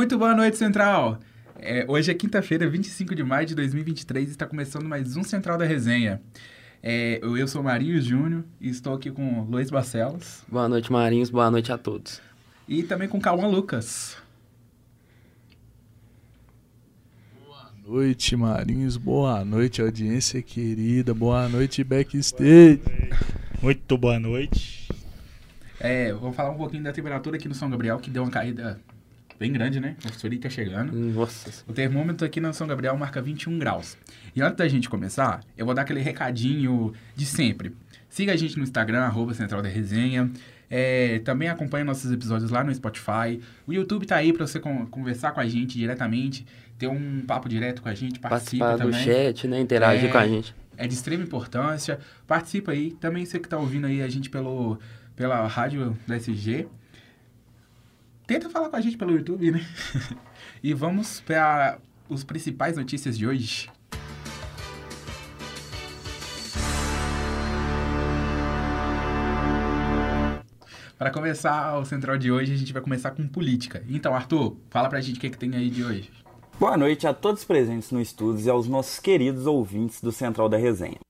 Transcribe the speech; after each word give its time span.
Muito 0.00 0.16
boa 0.16 0.34
noite, 0.34 0.56
Central! 0.56 1.20
É, 1.58 1.84
hoje 1.86 2.10
é 2.10 2.14
quinta-feira, 2.14 2.66
25 2.66 3.14
de 3.14 3.22
maio 3.22 3.46
de 3.46 3.54
2023 3.54 4.28
e 4.28 4.30
está 4.30 4.46
começando 4.46 4.88
mais 4.88 5.14
um 5.14 5.22
Central 5.22 5.58
da 5.58 5.66
Resenha. 5.66 6.22
É, 6.82 7.20
eu 7.22 7.46
sou 7.46 7.62
Marinho 7.62 8.00
Júnior 8.00 8.42
e 8.58 8.70
estou 8.70 8.94
aqui 8.94 9.10
com 9.10 9.42
Luiz 9.42 9.70
Barcelos. 9.70 10.42
Boa 10.48 10.70
noite, 10.70 10.90
Marinhos. 10.90 11.28
Boa 11.28 11.50
noite 11.50 11.70
a 11.70 11.76
todos. 11.76 12.18
E 12.66 12.82
também 12.82 13.08
com 13.08 13.20
Cauã 13.20 13.46
Lucas. 13.46 14.16
Boa 17.44 17.70
noite, 17.86 18.34
Marinhos. 18.34 18.96
Boa 18.96 19.44
noite, 19.44 19.82
audiência 19.82 20.40
querida. 20.40 21.12
Boa 21.12 21.46
noite, 21.46 21.84
backstage. 21.84 22.80
Muito 23.60 23.98
boa 23.98 24.18
noite. 24.18 24.88
É, 25.78 26.10
vamos 26.14 26.34
falar 26.34 26.52
um 26.52 26.56
pouquinho 26.56 26.84
da 26.84 26.90
temperatura 26.90 27.36
aqui 27.36 27.46
no 27.46 27.54
São 27.54 27.68
Gabriel, 27.68 27.98
que 27.98 28.08
deu 28.08 28.22
uma 28.22 28.30
caída 28.30 28.80
bem 29.40 29.50
grande, 29.52 29.80
né? 29.80 29.96
O 30.04 30.12
frio 30.12 30.38
tá 30.38 30.50
chegando. 30.50 30.92
Nossa. 30.92 31.64
O 31.66 31.72
termômetro 31.72 32.26
aqui 32.26 32.40
no 32.40 32.52
São 32.52 32.66
Gabriel 32.66 32.96
marca 32.96 33.22
21 33.22 33.58
graus. 33.58 33.96
E 34.36 34.42
antes 34.42 34.56
da 34.58 34.68
gente 34.68 34.88
começar, 34.88 35.40
eu 35.56 35.64
vou 35.64 35.74
dar 35.74 35.82
aquele 35.82 36.00
recadinho 36.00 36.92
de 37.16 37.24
sempre. 37.24 37.74
Siga 38.08 38.32
a 38.34 38.36
gente 38.36 38.56
no 38.58 38.62
Instagram, 38.62 39.00
arroba 39.00 39.32
Central 39.32 39.62
da 39.62 39.68
Resenha. 39.68 40.30
É, 40.68 41.20
também 41.20 41.48
acompanhe 41.48 41.82
nossos 41.84 42.12
episódios 42.12 42.50
lá 42.50 42.62
no 42.62 42.72
Spotify. 42.74 43.40
O 43.66 43.72
YouTube 43.72 44.06
tá 44.06 44.16
aí 44.16 44.32
para 44.32 44.46
você 44.46 44.60
con 44.60 44.86
conversar 44.86 45.32
com 45.32 45.40
a 45.40 45.46
gente 45.46 45.76
diretamente, 45.78 46.46
ter 46.78 46.86
um 46.86 47.22
papo 47.26 47.48
direto 47.48 47.82
com 47.82 47.88
a 47.88 47.94
gente, 47.94 48.20
participa 48.20 48.66
Participar 48.66 48.86
do 48.86 48.92
também. 48.92 49.04
chat, 49.04 49.48
né? 49.48 49.58
Interagir 49.60 50.08
É. 50.10 50.12
com 50.12 50.18
a 50.18 50.28
gente. 50.28 50.54
É 50.76 50.86
de 50.86 50.94
extrema 50.94 51.22
importância. 51.24 51.98
Participa 52.26 52.72
aí. 52.72 52.92
Também 52.92 53.24
você 53.24 53.38
que 53.38 53.48
tá 53.48 53.58
ouvindo 53.58 53.86
aí 53.86 54.00
a 54.02 54.08
gente 54.08 54.30
pelo, 54.30 54.78
pela 55.16 55.46
rádio 55.46 55.96
da 56.06 56.16
SG. 56.16 56.68
Tenta 58.30 58.48
falar 58.48 58.68
com 58.68 58.76
a 58.76 58.80
gente 58.80 58.96
pelo 58.96 59.10
YouTube, 59.10 59.50
né? 59.50 59.60
e 60.62 60.72
vamos 60.72 61.20
para 61.20 61.80
os 62.08 62.22
principais 62.22 62.76
notícias 62.76 63.18
de 63.18 63.26
hoje. 63.26 63.68
Para 70.96 71.10
começar 71.10 71.76
o 71.76 71.84
central 71.84 72.16
de 72.16 72.30
hoje, 72.30 72.52
a 72.52 72.56
gente 72.56 72.72
vai 72.72 72.80
começar 72.80 73.10
com 73.10 73.26
política. 73.26 73.82
Então, 73.88 74.14
Arthur, 74.14 74.56
fala 74.70 74.88
pra 74.88 75.00
gente 75.00 75.16
o 75.16 75.20
que, 75.20 75.30
que 75.30 75.36
tem 75.36 75.56
aí 75.56 75.68
de 75.68 75.82
hoje. 75.82 76.08
Boa 76.56 76.76
noite 76.76 77.08
a 77.08 77.12
todos 77.12 77.42
presentes 77.42 77.90
no 77.90 78.00
estúdio 78.00 78.46
e 78.46 78.48
aos 78.48 78.68
nossos 78.68 79.00
queridos 79.00 79.44
ouvintes 79.44 80.00
do 80.00 80.12
Central 80.12 80.48
da 80.48 80.56
Resenha. 80.56 81.00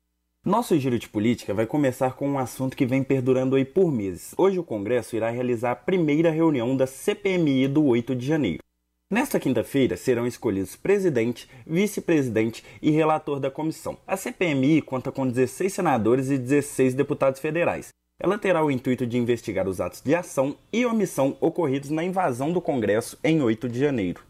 Nosso 0.42 0.78
giro 0.78 0.98
de 0.98 1.06
política 1.06 1.52
vai 1.52 1.66
começar 1.66 2.14
com 2.14 2.26
um 2.26 2.38
assunto 2.38 2.74
que 2.74 2.86
vem 2.86 3.04
perdurando 3.04 3.56
aí 3.56 3.64
por 3.64 3.92
meses. 3.92 4.34
Hoje 4.38 4.58
o 4.58 4.64
Congresso 4.64 5.14
irá 5.14 5.28
realizar 5.28 5.72
a 5.72 5.76
primeira 5.76 6.30
reunião 6.30 6.74
da 6.74 6.86
CPMI 6.86 7.68
do 7.68 7.84
8 7.84 8.16
de 8.16 8.26
janeiro. 8.26 8.62
Nesta 9.10 9.38
quinta-feira 9.38 9.98
serão 9.98 10.26
escolhidos 10.26 10.76
presidente, 10.76 11.46
vice-presidente 11.66 12.64
e 12.80 12.90
relator 12.90 13.38
da 13.38 13.50
comissão. 13.50 13.98
A 14.06 14.16
CPMI 14.16 14.80
conta 14.80 15.12
com 15.12 15.28
16 15.28 15.74
senadores 15.74 16.30
e 16.30 16.38
16 16.38 16.94
deputados 16.94 17.38
federais. 17.38 17.88
Ela 18.18 18.38
terá 18.38 18.64
o 18.64 18.70
intuito 18.70 19.06
de 19.06 19.18
investigar 19.18 19.68
os 19.68 19.78
atos 19.78 20.00
de 20.00 20.14
ação 20.14 20.56
e 20.72 20.86
omissão 20.86 21.36
ocorridos 21.38 21.90
na 21.90 22.02
invasão 22.02 22.50
do 22.50 22.62
Congresso 22.62 23.18
em 23.22 23.42
8 23.42 23.68
de 23.68 23.78
janeiro. 23.78 24.22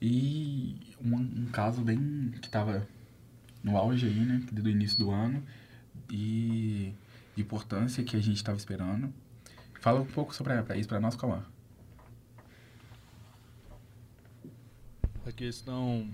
E 0.00 0.81
um, 1.04 1.16
um 1.16 1.46
caso 1.52 1.82
bem 1.82 2.32
que 2.40 2.48
tava 2.48 2.86
no 3.62 3.76
auge 3.76 4.06
aí, 4.06 4.20
né? 4.20 4.42
Do 4.50 4.68
início 4.68 4.98
do 4.98 5.10
ano. 5.10 5.42
E 6.10 6.94
de 7.34 7.42
importância 7.42 8.04
que 8.04 8.16
a 8.16 8.20
gente 8.20 8.36
estava 8.36 8.56
esperando. 8.56 9.12
Fala 9.80 10.00
um 10.00 10.06
pouco 10.06 10.34
sobre 10.34 10.60
pra 10.62 10.76
isso 10.76 10.88
para 10.88 11.00
nós, 11.00 11.16
Cauã. 11.16 11.42
A 15.26 15.32
questão 15.32 16.08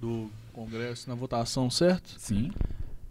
do 0.00 0.30
Congresso 0.52 1.08
na 1.08 1.14
votação, 1.14 1.70
certo? 1.70 2.14
Sim. 2.18 2.52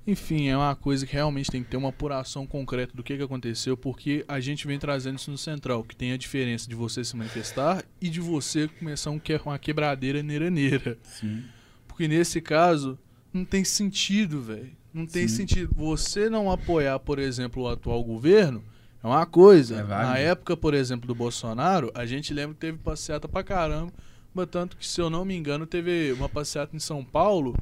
Enfim, 0.07 0.47
é 0.49 0.55
uma 0.55 0.75
coisa 0.75 1.05
que 1.05 1.13
realmente 1.13 1.49
tem 1.49 1.63
que 1.63 1.69
ter 1.69 1.77
uma 1.77 1.89
apuração 1.89 2.45
concreta 2.45 2.95
do 2.95 3.01
que, 3.03 3.17
que 3.17 3.23
aconteceu, 3.23 3.75
porque 3.75 4.23
a 4.27 4.39
gente 4.39 4.67
vem 4.67 4.77
trazendo 4.77 5.17
isso 5.17 5.31
no 5.31 5.37
Central, 5.37 5.83
que 5.83 5.95
tem 5.95 6.11
a 6.11 6.17
diferença 6.17 6.69
de 6.69 6.75
você 6.75 7.03
se 7.03 7.15
manifestar 7.15 7.83
e 7.99 8.07
de 8.07 8.19
você 8.19 8.67
começar 8.67 9.09
um 9.09 9.17
que- 9.17 9.39
uma 9.43 9.57
quebradeira 9.57 10.21
neira-neira. 10.21 10.97
Sim. 11.03 11.43
Porque 11.87 12.07
nesse 12.07 12.39
caso, 12.39 12.99
não 13.33 13.43
tem 13.43 13.63
sentido, 13.63 14.41
velho. 14.41 14.71
Não 14.93 15.07
tem 15.07 15.27
Sim. 15.27 15.37
sentido. 15.37 15.73
Você 15.75 16.29
não 16.29 16.51
apoiar, 16.51 16.99
por 16.99 17.17
exemplo, 17.17 17.63
o 17.63 17.67
atual 17.67 18.03
governo 18.03 18.63
é 19.03 19.07
uma 19.07 19.25
coisa. 19.25 19.79
É. 19.79 19.83
Na 19.83 20.17
época, 20.19 20.55
por 20.55 20.73
exemplo, 20.75 21.07
do 21.07 21.15
Bolsonaro, 21.15 21.91
a 21.95 22.05
gente 22.05 22.31
lembra 22.33 22.53
que 22.53 22.59
teve 22.61 22.77
passeata 22.77 23.27
pra 23.27 23.43
caramba. 23.43 23.91
Mas 24.33 24.47
tanto 24.51 24.77
que, 24.77 24.85
se 24.87 25.01
eu 25.01 25.09
não 25.09 25.25
me 25.25 25.35
engano, 25.35 25.65
teve 25.65 26.11
uma 26.13 26.29
passeata 26.29 26.75
em 26.75 26.79
São 26.79 27.03
Paulo 27.03 27.55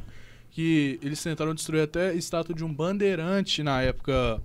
que 0.53 0.99
eles 1.01 1.21
tentaram 1.21 1.53
destruir 1.55 1.81
até 1.81 2.09
a 2.09 2.13
estátua 2.13 2.53
de 2.53 2.63
um 2.63 2.71
bandeirante 2.71 3.63
na 3.63 3.81
época, 3.81 4.39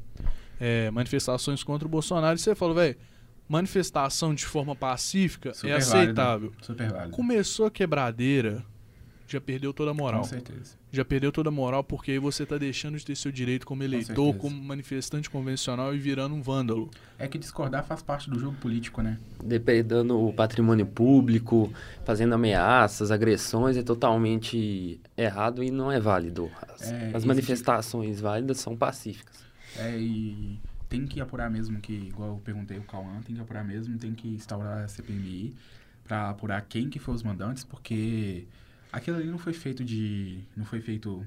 é, 0.58 0.90
manifestações 0.90 1.62
contra 1.62 1.86
o 1.86 1.90
Bolsonaro. 1.90 2.34
E 2.34 2.40
você 2.40 2.54
falou, 2.54 2.74
velho, 2.74 2.96
manifestação 3.46 4.34
de 4.34 4.46
forma 4.46 4.74
pacífica 4.74 5.52
Super 5.52 5.68
é 5.68 5.76
aceitável. 5.76 6.48
válido. 6.48 6.64
Super 6.64 6.90
válido. 6.90 7.10
Começou 7.10 7.66
a 7.66 7.70
quebradeira, 7.70 8.64
já 9.28 9.40
perdeu 9.40 9.72
toda 9.74 9.90
a 9.90 9.94
moral. 9.94 10.22
Com 10.22 10.26
certeza. 10.28 10.74
Já 10.90 11.04
perdeu 11.04 11.30
toda 11.30 11.50
a 11.50 11.52
moral 11.52 11.84
porque 11.84 12.12
aí 12.12 12.18
você 12.18 12.46
tá 12.46 12.56
deixando 12.56 12.96
de 12.98 13.04
ter 13.04 13.14
seu 13.14 13.30
direito 13.30 13.66
como 13.66 13.82
eleitor, 13.82 14.06
certeza. 14.32 14.38
como 14.38 14.62
manifestante 14.62 15.28
convencional 15.28 15.94
e 15.94 15.98
virando 15.98 16.34
um 16.34 16.40
vândalo. 16.42 16.90
É 17.18 17.28
que 17.28 17.38
discordar 17.38 17.84
faz 17.84 18.00
parte 18.02 18.30
do 18.30 18.38
jogo 18.38 18.56
político, 18.56 19.02
né? 19.02 19.18
Depredando 19.44 20.18
o 20.18 20.32
patrimônio 20.32 20.86
público, 20.86 21.70
fazendo 22.06 22.34
ameaças, 22.34 23.10
agressões, 23.10 23.76
é 23.76 23.82
totalmente 23.82 24.98
errado 25.16 25.62
e 25.62 25.70
não 25.70 25.92
é 25.92 26.00
válido. 26.00 26.50
As, 26.68 26.82
É, 26.82 26.94
as 26.94 27.02
existe- 27.10 27.26
manifestações 27.28 28.20
válidas 28.20 28.58
são 28.58 28.76
pacíficas. 28.76 29.36
É, 29.76 29.96
e 29.98 30.58
tem 30.88 31.06
que 31.06 31.20
apurar 31.20 31.50
mesmo 31.50 31.78
que, 31.80 31.92
igual 31.92 32.30
eu 32.30 32.36
perguntei 32.42 32.78
o 32.78 32.82
Cauã, 32.82 33.20
tem 33.26 33.36
que 33.36 33.42
apurar 33.42 33.62
mesmo, 33.62 33.98
tem 33.98 34.14
que 34.14 34.28
instaurar 34.28 34.84
a 34.84 34.88
CPMI 34.88 35.54
pra 36.04 36.30
apurar 36.30 36.62
quem 36.62 36.88
que 36.88 36.98
foi 36.98 37.14
os 37.14 37.22
mandantes, 37.22 37.62
porque 37.62 38.46
aquilo 38.92 39.16
ali 39.16 39.26
não 39.26 39.38
foi 39.38 39.52
feito 39.52 39.84
de... 39.84 40.38
não 40.56 40.64
foi 40.64 40.80
feito... 40.80 41.26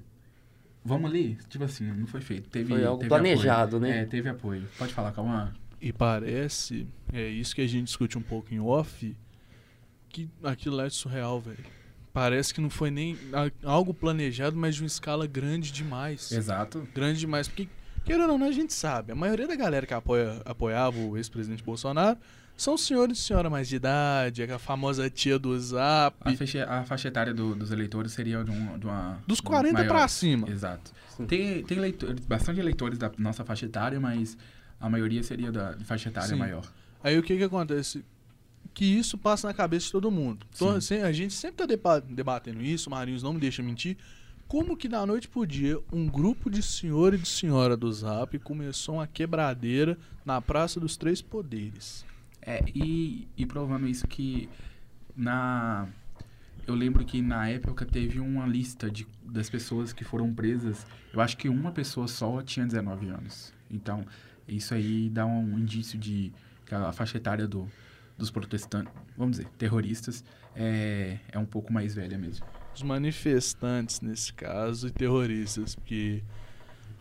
Vamos 0.84 1.12
ali? 1.12 1.38
Tipo 1.48 1.66
assim, 1.66 1.86
não 1.92 2.08
foi 2.08 2.22
feito. 2.22 2.50
Teve, 2.50 2.70
Foi 2.70 2.84
algo 2.84 3.00
teve 3.00 3.10
planejado, 3.10 3.78
apoio. 3.78 3.92
né? 3.92 4.02
É, 4.02 4.06
teve 4.06 4.28
apoio. 4.28 4.68
Pode 4.80 4.92
falar, 4.94 5.12
Cauã? 5.12 5.54
E 5.80 5.94
parece, 5.94 6.88
é 7.14 7.28
isso 7.28 7.54
que 7.54 7.62
a 7.62 7.68
gente 7.68 7.86
discute 7.86 8.18
um 8.18 8.22
pouco 8.22 8.52
em 8.52 8.60
off, 8.60 9.16
que 10.10 10.28
aquilo 10.44 10.76
lá 10.76 10.86
é 10.86 10.90
surreal, 10.90 11.40
velho. 11.40 11.64
Parece 12.12 12.54
que 12.54 12.60
não 12.60 12.70
foi 12.70 12.90
nem 12.92 13.16
algo 13.64 13.94
planejado, 13.94 14.58
mas 14.58 14.76
de 14.76 14.82
uma 14.82 14.88
escala 14.88 15.26
grande 15.28 15.72
demais. 15.72 16.32
Exato. 16.32 16.88
Grande 16.94 17.20
demais. 17.20 17.48
Porque, 17.48 17.70
querendo 18.04 18.32
ou 18.32 18.38
não, 18.38 18.48
a 18.48 18.52
gente 18.52 18.74
sabe. 18.74 19.12
A 19.12 19.16
maioria 19.16 19.48
da 19.48 19.56
galera 19.56 19.86
que 19.86 19.94
apoia, 19.94 20.42
apoiava 20.46 20.98
o 20.98 21.16
ex-presidente 21.16 21.64
Bolsonaro 21.64 22.18
são 22.62 22.78
senhores 22.78 23.18
e 23.18 23.22
senhora 23.22 23.50
mais 23.50 23.68
de 23.68 23.76
idade, 23.76 24.44
a 24.44 24.60
famosa 24.60 25.10
tia 25.10 25.40
do 25.40 25.58
Zap. 25.60 26.16
A 26.22 26.34
faixa, 26.36 26.64
a 26.66 26.84
faixa 26.84 27.08
etária 27.08 27.34
do- 27.34 27.56
dos 27.56 27.72
eleitores 27.72 28.12
seria 28.12 28.44
de, 28.44 28.52
um, 28.52 28.78
de 28.78 28.86
uma... 28.86 29.20
Dos 29.28 29.38
de 29.40 29.44
um 29.44 29.48
40 29.48 29.74
maior. 29.74 29.88
pra 29.88 30.08
cima. 30.08 30.50
Exato. 30.50 30.92
Sim. 31.10 31.26
Tem, 31.26 31.64
tem 31.64 31.78
eleitores, 31.78 32.20
bastante 32.26 32.60
eleitores 32.60 32.98
da 32.98 33.12
nossa 33.18 33.44
faixa 33.44 33.66
etária, 33.66 34.00
mas 34.00 34.38
a 34.80 34.90
maioria 34.90 35.24
seria 35.24 35.52
da 35.52 35.74
de 35.74 35.84
faixa 35.84 36.10
etária 36.10 36.30
Sim. 36.30 36.36
maior. 36.36 36.64
Aí 37.04 37.18
o 37.18 37.24
que 37.24 37.36
que 37.38 37.44
acontece? 37.44 38.06
Que 38.74 38.86
isso 38.86 39.18
passa 39.18 39.48
na 39.48 39.54
cabeça 39.54 39.88
de 39.88 39.92
todo 39.92 40.10
mundo. 40.12 40.46
Então, 40.56 40.72
Sim. 40.72 40.78
assim, 40.78 41.04
a 41.04 41.12
gente 41.12 41.34
sempre 41.34 41.58
tá 41.58 41.66
depa- 41.66 42.00
debatendo 42.00 42.62
isso, 42.62 42.90
o 42.90 42.92
Marinhos 42.92 43.24
não 43.24 43.34
me 43.34 43.40
deixa 43.40 43.62
mentir. 43.64 43.98
Como 44.48 44.76
que 44.78 44.88
da 44.88 45.06
noite 45.06 45.28
pro 45.28 45.48
dia, 45.48 45.80
um 45.92 46.08
grupo 46.08 46.50
de 46.50 46.62
senhor 46.62 47.14
e 47.14 47.18
de 47.18 47.28
senhora 47.28 47.76
do 47.76 47.92
Zap 47.92 48.38
começou 48.40 48.96
uma 48.96 49.08
quebradeira 49.08 49.98
na 50.26 50.42
Praça 50.42 50.80
dos 50.80 50.96
Três 50.98 51.22
Poderes? 51.22 52.06
É, 52.42 52.64
e, 52.74 53.28
e 53.38 53.46
provando 53.46 53.88
isso 53.88 54.08
que 54.08 54.50
na. 55.16 55.88
Eu 56.68 56.76
lembro 56.76 57.04
que 57.04 57.22
na 57.22 57.50
época 57.50 57.86
teve 57.86 58.20
uma 58.20 58.46
lista 58.46 58.90
de, 58.90 59.08
das 59.24 59.50
pessoas 59.50 59.92
que 59.92 60.04
foram 60.04 60.34
presas. 60.34 60.86
Eu 61.12 61.20
acho 61.20 61.36
que 61.38 61.50
uma 61.50 61.72
pessoa 61.72 62.08
só 62.08 62.42
tinha 62.42 62.66
19 62.66 63.10
anos. 63.10 63.54
Então, 63.70 64.06
isso 64.48 64.74
aí 64.74 65.10
dá 65.10 65.26
um 65.26 65.58
indício 65.58 65.98
de 65.98 66.32
que 66.66 66.76
a 66.76 66.92
faixa 66.92 67.18
etária 67.18 67.48
do, 67.48 67.68
dos 68.18 68.30
protestantes, 68.30 68.94
vamos 69.18 69.38
dizer, 69.38 69.50
terroristas, 69.58 70.24
é, 70.56 71.18
é 71.32 71.40
um 71.40 71.46
pouco 71.46 71.74
mais 71.74 71.96
velha 71.96 72.18
mesmo. 72.18 72.46
Os 72.74 72.84
manifestantes, 72.84 74.00
nesse 74.02 74.32
caso, 74.34 74.88
e 74.88 74.92
terroristas, 74.92 75.76
porque 75.76 76.24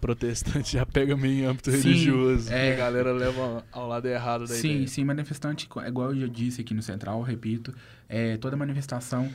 protestante 0.00 0.73
já 0.79 0.87
pega 0.87 1.17
meio 1.17 1.43
em 1.43 1.44
âmbito 1.44 1.70
Sim, 1.70 1.76
religioso. 1.82 2.52
é. 2.52 2.70
E 2.70 2.73
a 2.73 2.76
galera 2.76 3.12
leva 3.12 3.64
ao 3.70 3.87
lado 3.87 4.06
errado 4.06 4.41
da 4.47 4.55
Sim, 4.55 4.70
ideia. 4.75 4.88
sim, 4.88 5.05
manifestante, 5.05 5.69
co- 5.69 5.82
igual 5.82 6.12
eu 6.14 6.20
já 6.23 6.26
disse 6.26 6.61
aqui 6.61 6.73
no 6.75 6.82
Central, 6.82 7.20
repito, 7.23 7.75
é, 8.08 8.37
toda 8.37 8.56
manifestação 8.56 9.31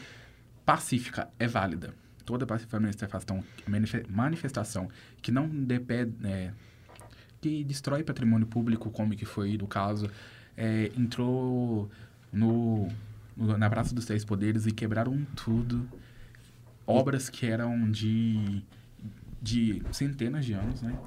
pacífica 0.65 1.29
é 1.39 1.47
válida. 1.47 1.93
Toda 2.25 2.45
manifestação, 2.79 3.43
manife- 3.67 4.03
manifestação 4.09 4.89
que 5.21 5.31
não 5.31 5.47
depende, 5.47 6.15
é, 6.23 6.51
que 7.39 7.63
destrói 7.63 8.03
patrimônio 8.03 8.47
público, 8.47 8.89
como 8.89 9.15
que 9.15 9.25
foi 9.25 9.55
no 9.57 9.67
caso, 9.67 10.09
é, 10.57 10.91
entrou 10.97 11.87
no, 12.33 12.87
no- 13.37 13.57
na 13.57 13.69
Praça 13.69 13.93
dos 13.93 14.05
Três 14.05 14.25
Poderes 14.25 14.65
e 14.65 14.71
quebraram 14.71 15.23
tudo. 15.35 15.87
Obras 16.87 17.29
que 17.29 17.45
eram 17.45 17.89
de, 17.91 18.63
de 19.45 19.81
centenas 19.91 20.43
de 20.43 20.53
anos, 20.53 20.81
né? 20.81 20.97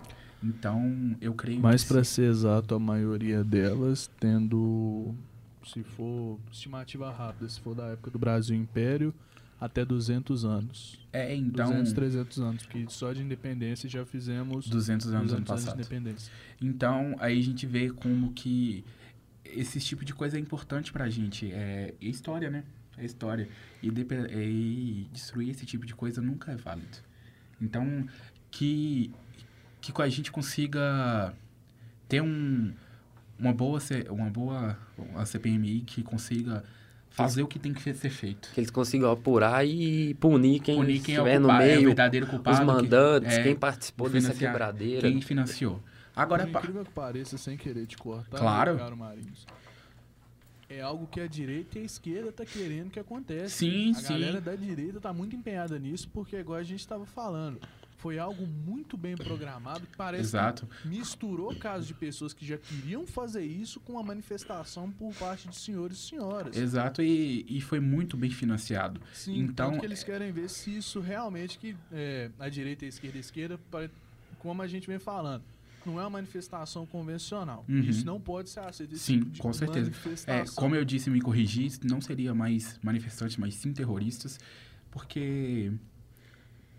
Então, 0.43 1.17
eu 1.21 1.35
creio 1.35 1.61
Mas 1.61 1.83
que 1.83 1.89
para 1.89 2.05
se- 2.05 2.13
ser 2.15 2.31
exato, 2.31 2.75
a 2.75 2.79
maioria 2.79 3.43
delas 3.43 4.09
tendo, 4.21 5.13
se 5.67 5.83
for 5.83 6.39
estimativa 6.53 7.11
rápida, 7.11 7.49
se 7.49 7.59
for 7.61 7.75
da 7.75 7.87
época 7.89 8.11
do 8.13 8.19
Brasil 8.19 8.57
Império, 8.57 9.13
até 9.61 9.85
200 9.85 10.45
anos. 10.45 11.05
É, 11.13 11.35
então... 11.35 11.67
200, 11.71 11.93
300 11.93 12.39
anos, 12.39 12.63
porque 12.65 12.87
só 12.89 13.13
de 13.13 13.21
independência 13.21 13.89
já 13.89 14.07
fizemos 14.07 14.69
200 14.69 15.13
anos 15.13 15.33
200 15.33 15.51
ano 15.51 15.67
de 15.67 15.73
independência. 15.81 16.33
Então, 16.63 17.17
aí 17.19 17.37
a 17.41 17.43
gente 17.43 17.67
vê 17.67 17.91
como 17.91 18.33
que 18.33 18.85
esse 19.45 19.81
tipo 19.81 20.05
de 20.05 20.15
coisa 20.15 20.37
é 20.37 20.41
importante 20.41 20.93
pra 20.93 21.09
gente. 21.11 21.51
É 21.51 21.93
história, 22.01 22.49
né? 22.49 22.63
É 22.97 23.05
história. 23.05 23.49
E, 23.83 23.89
e 23.89 25.09
destruir 25.13 25.51
esse 25.51 25.67
tipo 25.67 25.85
de 25.85 25.95
coisa 25.97 26.23
nunca 26.23 26.53
é 26.53 26.57
válido. 26.57 27.08
Então, 27.61 28.07
que, 28.51 29.11
que 29.81 29.93
a 30.01 30.09
gente 30.09 30.31
consiga 30.31 31.33
ter 32.09 32.21
um, 32.23 32.73
uma 33.39 33.53
boa, 33.53 33.79
uma 34.11 34.31
boa 34.31 34.77
uma 34.97 35.25
CPMI 35.27 35.81
que 35.83 36.03
consiga 36.03 36.65
fazer 37.11 37.43
o 37.43 37.47
que 37.49 37.59
tem 37.59 37.73
que 37.75 37.83
ser 37.83 37.95
feito. 38.11 38.51
Que 38.55 38.61
eles 38.61 38.71
consigam 38.71 39.11
apurar 39.11 39.67
e 39.67 40.15
punir 40.15 40.61
quem, 40.61 40.77
Punir 40.77 41.01
quem 41.03 41.17
é 41.17 41.21
o, 41.21 41.25
estiver 41.27 41.41
no 41.41 41.49
culpa- 41.49 41.63
é 41.63 41.67
o 41.67 41.77
meio, 41.77 41.87
verdadeiro 41.89 42.27
culpado. 42.27 42.51
os 42.55 42.61
que- 42.61 42.65
mandantes, 42.67 43.33
é, 43.35 43.43
quem 43.43 43.57
participou 43.57 44.09
dessa 44.09 44.33
quebradeira. 44.35 45.01
Quem 45.11 45.21
financiou. 45.21 45.83
Agora, 46.15 46.45
Por 46.47 46.53
pá, 46.53 46.59
incrível 46.61 46.85
que 46.85 46.91
pareça, 46.93 47.39
sem 47.39 47.57
querer 47.57 47.87
te 47.87 47.97
cortar, 47.97 48.39
Claro. 48.39 48.75
meu 48.75 48.81
caro 48.85 48.97
Marinhos, 48.97 49.47
é 50.69 50.81
algo 50.81 51.07
que 51.07 51.21
a 51.21 51.27
direita 51.27 51.79
e 51.79 51.83
a 51.83 51.85
esquerda 51.85 52.31
tá 52.31 52.45
querendo 52.45 52.91
que 52.91 53.01
aconteça. 53.01 53.49
Sim, 53.49 53.93
a 53.93 53.95
sim. 53.95 54.13
galera 54.13 54.41
da 54.41 54.55
direita 54.55 55.01
tá 55.01 55.13
muito 55.13 55.35
empenhada 55.35 55.79
nisso, 55.79 56.09
porque 56.13 56.37
igual 56.37 56.59
a 56.59 56.63
gente 56.63 56.81
estava 56.81 57.07
falando, 57.07 57.59
foi 57.97 58.19
algo 58.19 58.47
muito 58.47 58.97
bem 58.97 59.17
programado, 59.17 59.87
que 59.87 59.97
parece 59.97 60.23
Exato. 60.23 60.67
que 60.67 60.89
misturou 60.89 61.55
casos 61.57 61.87
de 61.87 61.95
pessoas 61.95 62.33
que 62.33 62.47
já 62.47 62.57
queriam 62.57 63.07
fazer 63.07 63.45
isso 63.45 63.81
com 63.81 63.99
a 63.99 64.03
manifestação 64.03 64.91
por 64.91 65.13
parte 65.15 65.49
de 65.49 65.57
senhores 65.57 65.99
e 65.99 66.09
senhoras. 66.09 66.57
Exato, 66.57 67.03
e, 67.03 67.45
e 67.49 67.61
foi 67.61 67.81
muito 67.81 68.17
bem 68.17 68.31
financiado. 68.31 69.01
Sim, 69.13 69.41
Então, 69.41 69.79
que 69.79 69.85
eles 69.85 70.05
querem 70.05 70.31
ver 70.31 70.49
se 70.49 70.77
isso 70.77 71.01
realmente 71.01 71.59
que 71.59 71.77
é, 71.91 72.31
a 72.39 72.49
direita 72.49 72.85
e 72.85 72.87
a 72.87 72.89
esquerda, 72.89 73.19
a 73.19 73.21
esquerda, 73.21 73.61
como 74.39 74.63
a 74.63 74.69
gente 74.69 74.87
vem 74.87 74.99
falando, 75.01 75.43
não 75.87 75.99
é 75.99 76.03
uma 76.03 76.11
manifestação 76.11 76.87
convencional. 76.87 77.65
Uhum. 77.69 77.81
Isso 77.81 78.05
não 78.05 78.21
pode 78.21 78.51
ser 78.51 78.61
aceito. 78.61 78.97
Sim, 78.97 79.21
tipo 79.21 79.39
com 79.39 79.53
certeza. 79.53 79.93
É, 80.27 80.45
como 80.55 80.75
eu 80.75 80.85
disse, 80.85 81.11
me 81.11 81.21
corrigi, 81.21 81.69
não 81.85 82.01
seria 82.01 82.35
mais 82.35 82.79
manifestantes, 82.83 83.37
mas 83.37 83.55
sim 83.55 83.73
terroristas, 83.73 84.39
porque 84.91 85.73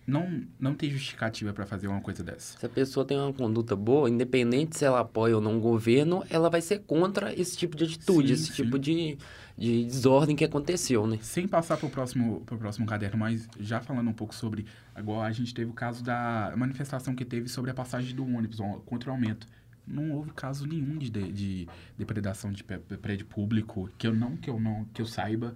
não, 0.10 0.44
não 0.60 0.74
tem 0.74 0.90
justificativa 0.90 1.54
para 1.54 1.66
fazer 1.66 1.88
uma 1.88 2.02
coisa 2.02 2.24
dessa. 2.24 2.58
Se 2.58 2.66
a 2.66 2.70
pessoa 2.70 3.06
tem 3.06 3.18
uma 3.18 3.32
conduta 3.32 3.76
boa, 3.76 4.10
independente 4.10 4.78
se 4.78 4.84
ela 4.84 5.02
apoia 5.02 5.36
ou 5.36 5.42
não 5.42 5.58
o 5.58 5.62
governo, 5.62 6.24
ela 6.30 6.50
vai 6.50 6.62
ser 6.62 6.80
contra 6.80 7.34
esse 7.34 7.56
tipo 7.56 7.78
de 7.78 7.84
atitude, 7.86 8.30
Sim, 8.30 8.34
esse 8.34 8.46
sim. 8.48 8.64
tipo 8.64 8.80
de, 8.80 9.18
de 9.58 9.86
desordem 9.86 10.36
que 10.36 10.44
aconteceu, 10.44 11.06
né? 11.06 11.20
Sem 11.22 11.48
passar 11.48 11.78
para 11.78 11.88
o 11.88 11.90
próximo, 11.90 12.42
pro 12.42 12.58
próximo 12.58 12.88
caderno, 12.88 13.20
mas 13.20 13.48
já 13.60 13.80
falando 13.80 14.10
um 14.10 14.14
pouco 14.14 14.34
sobre. 14.34 14.66
Agora 14.96 15.28
a 15.28 15.32
gente 15.32 15.54
teve 15.54 15.70
o 15.70 15.74
caso 15.74 16.04
da 16.04 16.52
manifestação 16.58 17.16
que 17.16 17.24
teve 17.24 17.48
sobre 17.48 17.70
a 17.70 17.74
passagem 17.74 18.16
do 18.16 18.26
ônibus 18.26 18.60
contra 18.86 19.10
o 19.10 19.14
aumento. 19.14 19.48
Não 19.86 20.12
houve 20.12 20.32
caso 20.32 20.68
nenhum 20.68 20.98
de, 20.98 21.10
de, 21.10 21.32
de 21.32 21.68
depredação 21.98 22.52
de 22.52 22.64
prédio 22.64 23.26
público, 23.26 23.90
que 23.98 24.06
eu 24.06 24.14
não, 24.14 24.38
que 24.38 24.50
eu 24.50 24.60
não, 24.60 24.86
que 24.94 25.02
eu 25.02 25.06
saiba. 25.06 25.56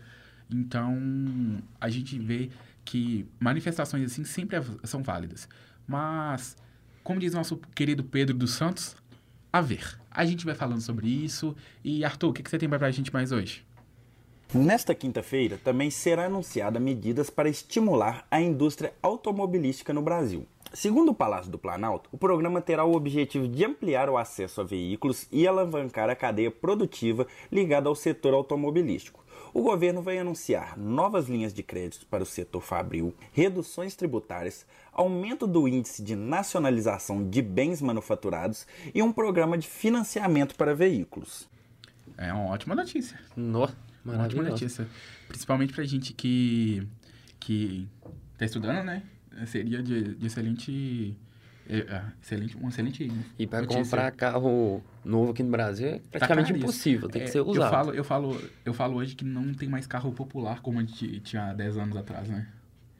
Então, 0.49 1.61
a 1.79 1.89
gente 1.89 2.17
vê 2.19 2.49
que 2.85 3.27
manifestações 3.39 4.11
assim 4.11 4.23
sempre 4.23 4.57
são 4.83 5.01
válidas. 5.03 5.47
Mas, 5.87 6.55
como 7.03 7.19
diz 7.19 7.33
nosso 7.33 7.57
querido 7.75 8.03
Pedro 8.03 8.35
dos 8.35 8.51
Santos, 8.51 8.95
a 9.51 9.61
ver. 9.61 9.99
A 10.09 10.25
gente 10.25 10.45
vai 10.45 10.55
falando 10.55 10.81
sobre 10.81 11.07
isso. 11.07 11.55
E, 11.83 12.03
Arthur, 12.03 12.29
o 12.29 12.33
que, 12.33 12.49
você 12.49 12.57
tem 12.57 12.69
pra 12.69 12.91
gente 12.91 13.13
mais 13.13 13.31
hoje? 13.31 13.63
Nesta 14.53 14.93
quinta-feira 14.93 15.59
também 15.63 15.89
será 15.89 16.25
anunciada 16.25 16.79
medidas 16.79 17.29
para 17.29 17.49
estimular 17.49 18.25
a 18.29 18.39
indústria 18.39 18.93
automobilística 19.01 19.91
no 19.93 20.01
Brasil. 20.01 20.45
Segundo 20.73 21.09
o 21.09 21.15
Palácio 21.15 21.51
do 21.51 21.57
Planalto, 21.59 22.09
o 22.11 22.17
programa 22.17 22.61
terá 22.61 22.83
o 22.83 22.95
objetivo 22.95 23.47
de 23.47 23.63
ampliar 23.63 24.09
o 24.09 24.17
acesso 24.17 24.61
a 24.61 24.63
veículos 24.63 25.27
e 25.31 25.47
alavancar 25.47 26.09
a 26.09 26.15
cadeia 26.15 26.49
produtiva 26.49 27.27
ligada 27.51 27.89
ao 27.89 27.95
setor 27.95 28.33
automobilístico. 28.33 29.22
O 29.53 29.61
governo 29.61 30.01
vai 30.01 30.17
anunciar 30.17 30.75
novas 30.77 31.29
linhas 31.29 31.53
de 31.53 31.61
crédito 31.61 32.07
para 32.07 32.23
o 32.23 32.25
setor 32.25 32.61
fabril, 32.61 33.13
reduções 33.31 33.95
tributárias, 33.95 34.65
aumento 34.91 35.45
do 35.45 35.67
índice 35.67 36.01
de 36.01 36.15
nacionalização 36.15 37.29
de 37.29 37.41
bens 37.41 37.79
manufaturados 37.79 38.65
e 38.95 39.01
um 39.03 39.11
programa 39.13 39.55
de 39.55 39.67
financiamento 39.67 40.55
para 40.55 40.73
veículos. 40.73 41.47
É 42.17 42.33
uma 42.33 42.45
ótima 42.45 42.73
notícia. 42.73 43.19
Nossa, 43.35 43.75
Uma 44.03 44.23
ótima 44.23 44.43
notícia. 44.43 44.87
Principalmente 45.27 45.71
pra 45.71 45.83
gente 45.83 46.13
que, 46.13 46.87
que 47.39 47.87
tá 48.37 48.45
estudando, 48.45 48.83
né? 48.83 49.03
Seria 49.45 49.81
de, 49.83 50.15
de 50.15 50.25
excelente, 50.25 51.15
é, 51.69 52.01
excelente. 52.21 52.57
Um 52.57 52.67
excelente. 52.69 53.11
E 53.37 53.47
para 53.47 53.65
comprar 53.65 54.11
carro 54.11 54.83
novo 55.03 55.31
aqui 55.31 55.43
no 55.43 55.51
Brasil 55.51 55.87
é 55.87 55.91
Tá 55.99 56.03
praticamente 56.11 56.47
caríssimo. 56.47 56.57
impossível, 56.57 57.09
tem 57.09 57.21
É, 57.21 57.25
que 57.25 57.31
ser 57.31 57.39
Eu 57.39 57.47
usado. 57.47 57.69
falo, 57.71 57.93
eu, 57.93 58.03
falo, 58.03 58.41
eu 58.65 58.73
falo 58.73 58.95
hoje 58.97 59.15
que 59.15 59.23
não 59.25 59.53
tem 59.53 59.69
mais 59.69 59.85
carro 59.87 60.11
popular 60.11 60.61
como 60.61 60.79
a 60.79 60.81
gente 60.83 61.19
tinha 61.21 61.49
há 61.49 61.53
10 61.53 61.77
anos 61.77 61.95
atrás, 61.97 62.29
né? 62.29 62.47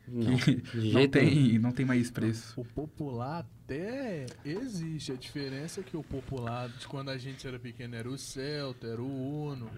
Não, 0.07 0.31
não, 0.93 1.07
tem, 1.07 1.57
não 1.59 1.71
tem 1.71 1.85
mais 1.85 2.11
preço. 2.11 2.59
O 2.59 2.65
popular 2.65 3.45
até 3.65 4.25
existe. 4.43 5.13
A 5.13 5.15
diferença 5.15 5.79
é 5.79 5.83
que 5.83 5.95
o 5.95 6.03
popular, 6.03 6.67
de 6.69 6.85
quando 6.87 7.09
a 7.09 7.17
gente 7.17 7.47
era 7.47 7.57
pequeno, 7.57 7.95
era 7.95 8.09
o 8.09 8.17
Celta, 8.17 8.85
era 8.87 9.01
o 9.01 9.47
Uno. 9.51 9.69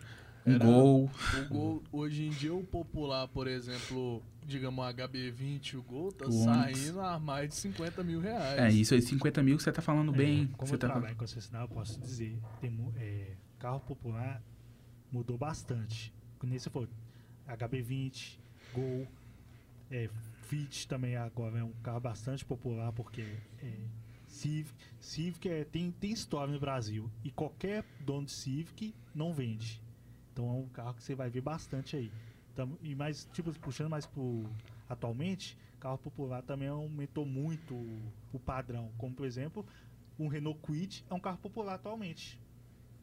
Um 0.46 0.54
era 0.54 0.66
gol. 0.66 1.10
O 1.34 1.54
Gol, 1.54 1.84
hoje 1.92 2.24
em 2.24 2.30
dia, 2.30 2.54
o 2.54 2.64
popular, 2.64 3.28
por 3.28 3.48
exemplo, 3.48 4.22
digamos, 4.46 4.86
o 4.86 4.88
HB20, 4.88 5.76
o 5.76 5.82
Gol, 5.82 6.12
tá 6.12 6.28
O 6.28 6.32
saindo 6.32 7.02
a 7.02 7.20
mais 7.20 7.50
de 7.50 7.56
50 7.56 8.04
mil 8.04 8.20
reais. 8.20 8.60
É, 8.60 8.70
isso 8.72 8.94
aí, 8.94 9.02
50 9.02 9.42
mil 9.42 9.58
que 9.58 9.64
você 9.64 9.72
tá 9.72 9.82
falando 9.82 10.12
bem. 10.12 10.44
É, 10.44 10.58
como 10.58 10.68
você 10.68 10.76
eu 10.76 10.80
tá 10.80 10.88
trabalho 10.90 11.14
em 11.14 11.18
concessionária, 11.18 11.66
eu 11.66 11.74
posso 11.74 12.00
dizer, 12.00 12.40
tem, 12.62 12.94
é, 12.98 13.34
carro 13.58 13.80
popular 13.80 14.42
mudou 15.12 15.38
bastante. 15.38 16.14
Como 16.38 16.58
você 16.58 16.70
falou, 16.70 16.88
HB20, 17.48 18.38
Gol, 18.74 19.08
é, 19.90 20.10
Fit 20.44 20.88
também 20.88 21.16
agora 21.16 21.60
é 21.60 21.64
um 21.64 21.74
carro 21.82 22.00
bastante 22.00 22.46
popular, 22.46 22.92
porque 22.92 23.22
é, 23.64 23.74
Civic, 24.28 24.74
Civic 25.00 25.50
é, 25.50 25.64
tem, 25.64 25.92
tem 25.92 26.12
história 26.12 26.54
no 26.54 26.60
Brasil, 26.60 27.10
e 27.24 27.32
qualquer 27.32 27.84
dono 28.02 28.26
de 28.26 28.32
Civic 28.32 28.94
não 29.14 29.34
vende. 29.34 29.82
Então 30.36 30.50
é 30.50 30.52
um 30.52 30.68
carro 30.68 30.94
que 30.94 31.02
você 31.02 31.16
vai 31.16 31.30
ver 31.30 31.40
bastante 31.40 31.96
aí. 31.96 32.12
Então, 32.54 32.78
e 32.82 32.94
mais, 32.94 33.26
tipo, 33.32 33.58
puxando 33.60 33.90
mais 33.90 34.06
pro 34.06 34.44
atualmente, 34.90 35.58
carro 35.80 35.98
popular 35.98 36.42
também 36.44 36.68
aumentou 36.68 37.26
muito 37.26 37.74
o, 37.74 38.02
o 38.34 38.40
padrão. 38.40 38.92
Como, 38.98 39.16
por 39.16 39.26
exemplo, 39.26 39.66
um 40.20 40.28
Renault 40.28 40.60
Kwid 40.62 41.06
é 41.10 41.14
um 41.14 41.20
carro 41.22 41.38
popular 41.38 41.76
atualmente. 41.76 42.38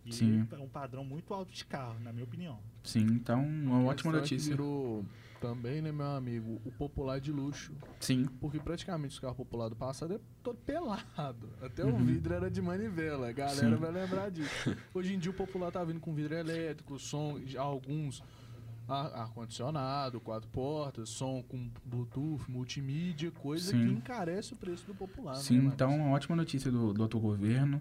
E 0.05 0.13
Sim. 0.13 0.47
é 0.53 0.59
um 0.59 0.69
padrão 0.69 1.05
muito 1.05 1.33
alto 1.33 1.53
de 1.53 1.65
carro, 1.65 1.99
na 2.01 2.13
minha 2.13 2.25
opinião. 2.25 2.59
Sim, 2.85 3.07
então, 3.13 3.43
uma 3.43 3.83
ótima 3.83 4.13
é 4.13 4.15
que 4.17 4.21
notícia. 4.21 4.51
virou 4.51 5.03
também, 5.43 5.83
né, 5.83 5.91
meu 5.91 6.07
amigo, 6.13 6.61
o 6.65 6.71
popular 6.71 7.21
de 7.21 7.33
luxo. 7.33 7.73
Sim, 8.01 8.27
Porque 8.41 8.59
praticamente 8.61 9.15
os 9.15 9.19
carros 9.19 9.37
populares 9.37 9.71
do 9.71 9.77
passado 9.77 10.15
é 10.15 10.21
todo 10.43 10.57
pelado. 10.59 11.49
Até 11.61 11.85
o 11.85 11.89
Uhum. 11.89 12.05
vidro 12.05 12.33
era 12.33 12.49
de 12.51 12.63
manivela. 12.63 13.29
A 13.29 13.33
galera 13.33 13.71
Sim. 13.71 13.75
vai 13.77 13.91
lembrar 13.91 14.31
disso. 14.31 14.77
Hoje 14.95 15.15
em 15.15 15.19
dia 15.19 15.31
o 15.31 15.35
popular 15.35 15.71
tá 15.73 15.83
vindo 15.85 15.99
com 16.01 16.15
vidro 16.15 16.35
elétrico, 16.35 16.99
som, 16.99 17.39
alguns 17.59 18.23
ar- 18.89 19.13
ar-condicionado, 19.15 20.21
quatro 20.21 20.49
portas, 20.51 21.09
som 21.09 21.43
com 21.43 21.69
Bluetooth, 21.85 22.49
multimídia, 22.49 23.31
coisa 23.33 23.73
Sim. 23.73 23.87
que 23.87 23.93
encarece 23.95 24.53
o 24.53 24.57
preço 24.57 24.87
do 24.87 24.95
popular. 24.95 25.35
Sim, 25.37 25.59
né, 25.59 25.71
então, 25.75 25.97
uma 25.97 26.11
ótima 26.15 26.37
notícia 26.37 26.71
do, 26.71 26.93
do 26.95 27.03
atual 27.03 27.21
governo. 27.21 27.81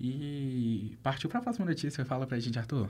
E 0.00 0.96
partiu 1.02 1.28
para 1.30 1.38
a 1.38 1.42
próxima 1.42 1.66
notícia. 1.66 2.04
Fala 2.04 2.26
pra 2.26 2.38
gente, 2.38 2.58
Arthur. 2.58 2.88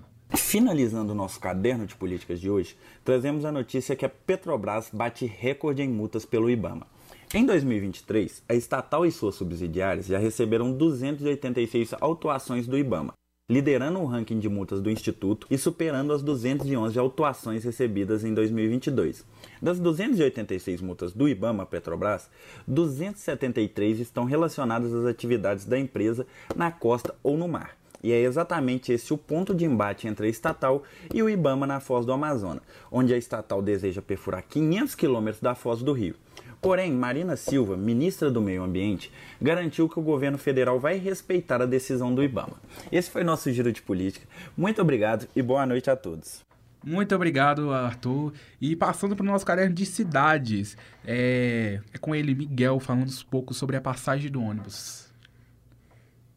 Finalizando 0.54 1.10
o 1.10 1.16
nosso 1.16 1.40
caderno 1.40 1.84
de 1.84 1.96
políticas 1.96 2.40
de 2.40 2.48
hoje, 2.48 2.76
trazemos 3.04 3.44
a 3.44 3.50
notícia 3.50 3.96
que 3.96 4.06
a 4.06 4.08
Petrobras 4.08 4.88
bate 4.92 5.26
recorde 5.26 5.82
em 5.82 5.88
multas 5.88 6.24
pelo 6.24 6.48
IBAMA. 6.48 6.86
Em 7.34 7.44
2023, 7.44 8.40
a 8.48 8.54
estatal 8.54 9.04
e 9.04 9.10
suas 9.10 9.34
subsidiárias 9.34 10.06
já 10.06 10.16
receberam 10.16 10.70
286 10.70 11.94
autuações 12.00 12.68
do 12.68 12.78
IBAMA, 12.78 13.14
liderando 13.50 13.98
o 13.98 14.06
ranking 14.06 14.38
de 14.38 14.48
multas 14.48 14.80
do 14.80 14.88
Instituto 14.88 15.44
e 15.50 15.58
superando 15.58 16.12
as 16.12 16.22
211 16.22 16.96
autuações 17.00 17.64
recebidas 17.64 18.22
em 18.22 18.32
2022. 18.32 19.26
Das 19.60 19.80
286 19.80 20.80
multas 20.80 21.12
do 21.12 21.28
IBAMA 21.28 21.66
Petrobras, 21.66 22.30
273 22.68 23.98
estão 23.98 24.24
relacionadas 24.24 24.94
às 24.94 25.04
atividades 25.04 25.64
da 25.64 25.76
empresa 25.76 26.24
na 26.54 26.70
costa 26.70 27.12
ou 27.24 27.36
no 27.36 27.48
mar. 27.48 27.76
E 28.04 28.12
é 28.12 28.20
exatamente 28.20 28.92
esse 28.92 29.14
o 29.14 29.16
ponto 29.16 29.54
de 29.54 29.64
embate 29.64 30.06
entre 30.06 30.26
a 30.26 30.30
estatal 30.30 30.82
e 31.12 31.22
o 31.22 31.30
IBAMA 31.30 31.66
na 31.66 31.80
Foz 31.80 32.04
do 32.04 32.12
Amazonas, 32.12 32.62
onde 32.92 33.14
a 33.14 33.16
estatal 33.16 33.62
deseja 33.62 34.02
perfurar 34.02 34.42
500 34.46 34.94
quilômetros 34.94 35.40
da 35.40 35.54
Foz 35.54 35.82
do 35.82 35.94
Rio. 35.94 36.14
Porém, 36.60 36.92
Marina 36.92 37.34
Silva, 37.34 37.78
ministra 37.78 38.30
do 38.30 38.42
Meio 38.42 38.62
Ambiente, 38.62 39.10
garantiu 39.40 39.88
que 39.88 39.98
o 39.98 40.02
governo 40.02 40.36
federal 40.36 40.78
vai 40.78 40.98
respeitar 40.98 41.62
a 41.62 41.66
decisão 41.66 42.14
do 42.14 42.22
IBAMA. 42.22 42.60
Esse 42.92 43.10
foi 43.10 43.24
nosso 43.24 43.50
giro 43.50 43.72
de 43.72 43.80
política. 43.80 44.26
Muito 44.54 44.82
obrigado 44.82 45.26
e 45.34 45.40
boa 45.40 45.64
noite 45.64 45.88
a 45.88 45.96
todos. 45.96 46.44
Muito 46.84 47.14
obrigado, 47.14 47.72
Arthur. 47.72 48.34
E 48.60 48.76
passando 48.76 49.16
para 49.16 49.24
o 49.24 49.26
nosso 49.26 49.46
caderno 49.46 49.74
de 49.74 49.86
cidades, 49.86 50.76
é, 51.06 51.80
é 51.90 51.96
com 51.96 52.14
ele, 52.14 52.34
Miguel, 52.34 52.78
falando 52.80 53.08
um 53.08 53.30
pouco 53.30 53.54
sobre 53.54 53.78
a 53.78 53.80
passagem 53.80 54.30
do 54.30 54.42
ônibus. 54.42 55.03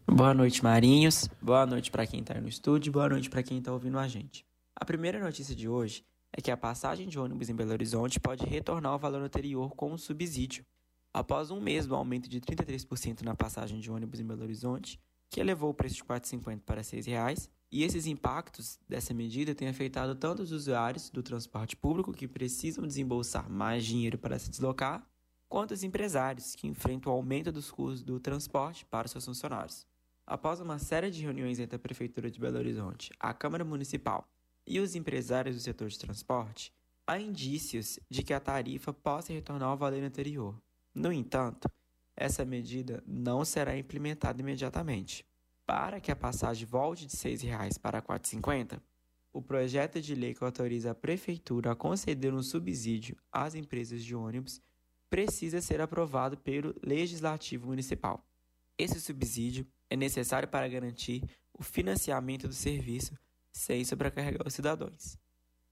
Boa 0.10 0.34
noite, 0.34 0.64
Marinhos. 0.64 1.28
Boa 1.42 1.66
noite 1.66 1.92
para 1.92 2.08
quem 2.08 2.22
está 2.22 2.34
no 2.40 2.48
estúdio. 2.48 2.94
Boa 2.94 3.10
noite 3.10 3.30
para 3.30 3.44
quem 3.44 3.58
está 3.58 3.74
ouvindo 3.74 4.00
a 4.00 4.08
gente. 4.08 4.46
A 4.74 4.86
primeira 4.86 5.20
notícia 5.20 5.54
de 5.54 5.68
hoje 5.68 6.04
é 6.32 6.42
que 6.42 6.50
a 6.50 6.56
passagem 6.56 7.10
de 7.10 7.20
ônibus 7.20 7.50
em 7.50 7.56
Belo 7.56 7.74
Horizonte 7.74 8.18
pode 8.18 8.46
retornar 8.46 8.94
ao 8.94 8.98
valor 8.98 9.22
anterior 9.22 9.76
com 9.76 9.92
um 9.92 9.98
subsídio. 9.98 10.66
Após 11.14 11.52
um 11.52 11.60
mês 11.60 11.86
do 11.86 11.94
aumento 11.94 12.30
de 12.30 12.40
33% 12.40 13.22
na 13.22 13.36
passagem 13.36 13.82
de 13.82 13.92
ônibus 13.92 14.22
em 14.22 14.26
Belo 14.26 14.44
Horizonte, 14.44 14.98
que 15.30 15.42
elevou 15.42 15.72
o 15.72 15.74
preço 15.74 15.96
de 15.96 16.04
R$ 16.04 16.08
4,50 16.08 16.62
para 16.66 16.82
R$ 16.82 16.88
6,00, 16.88 17.50
e 17.70 17.84
esses 17.84 18.08
impactos 18.08 18.80
dessa 18.88 19.14
medida 19.14 19.54
têm 19.54 19.68
afetado 19.68 20.16
tanto 20.16 20.42
os 20.42 20.54
usuários 20.54 21.10
do 21.10 21.22
transporte 21.22 21.76
público, 21.76 22.14
que 22.14 22.30
precisam 22.30 22.88
desembolsar 22.88 23.50
mais 23.50 23.86
dinheiro 23.86 24.18
para 24.18 24.40
se 24.40 24.50
deslocar, 24.50 25.06
quanto 25.50 25.74
os 25.74 25.84
empresários, 25.84 26.56
que 26.56 26.66
enfrentam 26.66 27.12
o 27.12 27.16
aumento 27.16 27.52
dos 27.52 27.70
custos 27.70 28.04
do 28.04 28.22
transporte 28.22 28.86
para 28.86 29.10
seus 29.10 29.26
funcionários. 29.26 29.86
Após 30.30 30.60
uma 30.60 30.78
série 30.78 31.10
de 31.10 31.22
reuniões 31.22 31.58
entre 31.58 31.78
a 31.78 31.80
Prefeitura 31.80 32.30
de 32.30 32.38
Belo 32.38 32.58
Horizonte, 32.58 33.14
a 33.18 33.34
Câmara 33.34 33.64
Municipal 33.64 34.28
e 34.68 34.78
os 34.78 34.94
empresários 34.94 35.56
do 35.56 35.62
setor 35.62 35.88
de 35.88 35.98
transporte, 35.98 36.74
há 37.08 37.18
indícios 37.18 37.98
de 38.10 38.22
que 38.22 38.34
a 38.34 38.40
tarifa 38.42 38.92
possa 38.92 39.32
retornar 39.32 39.70
ao 39.70 39.78
valor 39.78 40.04
anterior. 40.04 40.54
No 40.94 41.14
entanto, 41.14 41.70
essa 42.14 42.44
medida 42.44 43.02
não 43.08 43.46
será 43.46 43.78
implementada 43.78 44.42
imediatamente. 44.42 45.26
Para 45.66 46.02
que 46.02 46.12
a 46.12 46.16
passagem 46.16 46.68
volte 46.68 47.06
de 47.06 47.16
R$ 47.16 47.34
6,00 47.34 47.80
para 47.80 48.00
R$ 48.00 48.06
4,50, 48.06 48.82
o 49.32 49.42
projeto 49.42 50.02
de 50.02 50.14
lei 50.14 50.34
que 50.34 50.44
autoriza 50.44 50.92
a 50.92 50.96
Prefeitura 50.96 51.72
a 51.72 51.76
conceder 51.76 52.34
um 52.34 52.44
subsídio 52.44 53.16
às 53.32 53.56
empresas 53.56 54.04
de 54.04 54.14
ônibus 54.14 54.60
precisa 55.10 55.62
ser 55.62 55.80
aprovado 55.80 56.36
pelo 56.36 56.76
Legislativo 56.84 57.68
Municipal. 57.68 58.22
Esse 58.78 59.00
subsídio 59.00 59.66
é 59.90 59.96
necessário 59.96 60.48
para 60.48 60.68
garantir 60.68 61.24
o 61.54 61.64
financiamento 61.64 62.48
do 62.48 62.54
serviço 62.54 63.14
sem 63.52 63.84
sobrecarregar 63.84 64.48
os 64.48 64.54
cidadãos. 64.54 65.18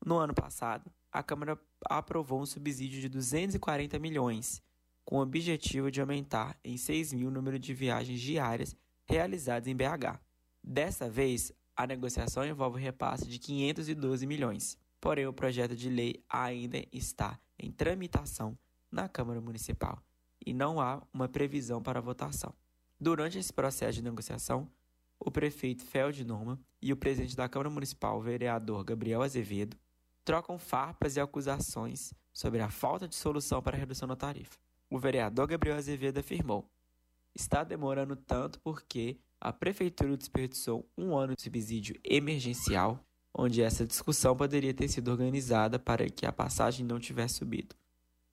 No 0.05 0.17
ano 0.17 0.33
passado, 0.33 0.91
a 1.11 1.23
Câmara 1.23 1.59
aprovou 1.85 2.41
um 2.41 2.45
subsídio 2.45 2.99
de 2.99 3.09
240 3.09 3.97
milhões, 3.99 4.61
com 5.03 5.17
o 5.17 5.21
objetivo 5.21 5.91
de 5.91 6.01
aumentar 6.01 6.57
em 6.63 6.77
6 6.77 7.13
mil 7.13 7.27
o 7.27 7.31
número 7.31 7.59
de 7.59 7.73
viagens 7.73 8.19
diárias 8.19 8.75
realizadas 9.05 9.67
em 9.67 9.75
BH. 9.75 10.19
Dessa 10.63 11.09
vez, 11.09 11.51
a 11.75 11.85
negociação 11.85 12.45
envolve 12.45 12.77
o 12.77 12.81
repasse 12.81 13.27
de 13.27 13.37
512 13.37 14.25
milhões. 14.25 14.77
Porém, 14.99 15.27
o 15.27 15.33
projeto 15.33 15.75
de 15.75 15.89
lei 15.89 16.23
ainda 16.27 16.83
está 16.91 17.39
em 17.59 17.71
tramitação 17.71 18.57
na 18.91 19.07
Câmara 19.07 19.39
Municipal 19.39 20.01
e 20.45 20.53
não 20.53 20.79
há 20.79 21.01
uma 21.13 21.27
previsão 21.27 21.81
para 21.81 22.01
votação. 22.01 22.53
Durante 22.99 23.37
esse 23.37 23.51
processo 23.51 23.93
de 23.93 24.03
negociação, 24.03 24.69
o 25.19 25.29
prefeito 25.29 25.83
Feld 25.83 26.23
Noma 26.23 26.59
e 26.81 26.93
o 26.93 26.97
presidente 26.97 27.35
da 27.35 27.49
Câmara 27.49 27.69
Municipal, 27.69 28.21
vereador 28.21 28.83
Gabriel 28.83 29.21
Azevedo, 29.21 29.77
trocam 30.23 30.57
farpas 30.57 31.15
e 31.15 31.19
acusações 31.19 32.13
sobre 32.33 32.61
a 32.61 32.69
falta 32.69 33.07
de 33.07 33.15
solução 33.15 33.61
para 33.61 33.75
a 33.75 33.79
redução 33.79 34.07
da 34.07 34.15
tarifa. 34.15 34.57
O 34.89 34.97
vereador 34.97 35.47
Gabriel 35.47 35.77
Azevedo 35.77 36.19
afirmou: 36.19 36.69
está 37.33 37.63
demorando 37.63 38.15
tanto 38.15 38.59
porque 38.59 39.19
a 39.39 39.51
prefeitura 39.51 40.15
desperdiçou 40.15 40.89
um 40.97 41.15
ano 41.15 41.35
de 41.35 41.41
subsídio 41.41 41.99
emergencial, 42.03 43.05
onde 43.33 43.61
essa 43.61 43.85
discussão 43.85 44.35
poderia 44.35 44.73
ter 44.73 44.87
sido 44.87 45.11
organizada 45.11 45.77
para 45.77 46.09
que 46.09 46.25
a 46.25 46.31
passagem 46.31 46.85
não 46.85 46.99
tivesse 46.99 47.35
subido. 47.35 47.75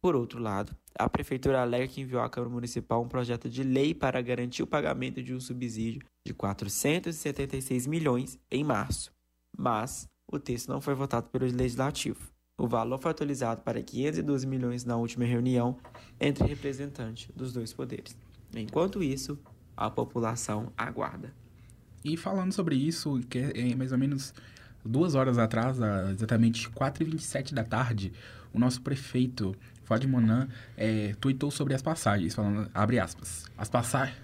Por 0.03 0.17
outro 0.17 0.41
lado, 0.41 0.75
a 0.99 1.09
Prefeitura 1.09 1.63
alega 1.63 1.87
que 1.87 2.01
enviou 2.01 2.21
à 2.21 2.29
Câmara 2.29 2.53
Municipal 2.53 3.01
um 3.01 3.07
projeto 3.07 3.49
de 3.49 3.63
lei 3.63 3.95
para 3.95 4.21
garantir 4.21 4.61
o 4.61 4.67
pagamento 4.67 5.23
de 5.23 5.33
um 5.33 5.39
subsídio 5.39 6.03
de 6.27 6.35
476 6.35 7.87
milhões 7.87 8.37
em 8.51 8.65
março, 8.65 9.13
mas 9.57 10.09
o 10.27 10.41
texto 10.41 10.69
não 10.69 10.81
foi 10.81 10.97
votado 10.97 11.29
pelo 11.31 11.47
Legislativo. 11.47 12.19
O 12.59 12.67
valor 12.67 12.99
foi 12.99 13.13
atualizado 13.13 13.63
para 13.63 13.81
512 13.81 14.45
milhões 14.45 14.85
na 14.85 14.97
última 14.97 15.25
reunião 15.25 15.79
entre 16.21 16.49
representantes 16.49 17.31
dos 17.37 17.53
dois 17.53 17.73
poderes. 17.73 18.17
Enquanto 18.57 19.05
isso, 19.05 19.39
a 19.77 19.89
população 19.89 20.73
aguarda. 20.77 21.33
E 22.05 22.17
falando 22.17 22.53
sobre 22.53 22.75
isso, 22.75 23.21
que 23.31 23.39
é 23.39 23.75
mais 23.77 23.93
ou 23.93 23.99
menos 23.99 24.35
duas 24.85 25.15
horas 25.15 25.39
atrás, 25.39 25.79
exatamente 26.11 26.69
4h27 26.71 27.55
da 27.55 27.63
tarde, 27.63 28.13
o 28.53 28.59
nosso 28.59 28.83
prefeito 28.83 29.55
Fábio 29.85 30.09
Monan 30.09 30.49
é, 30.77 31.15
tweetou 31.21 31.51
sobre 31.51 31.75
as 31.75 31.83
passagens, 31.83 32.35
falando, 32.35 32.71
abre 32.75 32.99
aspas, 32.99 33.45
as 33.57 33.69
passagens... 33.69 34.17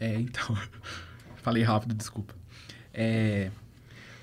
É, 0.00 0.14
então, 0.14 0.56
falei 1.36 1.62
rápido, 1.62 1.94
desculpa. 1.94 2.34
É, 2.92 3.50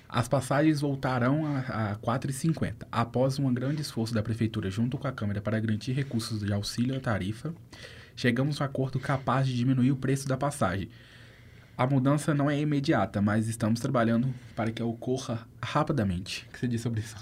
as 0.07 0.27
passagens 0.27 0.79
voltarão 0.79 1.45
a, 1.45 1.91
a 1.91 1.95
4,50. 1.97 2.87
Após 2.91 3.37
um 3.37 3.53
grande 3.53 3.81
esforço 3.81 4.13
da 4.13 4.23
Prefeitura 4.23 4.71
junto 4.71 4.97
com 4.97 5.07
a 5.07 5.11
Câmara 5.11 5.41
para 5.41 5.59
garantir 5.59 5.91
recursos 5.91 6.39
de 6.39 6.53
auxílio 6.53 6.95
à 6.95 6.99
tarifa, 6.99 7.53
chegamos 8.15 8.61
a 8.61 8.63
um 8.63 8.67
acordo 8.67 8.99
capaz 8.99 9.47
de 9.47 9.55
diminuir 9.55 9.91
o 9.91 9.95
preço 9.97 10.27
da 10.27 10.37
passagem. 10.37 10.89
A 11.77 11.85
mudança 11.85 12.33
não 12.33 12.49
é 12.49 12.57
imediata, 12.57 13.21
mas 13.21 13.49
estamos 13.49 13.81
trabalhando 13.81 14.33
para 14.55 14.71
que 14.71 14.81
ocorra 14.81 15.45
rapidamente. 15.61 16.45
O 16.47 16.53
que 16.53 16.59
você 16.59 16.67
diz 16.69 16.81
sobre 16.81 17.01
isso? 17.01 17.17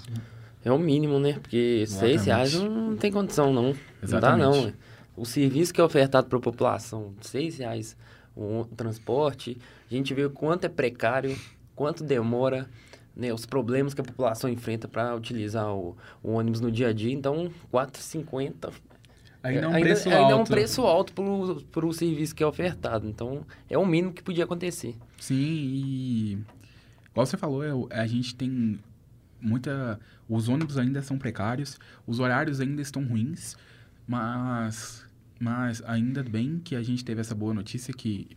É 0.64 0.72
o 0.72 0.78
mínimo, 0.78 1.18
né? 1.18 1.34
Porque 1.34 1.80
Exatamente. 1.82 2.14
seis 2.14 2.26
reais 2.26 2.54
não 2.54 2.96
tem 2.96 3.12
condição, 3.12 3.52
não. 3.52 3.74
Exatamente. 4.02 4.42
Não 4.42 4.52
dá, 4.52 4.66
não. 4.66 4.72
O 5.16 5.24
serviço 5.24 5.72
que 5.72 5.80
é 5.80 5.84
ofertado 5.84 6.26
para 6.26 6.38
a 6.38 6.40
população, 6.40 7.14
seis 7.20 7.58
reais 7.58 7.96
o 8.36 8.64
transporte, 8.76 9.56
a 9.88 9.94
gente 9.94 10.12
vê 10.12 10.24
o 10.24 10.30
quanto 10.30 10.64
é 10.64 10.68
precário, 10.68 11.36
quanto 11.76 12.02
demora, 12.02 12.68
né? 13.14 13.32
Os 13.32 13.46
problemas 13.46 13.94
que 13.94 14.00
a 14.00 14.04
população 14.04 14.50
enfrenta 14.50 14.88
para 14.88 15.14
utilizar 15.14 15.72
o, 15.72 15.96
o, 16.22 16.32
ônibus 16.32 16.60
no 16.60 16.70
dia 16.70 16.88
a 16.88 16.92
dia. 16.92 17.12
Então, 17.12 17.50
4,50 17.72 18.72
Ainda 19.42 19.66
é 19.66 19.68
um 19.68 19.72
preço 19.72 20.08
ainda, 20.08 20.18
alto. 20.18 20.30
Ainda 20.30 20.32
é 20.32 20.42
um 20.42 20.44
preço 20.44 20.82
alto 20.82 21.12
para 21.70 21.86
o 21.86 21.92
serviço 21.92 22.34
que 22.34 22.42
é 22.42 22.46
ofertado. 22.46 23.06
Então, 23.06 23.46
é 23.68 23.76
o 23.76 23.86
mínimo 23.86 24.12
que 24.12 24.22
podia 24.22 24.44
acontecer. 24.44 24.96
Sim, 25.18 25.34
e... 25.36 26.38
Igual 27.10 27.26
você 27.26 27.36
falou, 27.36 27.86
é 27.90 28.00
a 28.00 28.06
gente 28.06 28.34
tem 28.34 28.80
muita... 29.44 30.00
Os 30.28 30.48
ônibus 30.48 30.78
ainda 30.78 31.02
são 31.02 31.18
precários, 31.18 31.78
os 32.06 32.18
horários 32.18 32.60
ainda 32.60 32.82
estão 32.82 33.04
ruins, 33.04 33.56
mas... 34.06 35.04
Mas 35.38 35.82
ainda 35.84 36.22
bem 36.22 36.58
que 36.58 36.74
a 36.76 36.82
gente 36.82 37.04
teve 37.04 37.20
essa 37.20 37.34
boa 37.34 37.52
notícia 37.52 37.92
que 37.92 38.28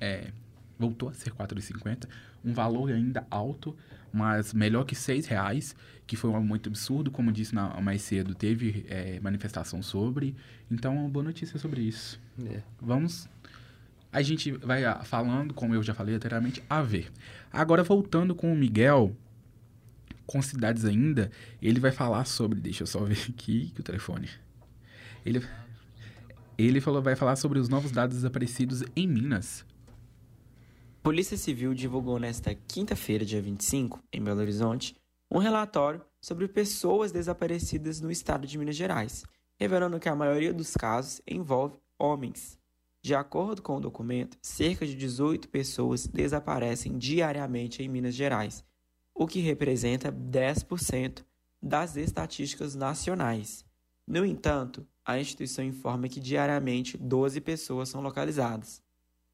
é, 0.00 0.32
voltou 0.78 1.08
a 1.08 1.12
ser 1.12 1.32
4,50. 1.32 2.08
Um 2.44 2.52
valor 2.52 2.90
ainda 2.90 3.26
alto, 3.30 3.76
mas 4.12 4.54
melhor 4.54 4.84
que 4.84 4.94
seis 4.94 5.26
reais, 5.26 5.74
que 6.06 6.16
foi 6.16 6.30
um 6.30 6.36
aumento 6.36 6.68
absurdo, 6.68 7.10
como 7.10 7.32
disse 7.32 7.54
na, 7.54 7.80
mais 7.80 8.02
cedo, 8.02 8.34
teve 8.34 8.86
é, 8.88 9.18
manifestação 9.20 9.82
sobre. 9.82 10.34
Então, 10.70 10.96
uma 10.96 11.08
boa 11.08 11.24
notícia 11.24 11.58
sobre 11.58 11.82
isso. 11.82 12.20
É. 12.46 12.62
Vamos. 12.80 13.28
A 14.10 14.22
gente 14.22 14.52
vai 14.52 14.82
falando, 15.04 15.52
como 15.52 15.74
eu 15.74 15.82
já 15.82 15.92
falei 15.92 16.14
anteriormente, 16.14 16.62
a 16.68 16.80
ver. 16.80 17.10
Agora, 17.52 17.82
voltando 17.82 18.34
com 18.34 18.52
o 18.52 18.56
Miguel, 18.56 19.14
com 20.28 20.42
cidades 20.42 20.84
ainda, 20.84 21.30
ele 21.60 21.80
vai 21.80 21.90
falar 21.90 22.26
sobre. 22.26 22.60
Deixa 22.60 22.82
eu 22.82 22.86
só 22.86 23.00
ver 23.00 23.18
aqui 23.30 23.72
que 23.74 23.80
o 23.80 23.82
telefone. 23.82 24.28
Ele, 25.24 25.42
ele 26.58 26.80
falou, 26.82 27.02
vai 27.02 27.16
falar 27.16 27.34
sobre 27.36 27.58
os 27.58 27.68
novos 27.68 27.90
dados 27.90 28.16
desaparecidos 28.16 28.84
em 28.94 29.08
Minas. 29.08 29.64
Polícia 31.02 31.36
Civil 31.38 31.72
divulgou 31.72 32.18
nesta 32.18 32.54
quinta-feira, 32.54 33.24
dia 33.24 33.40
25, 33.40 34.04
em 34.12 34.22
Belo 34.22 34.40
Horizonte, 34.40 34.94
um 35.32 35.38
relatório 35.38 36.04
sobre 36.20 36.46
pessoas 36.46 37.10
desaparecidas 37.10 37.98
no 38.00 38.10
estado 38.10 38.46
de 38.46 38.58
Minas 38.58 38.76
Gerais, 38.76 39.24
revelando 39.58 39.98
que 39.98 40.10
a 40.10 40.14
maioria 40.14 40.52
dos 40.52 40.74
casos 40.74 41.22
envolve 41.26 41.78
homens. 41.98 42.58
De 43.02 43.14
acordo 43.14 43.62
com 43.62 43.76
o 43.76 43.80
documento, 43.80 44.36
cerca 44.42 44.86
de 44.86 44.94
18 44.94 45.48
pessoas 45.48 46.06
desaparecem 46.06 46.98
diariamente 46.98 47.82
em 47.82 47.88
Minas 47.88 48.14
Gerais, 48.14 48.62
o 49.18 49.26
que 49.26 49.40
representa 49.40 50.12
10% 50.12 51.24
das 51.60 51.96
estatísticas 51.96 52.76
nacionais. 52.76 53.64
No 54.06 54.24
entanto, 54.24 54.86
a 55.04 55.18
instituição 55.18 55.64
informa 55.64 56.08
que 56.08 56.20
diariamente 56.20 56.96
12 56.96 57.40
pessoas 57.40 57.88
são 57.88 58.00
localizadas. 58.00 58.80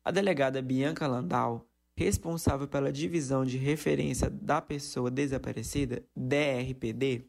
A 0.02 0.10
delegada 0.10 0.62
Bianca 0.62 1.06
Landau 1.06 1.68
responsável 1.94 2.66
pela 2.66 2.90
divisão 2.90 3.44
de 3.44 3.58
referência 3.58 4.30
da 4.30 4.60
pessoa 4.60 5.10
desaparecida, 5.10 6.02
DRPD, 6.16 7.26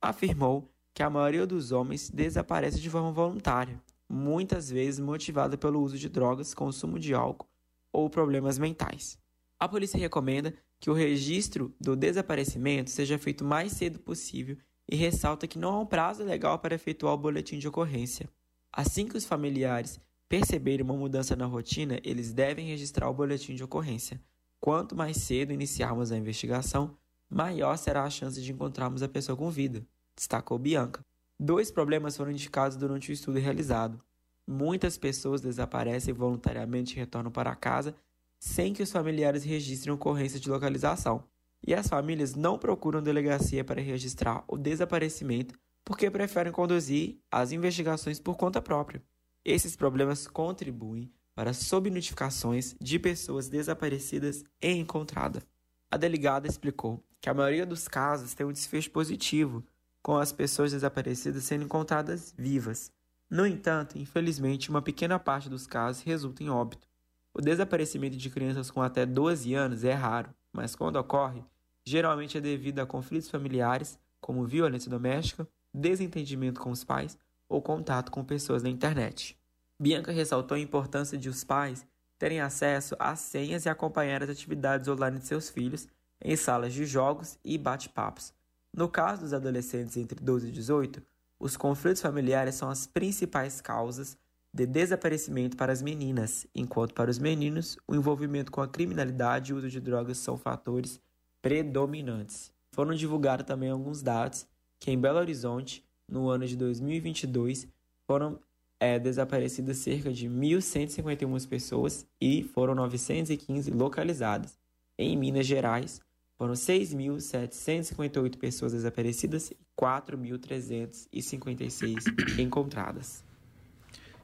afirmou 0.00 0.70
que 0.92 1.02
a 1.02 1.10
maioria 1.10 1.46
dos 1.46 1.72
homens 1.72 2.10
desaparece 2.10 2.80
de 2.80 2.90
forma 2.90 3.10
voluntária, 3.12 3.82
muitas 4.08 4.70
vezes 4.70 5.00
motivada 5.00 5.56
pelo 5.56 5.80
uso 5.80 5.98
de 5.98 6.10
drogas, 6.10 6.52
consumo 6.52 6.98
de 6.98 7.14
álcool 7.14 7.48
ou 7.90 8.10
problemas 8.10 8.58
mentais. 8.58 9.18
A 9.64 9.68
polícia 9.68 9.98
recomenda 9.98 10.52
que 10.78 10.90
o 10.90 10.92
registro 10.92 11.74
do 11.80 11.96
desaparecimento 11.96 12.90
seja 12.90 13.16
feito 13.16 13.40
o 13.40 13.46
mais 13.46 13.72
cedo 13.72 13.98
possível 13.98 14.58
e 14.86 14.94
ressalta 14.94 15.46
que 15.46 15.58
não 15.58 15.72
há 15.72 15.80
um 15.80 15.86
prazo 15.86 16.22
legal 16.22 16.58
para 16.58 16.74
efetuar 16.74 17.14
o 17.14 17.16
boletim 17.16 17.58
de 17.58 17.66
ocorrência. 17.66 18.28
Assim 18.70 19.06
que 19.06 19.16
os 19.16 19.24
familiares 19.24 19.98
perceberem 20.28 20.84
uma 20.84 20.92
mudança 20.92 21.34
na 21.34 21.46
rotina, 21.46 21.98
eles 22.04 22.30
devem 22.30 22.66
registrar 22.66 23.08
o 23.08 23.14
boletim 23.14 23.54
de 23.54 23.64
ocorrência. 23.64 24.20
Quanto 24.60 24.94
mais 24.94 25.16
cedo 25.16 25.50
iniciarmos 25.50 26.12
a 26.12 26.18
investigação, 26.18 26.98
maior 27.30 27.78
será 27.78 28.04
a 28.04 28.10
chance 28.10 28.42
de 28.42 28.52
encontrarmos 28.52 29.02
a 29.02 29.08
pessoa 29.08 29.34
com 29.34 29.50
vida 29.50 29.82
destacou 30.14 30.58
Bianca. 30.58 31.00
Dois 31.40 31.70
problemas 31.70 32.18
foram 32.18 32.32
indicados 32.32 32.76
durante 32.76 33.10
o 33.10 33.14
estudo 33.14 33.38
realizado. 33.38 33.98
Muitas 34.46 34.98
pessoas 34.98 35.40
desaparecem 35.40 36.12
voluntariamente 36.12 36.92
e 36.92 36.98
retornam 36.98 37.32
para 37.32 37.56
casa 37.56 37.96
sem 38.44 38.74
que 38.74 38.82
os 38.82 38.92
familiares 38.92 39.42
registrem 39.42 39.94
ocorrência 39.94 40.38
de 40.38 40.50
localização. 40.50 41.24
E 41.66 41.72
as 41.72 41.88
famílias 41.88 42.34
não 42.34 42.58
procuram 42.58 43.02
delegacia 43.02 43.64
para 43.64 43.80
registrar 43.80 44.44
o 44.46 44.58
desaparecimento 44.58 45.58
porque 45.82 46.10
preferem 46.10 46.52
conduzir 46.52 47.16
as 47.30 47.52
investigações 47.52 48.20
por 48.20 48.36
conta 48.36 48.60
própria. 48.60 49.02
Esses 49.42 49.74
problemas 49.74 50.26
contribuem 50.26 51.10
para 51.34 51.54
subnotificações 51.54 52.76
de 52.78 52.98
pessoas 52.98 53.48
desaparecidas 53.48 54.44
e 54.60 54.72
encontradas. 54.72 55.42
A 55.90 55.96
delegada 55.96 56.46
explicou 56.46 57.02
que 57.22 57.30
a 57.30 57.34
maioria 57.34 57.64
dos 57.64 57.88
casos 57.88 58.34
tem 58.34 58.44
um 58.44 58.52
desfecho 58.52 58.90
positivo, 58.90 59.64
com 60.02 60.18
as 60.18 60.32
pessoas 60.32 60.72
desaparecidas 60.72 61.44
sendo 61.44 61.64
encontradas 61.64 62.34
vivas. 62.36 62.92
No 63.30 63.46
entanto, 63.46 63.96
infelizmente, 63.96 64.68
uma 64.68 64.82
pequena 64.82 65.18
parte 65.18 65.48
dos 65.48 65.66
casos 65.66 66.02
resulta 66.02 66.42
em 66.42 66.50
óbito. 66.50 66.86
O 67.34 67.40
desaparecimento 67.40 68.16
de 68.16 68.30
crianças 68.30 68.70
com 68.70 68.80
até 68.80 69.04
12 69.04 69.52
anos 69.54 69.82
é 69.82 69.92
raro, 69.92 70.32
mas 70.52 70.76
quando 70.76 70.96
ocorre, 70.96 71.44
geralmente 71.84 72.38
é 72.38 72.40
devido 72.40 72.78
a 72.78 72.86
conflitos 72.86 73.28
familiares, 73.28 73.98
como 74.20 74.46
violência 74.46 74.88
doméstica, 74.88 75.46
desentendimento 75.72 76.60
com 76.60 76.70
os 76.70 76.84
pais 76.84 77.18
ou 77.48 77.60
contato 77.60 78.12
com 78.12 78.24
pessoas 78.24 78.62
na 78.62 78.70
internet. 78.70 79.36
Bianca 79.78 80.12
ressaltou 80.12 80.54
a 80.54 80.60
importância 80.60 81.18
de 81.18 81.28
os 81.28 81.42
pais 81.42 81.84
terem 82.18 82.40
acesso 82.40 82.94
às 82.98 83.18
senhas 83.18 83.66
e 83.66 83.68
acompanhar 83.68 84.22
as 84.22 84.30
atividades 84.30 84.86
online 84.86 85.18
de 85.18 85.26
seus 85.26 85.50
filhos 85.50 85.88
em 86.22 86.36
salas 86.36 86.72
de 86.72 86.86
jogos 86.86 87.36
e 87.44 87.58
bate-papos, 87.58 88.32
no 88.76 88.88
caso 88.88 89.22
dos 89.22 89.32
adolescentes 89.32 89.96
entre 89.96 90.18
12 90.18 90.48
e 90.48 90.50
18, 90.50 91.00
os 91.38 91.56
conflitos 91.56 92.02
familiares 92.02 92.56
são 92.56 92.68
as 92.68 92.88
principais 92.88 93.60
causas 93.60 94.18
de 94.54 94.64
desaparecimento 94.66 95.56
para 95.56 95.72
as 95.72 95.82
meninas, 95.82 96.46
enquanto 96.54 96.94
para 96.94 97.10
os 97.10 97.18
meninos, 97.18 97.76
o 97.88 97.96
envolvimento 97.96 98.52
com 98.52 98.60
a 98.60 98.68
criminalidade 98.68 99.50
e 99.50 99.54
o 99.54 99.56
uso 99.56 99.68
de 99.68 99.80
drogas 99.80 100.18
são 100.18 100.38
fatores 100.38 101.00
predominantes. 101.42 102.52
Foram 102.70 102.94
divulgados 102.94 103.44
também 103.44 103.68
alguns 103.68 104.00
dados 104.00 104.46
que 104.78 104.92
em 104.92 105.00
Belo 105.00 105.18
Horizonte, 105.18 105.84
no 106.08 106.28
ano 106.28 106.46
de 106.46 106.56
2022, 106.56 107.66
foram 108.06 108.38
é, 108.78 108.96
desaparecidas 108.96 109.78
cerca 109.78 110.12
de 110.12 110.28
1.151 110.28 111.48
pessoas 111.48 112.06
e 112.20 112.44
foram 112.44 112.76
915 112.76 113.72
localizadas. 113.72 114.56
Em 114.96 115.16
Minas 115.16 115.46
Gerais, 115.46 116.00
foram 116.38 116.54
6.758 116.54 118.38
pessoas 118.38 118.72
desaparecidas 118.72 119.50
e 119.50 119.56
4.356 119.76 122.38
encontradas. 122.38 123.23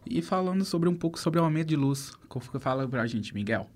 E 0.07 0.23
falando 0.23 0.65
sobre 0.65 0.89
um 0.89 0.97
pouco 0.97 1.19
sobre 1.19 1.39
o 1.39 1.45
aumento 1.45 1.69
de 1.69 1.77
luz, 1.77 2.13
fala 2.59 2.89
pra 2.89 3.07
gente, 3.07 3.35
Miguel. 3.35 3.69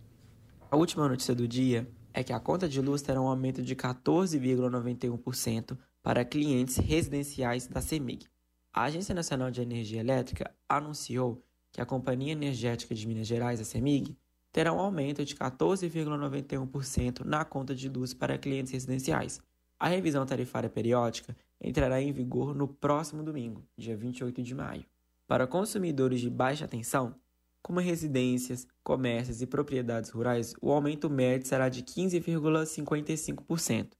A 0.70 0.76
última 0.76 1.08
notícia 1.08 1.34
do 1.34 1.46
dia 1.46 1.86
é 2.12 2.24
que 2.24 2.32
a 2.32 2.40
conta 2.40 2.68
de 2.68 2.80
luz 2.80 3.02
terá 3.02 3.20
um 3.20 3.28
aumento 3.28 3.62
de 3.62 3.76
14,91% 3.76 5.76
para 6.02 6.24
clientes 6.24 6.76
residenciais 6.76 7.66
da 7.66 7.80
CEMIG. 7.80 8.26
A 8.72 8.84
Agência 8.84 9.14
Nacional 9.14 9.50
de 9.50 9.62
Energia 9.62 10.00
Elétrica 10.00 10.54
anunciou 10.68 11.42
que 11.72 11.80
a 11.80 11.86
Companhia 11.86 12.32
Energética 12.32 12.94
de 12.94 13.06
Minas 13.06 13.26
Gerais, 13.26 13.60
a 13.60 13.64
CEMIG, 13.64 14.16
terá 14.52 14.72
um 14.72 14.78
aumento 14.78 15.24
de 15.24 15.34
14,91% 15.34 17.24
na 17.24 17.44
conta 17.44 17.74
de 17.74 17.88
luz 17.88 18.14
para 18.14 18.38
clientes 18.38 18.72
residenciais. 18.72 19.40
A 19.78 19.88
revisão 19.88 20.24
tarifária 20.24 20.70
periódica 20.70 21.36
entrará 21.60 22.00
em 22.00 22.12
vigor 22.12 22.54
no 22.54 22.68
próximo 22.68 23.22
domingo, 23.22 23.64
dia 23.76 23.96
28 23.96 24.42
de 24.42 24.54
maio. 24.54 24.84
Para 25.26 25.46
consumidores 25.46 26.20
de 26.20 26.28
baixa 26.28 26.68
tensão, 26.68 27.18
como 27.62 27.80
residências, 27.80 28.66
comércios 28.82 29.40
e 29.40 29.46
propriedades 29.46 30.10
rurais, 30.10 30.54
o 30.60 30.70
aumento 30.70 31.08
médio 31.08 31.48
será 31.48 31.70
de 31.70 31.82
15,55%. 31.82 33.94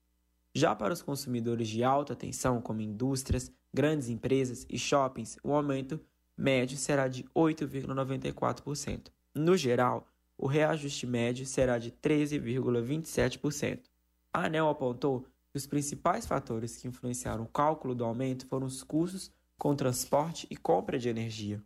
Já 0.54 0.74
para 0.74 0.92
os 0.92 1.00
consumidores 1.00 1.68
de 1.68 1.82
alta 1.82 2.14
tensão, 2.14 2.60
como 2.60 2.82
indústrias, 2.82 3.50
grandes 3.72 4.10
empresas 4.10 4.66
e 4.68 4.78
shoppings, 4.78 5.38
o 5.42 5.54
aumento 5.54 5.98
médio 6.36 6.76
será 6.76 7.08
de 7.08 7.24
8,94%. 7.34 9.10
No 9.34 9.56
geral, 9.56 10.06
o 10.36 10.46
reajuste 10.46 11.06
médio 11.06 11.46
será 11.46 11.78
de 11.78 11.90
13,27%. 11.90 13.80
A 14.32 14.44
ANEL 14.44 14.68
apontou 14.68 15.24
que 15.50 15.56
os 15.56 15.66
principais 15.66 16.26
fatores 16.26 16.76
que 16.76 16.86
influenciaram 16.86 17.44
o 17.44 17.48
cálculo 17.48 17.94
do 17.94 18.04
aumento 18.04 18.46
foram 18.46 18.66
os 18.66 18.82
custos 18.82 19.32
com 19.64 19.74
transporte 19.74 20.46
e 20.50 20.56
compra 20.58 20.98
de 20.98 21.08
energia. 21.08 21.58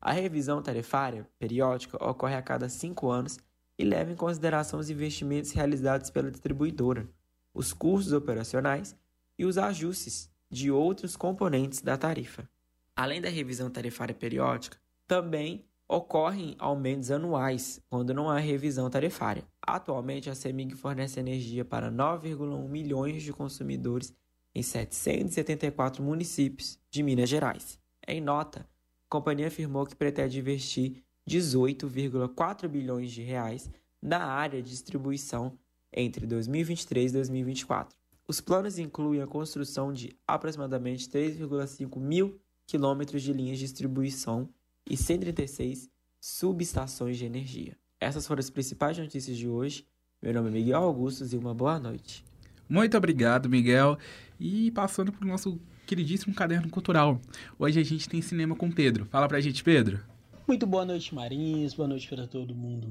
A 0.00 0.12
revisão 0.12 0.62
tarifária 0.62 1.28
periódica 1.40 1.96
ocorre 1.96 2.36
a 2.36 2.40
cada 2.40 2.68
cinco 2.68 3.10
anos 3.10 3.36
e 3.76 3.82
leva 3.82 4.12
em 4.12 4.14
consideração 4.14 4.78
os 4.78 4.90
investimentos 4.90 5.50
realizados 5.50 6.08
pela 6.08 6.30
distribuidora, 6.30 7.08
os 7.52 7.72
custos 7.72 8.12
operacionais 8.12 8.94
e 9.36 9.44
os 9.44 9.58
ajustes 9.58 10.30
de 10.48 10.70
outros 10.70 11.16
componentes 11.16 11.82
da 11.82 11.98
tarifa. 11.98 12.48
Além 12.94 13.20
da 13.20 13.28
revisão 13.28 13.68
tarifária 13.70 14.14
periódica, 14.14 14.78
também 15.04 15.64
ocorrem 15.88 16.54
aumentos 16.60 17.10
anuais 17.10 17.82
quando 17.90 18.14
não 18.14 18.30
há 18.30 18.38
revisão 18.38 18.88
tarifária. 18.88 19.42
Atualmente, 19.60 20.30
a 20.30 20.34
CEMIG 20.36 20.76
fornece 20.76 21.18
energia 21.18 21.64
para 21.64 21.90
9,1 21.90 22.68
milhões 22.68 23.20
de 23.20 23.32
consumidores 23.32 24.14
em 24.56 24.62
774 24.62 26.02
municípios 26.02 26.78
de 26.90 27.02
Minas 27.02 27.28
Gerais. 27.28 27.78
Em 28.08 28.22
nota, 28.22 28.60
a 28.60 29.10
companhia 29.10 29.48
afirmou 29.48 29.84
que 29.84 29.94
pretende 29.94 30.38
investir 30.38 31.04
18,4 31.28 32.66
bilhões 32.66 33.12
de 33.12 33.20
reais 33.20 33.70
na 34.00 34.24
área 34.24 34.62
de 34.62 34.70
distribuição 34.70 35.58
entre 35.92 36.26
2023 36.26 37.10
e 37.10 37.14
2024. 37.14 37.94
Os 38.26 38.40
planos 38.40 38.78
incluem 38.78 39.20
a 39.20 39.26
construção 39.26 39.92
de 39.92 40.16
aproximadamente 40.26 41.06
3,5 41.06 42.00
mil 42.00 42.40
quilômetros 42.66 43.22
de 43.22 43.34
linhas 43.34 43.58
de 43.58 43.64
distribuição 43.66 44.48
e 44.88 44.96
136 44.96 45.90
subestações 46.18 47.18
de 47.18 47.26
energia. 47.26 47.76
Essas 48.00 48.26
foram 48.26 48.40
as 48.40 48.48
principais 48.48 48.96
notícias 48.96 49.36
de 49.36 49.46
hoje. 49.46 49.86
Meu 50.22 50.32
nome 50.32 50.48
é 50.48 50.52
Miguel 50.52 50.82
Augustos 50.82 51.34
e 51.34 51.36
uma 51.36 51.52
boa 51.52 51.78
noite. 51.78 52.24
Muito 52.68 52.96
obrigado, 52.96 53.48
Miguel. 53.48 53.98
E 54.38 54.70
passando 54.72 55.12
para 55.12 55.24
o 55.24 55.28
nosso 55.28 55.58
queridíssimo 55.86 56.34
caderno 56.34 56.68
cultural. 56.68 57.20
Hoje 57.58 57.80
a 57.80 57.84
gente 57.84 58.08
tem 58.08 58.20
cinema 58.20 58.56
com 58.56 58.70
Pedro. 58.70 59.06
Fala 59.06 59.28
pra 59.28 59.40
gente, 59.40 59.62
Pedro. 59.62 60.00
Muito 60.46 60.66
boa 60.66 60.84
noite, 60.84 61.14
Marins. 61.14 61.74
Boa 61.74 61.88
noite 61.88 62.08
para 62.08 62.26
todo 62.26 62.54
mundo 62.54 62.88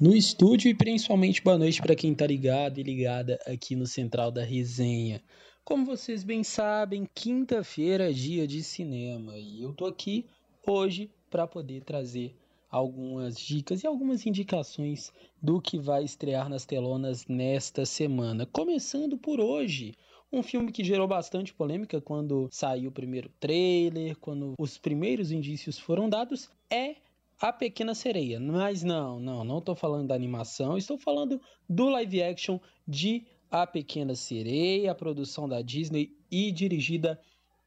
no 0.00 0.14
estúdio 0.14 0.70
e 0.70 0.74
principalmente 0.74 1.42
boa 1.42 1.58
noite 1.58 1.80
para 1.80 1.94
quem 1.94 2.14
tá 2.14 2.26
ligado 2.26 2.78
e 2.78 2.82
ligada 2.82 3.38
aqui 3.46 3.76
no 3.76 3.86
Central 3.86 4.30
da 4.30 4.42
Resenha. 4.42 5.22
Como 5.64 5.84
vocês 5.84 6.24
bem 6.24 6.42
sabem, 6.42 7.08
quinta-feira 7.14 8.10
é 8.10 8.12
dia 8.12 8.46
de 8.46 8.62
cinema 8.62 9.36
e 9.38 9.62
eu 9.62 9.72
tô 9.72 9.86
aqui 9.86 10.26
hoje 10.66 11.10
para 11.30 11.46
poder 11.46 11.82
trazer 11.82 12.34
algumas 12.74 13.38
dicas 13.38 13.84
e 13.84 13.86
algumas 13.86 14.26
indicações 14.26 15.12
do 15.40 15.60
que 15.60 15.78
vai 15.78 16.02
estrear 16.02 16.48
nas 16.48 16.64
telonas 16.64 17.24
nesta 17.28 17.86
semana. 17.86 18.46
Começando 18.46 19.16
por 19.16 19.38
hoje, 19.38 19.94
um 20.32 20.42
filme 20.42 20.72
que 20.72 20.82
gerou 20.82 21.06
bastante 21.06 21.54
polêmica 21.54 22.00
quando 22.00 22.48
saiu 22.50 22.90
o 22.90 22.92
primeiro 22.92 23.30
trailer, 23.38 24.16
quando 24.16 24.54
os 24.58 24.76
primeiros 24.76 25.30
indícios 25.30 25.78
foram 25.78 26.08
dados, 26.08 26.50
é 26.68 26.96
A 27.40 27.52
Pequena 27.52 27.94
Sereia. 27.94 28.40
Mas 28.40 28.82
não, 28.82 29.20
não, 29.20 29.44
não 29.44 29.58
estou 29.58 29.76
falando 29.76 30.08
da 30.08 30.16
animação, 30.16 30.76
estou 30.76 30.98
falando 30.98 31.40
do 31.68 31.88
live 31.90 32.24
action 32.24 32.58
de 32.88 33.24
A 33.48 33.68
Pequena 33.68 34.16
Sereia, 34.16 34.90
a 34.90 34.96
produção 34.96 35.48
da 35.48 35.62
Disney 35.62 36.10
e 36.28 36.50
dirigida 36.50 37.20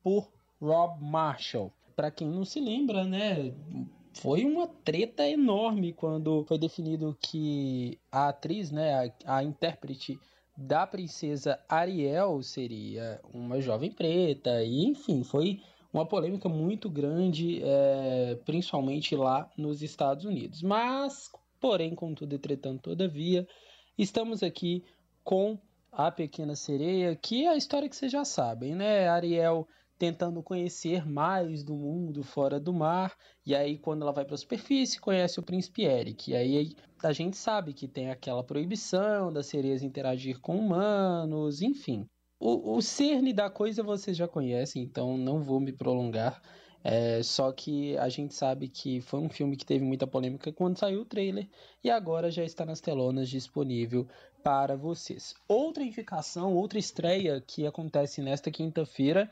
por 0.03 0.29
Rob 0.59 1.01
Marshall 1.01 1.71
para 1.97 2.11
quem 2.11 2.29
não 2.29 2.45
se 2.45 2.59
lembra, 2.59 3.03
né? 3.05 3.51
Foi 4.19 4.45
uma 4.45 4.67
treta 4.67 5.27
enorme 5.27 5.93
quando 5.93 6.43
foi 6.45 6.57
definido 6.57 7.17
que 7.21 7.99
a 8.11 8.29
atriz, 8.29 8.71
né, 8.71 9.13
a, 9.25 9.37
a 9.37 9.43
intérprete 9.43 10.19
da 10.57 10.87
princesa 10.87 11.59
Ariel 11.69 12.41
seria 12.41 13.21
uma 13.31 13.61
jovem 13.61 13.91
preta, 13.91 14.63
e 14.63 14.85
enfim, 14.85 15.23
foi 15.23 15.61
uma 15.93 16.05
polêmica 16.05 16.49
muito 16.49 16.89
grande, 16.89 17.61
é, 17.63 18.39
principalmente 18.43 19.15
lá 19.15 19.49
nos 19.55 19.81
Estados 19.81 20.25
Unidos. 20.25 20.63
Mas, 20.63 21.31
porém, 21.59 21.93
contudo, 21.93 22.35
entretanto, 22.35 22.89
todavia, 22.89 23.47
estamos 23.97 24.41
aqui 24.41 24.83
com 25.23 25.59
a 25.91 26.11
Pequena 26.11 26.55
Sereia, 26.55 27.15
que 27.15 27.45
é 27.45 27.49
a 27.49 27.57
história 27.57 27.87
que 27.87 27.95
vocês 27.95 28.11
já 28.11 28.25
sabem, 28.25 28.75
né? 28.75 29.07
Ariel 29.07 29.67
tentando 29.97 30.43
conhecer 30.43 31.05
mais 31.05 31.63
do 31.63 31.75
mundo 31.75 32.23
fora 32.23 32.59
do 32.59 32.71
mar, 32.71 33.15
e 33.45 33.55
aí 33.55 33.77
quando 33.77 34.03
ela 34.03 34.11
vai 34.11 34.25
para 34.25 34.35
a 34.35 34.37
superfície, 34.37 34.99
conhece 34.99 35.39
o 35.39 35.43
príncipe 35.43 35.83
Eric. 35.83 36.31
E 36.31 36.35
aí 36.35 36.75
a 37.03 37.11
gente 37.11 37.37
sabe 37.37 37.73
que 37.73 37.87
tem 37.87 38.09
aquela 38.09 38.43
proibição 38.43 39.31
das 39.31 39.47
sereias 39.47 39.83
interagir 39.83 40.39
com 40.39 40.57
humanos, 40.57 41.61
enfim. 41.61 42.07
O, 42.39 42.75
o 42.75 42.81
cerne 42.81 43.33
da 43.33 43.49
coisa 43.49 43.81
vocês 43.81 44.15
já 44.15 44.27
conhecem, 44.27 44.83
então 44.83 45.17
não 45.17 45.41
vou 45.41 45.59
me 45.59 45.73
prolongar. 45.73 46.41
É, 46.83 47.21
só 47.23 47.51
que 47.51 47.97
a 47.97 48.07
gente 48.07 48.33
sabe 48.33 48.69
que 48.69 49.01
foi 49.01 49.19
um 49.19 49.29
filme 49.29 49.57
que 49.57 49.65
teve 49.65 49.83
muita 49.83 50.07
polêmica 50.07 50.53
quando 50.53 50.77
saiu 50.77 51.01
o 51.01 51.05
trailer 51.05 51.49
e 51.83 51.89
agora 51.89 52.31
já 52.31 52.43
está 52.43 52.65
nas 52.65 52.79
telonas 52.79 53.29
disponível 53.29 54.07
para 54.43 54.77
vocês. 54.77 55.33
Outra 55.47 55.83
indicação, 55.83 56.55
outra 56.55 56.79
estreia 56.79 57.43
que 57.45 57.65
acontece 57.65 58.21
nesta 58.21 58.49
quinta-feira 58.49 59.29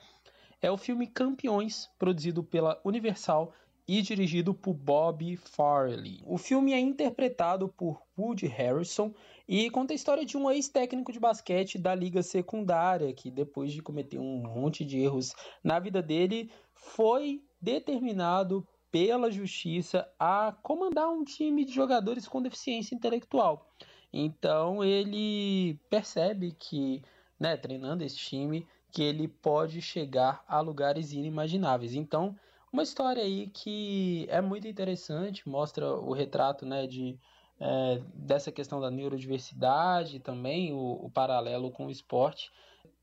é 0.65 0.71
o 0.71 0.77
filme 0.77 1.05
Campeões, 1.05 1.91
produzido 1.99 2.43
pela 2.43 2.81
Universal 2.83 3.53
e 3.87 4.01
dirigido 4.01 4.51
por 4.51 4.73
Bob 4.73 5.37
Farley. 5.37 6.23
O 6.25 6.39
filme 6.39 6.73
é 6.73 6.79
interpretado 6.79 7.69
por 7.69 8.01
Woody 8.17 8.47
Harrison 8.47 9.13
e 9.47 9.69
conta 9.69 9.93
a 9.93 9.95
história 9.95 10.25
de 10.25 10.35
um 10.35 10.49
ex-técnico 10.49 11.11
de 11.11 11.19
basquete 11.19 11.77
da 11.77 11.93
liga 11.93 12.23
secundária 12.23 13.13
que, 13.13 13.29
depois 13.29 13.71
de 13.71 13.83
cometer 13.83 14.17
um 14.17 14.41
monte 14.41 14.83
de 14.83 14.97
erros 14.97 15.35
na 15.63 15.77
vida 15.77 16.01
dele, 16.01 16.49
foi 16.73 17.43
determinado 17.61 18.67
pela 18.89 19.29
justiça 19.29 20.11
a 20.17 20.51
comandar 20.63 21.09
um 21.09 21.23
time 21.23 21.63
de 21.63 21.73
jogadores 21.73 22.27
com 22.27 22.41
deficiência 22.41 22.95
intelectual. 22.95 23.69
Então 24.11 24.83
ele 24.83 25.79
percebe 25.91 26.53
que, 26.57 27.03
né, 27.39 27.55
treinando 27.55 28.03
esse 28.03 28.17
time, 28.17 28.65
que 28.95 29.03
ele 29.03 29.27
pode 29.27 29.81
chegar 29.81 30.41
a 30.47 30.61
lugares 30.61 31.11
inimagináveis. 31.11 31.93
Então, 31.93 32.33
uma 32.71 32.81
história 32.81 33.21
aí 33.21 33.47
que 33.47 34.25
é 34.29 34.39
muito 34.39 34.69
interessante, 34.69 35.49
mostra 35.49 35.93
o 35.93 36.13
retrato 36.13 36.65
né, 36.65 36.87
de, 36.87 37.19
é, 37.59 38.01
dessa 38.13 38.53
questão 38.53 38.79
da 38.79 38.89
neurodiversidade 38.89 40.21
também, 40.21 40.71
o, 40.71 40.93
o, 41.03 41.11
paralelo 41.11 41.71
com 41.71 41.87
o 41.87 41.91
esporte, 41.91 42.49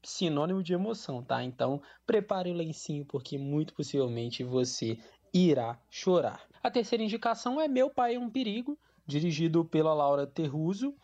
sinônimo 0.02 0.62
de 0.62 0.72
emoção, 0.72 1.22
tá? 1.22 1.44
Então, 1.44 1.83
prepare 2.07 2.50
o 2.50 2.55
lencinho, 2.55 3.05
porque 3.05 3.37
muito 3.37 3.74
possivelmente 3.74 4.42
você 4.42 4.98
irá 5.31 5.78
chorar. 5.90 6.40
A 6.62 6.70
terceira 6.70 7.05
indicação 7.05 7.61
é 7.61 7.68
Meu 7.68 7.90
Pai 7.90 8.14
é 8.14 8.18
um 8.18 8.31
Perigo, 8.31 8.78
dirigido 9.07 9.62
pela 9.62 9.92
Laura 9.92 10.26
Terruso 10.26 10.94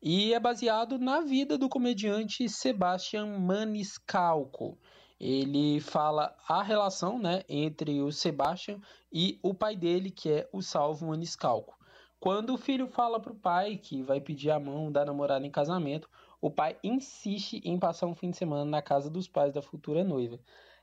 e 0.00 0.32
é 0.32 0.38
baseado 0.38 0.98
na 0.98 1.20
vida 1.20 1.58
do 1.58 1.68
comediante 1.68 2.48
Sebastian 2.48 3.26
Maniscalco. 3.38 4.78
Ele 5.20 5.80
fala 5.80 6.36
a 6.48 6.62
relação 6.62 7.18
né, 7.18 7.42
entre 7.48 8.00
o 8.00 8.12
Sebastian 8.12 8.80
e 9.12 9.38
o 9.42 9.52
pai 9.52 9.74
dele, 9.74 10.10
que 10.10 10.30
é 10.30 10.48
o 10.52 10.62
Salvo 10.62 11.08
Maniscalco. 11.08 11.76
Quando 12.20 12.54
o 12.54 12.58
filho 12.58 12.86
fala 12.86 13.18
para 13.18 13.32
o 13.32 13.36
pai 13.36 13.76
que 13.76 14.02
vai 14.02 14.20
pedir 14.20 14.50
a 14.50 14.60
mão 14.60 14.90
da 14.90 15.04
namorada 15.04 15.46
em 15.46 15.50
casamento, 15.50 16.08
o 16.40 16.50
pai 16.50 16.76
insiste 16.82 17.60
em 17.64 17.78
passar 17.78 18.06
um 18.06 18.14
fim 18.14 18.30
de 18.30 18.36
semana 18.36 18.64
na 18.64 18.80
casa 18.80 19.10
dos 19.10 19.26
pais 19.26 19.52
da 19.52 19.62
futura 19.62 20.04
noiva. 20.04 20.38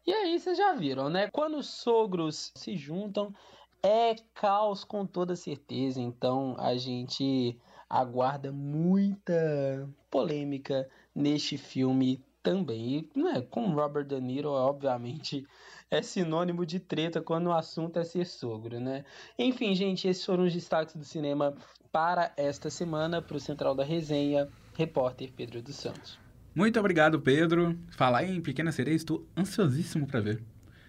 E 0.06 0.14
aí 0.14 0.38
vocês 0.38 0.58
já 0.58 0.74
viram, 0.74 1.10
né? 1.10 1.30
Quando 1.32 1.58
os 1.58 1.68
sogros 1.68 2.52
se 2.56 2.76
juntam, 2.76 3.34
é 3.82 4.16
caos 4.34 4.84
com 4.84 5.06
toda 5.06 5.36
certeza. 5.36 6.02
Então 6.02 6.56
a 6.60 6.76
gente 6.76 7.58
aguarda 8.00 8.52
muita 8.52 9.88
polêmica 10.12 10.88
neste 11.14 11.58
filme 11.58 12.24
também. 12.44 13.10
E 13.16 13.20
né, 13.20 13.42
com 13.50 13.72
Robert 13.72 14.06
De 14.06 14.20
Niro, 14.20 14.50
obviamente, 14.50 15.46
é 15.90 16.02
sinônimo 16.02 16.66
de 16.66 16.80
treta 16.80 17.22
quando 17.22 17.48
o 17.48 17.54
assunto 17.54 17.98
é 17.98 18.04
ser 18.04 18.26
sogro, 18.26 18.80
né? 18.80 19.06
Enfim, 19.40 19.74
gente, 19.74 20.08
esses 20.08 20.26
foram 20.26 20.44
os 20.44 20.54
destaques 20.54 20.96
do 20.96 21.06
cinema 21.06 21.56
para 21.92 22.32
esta 22.36 22.70
semana. 22.70 23.22
Para 23.22 23.38
o 23.38 23.40
Central 23.40 23.74
da 23.74 23.84
Resenha, 23.84 24.48
repórter 24.74 25.32
Pedro 25.36 25.62
dos 25.62 25.76
Santos. 25.76 26.20
Muito 26.54 26.80
obrigado, 26.80 27.20
Pedro. 27.20 27.78
Falar 27.92 28.26
em 28.26 28.42
Pequena 28.42 28.72
Sereia, 28.72 28.96
estou 28.96 29.26
ansiosíssimo 29.36 30.06
para 30.06 30.22
ver. 30.22 30.44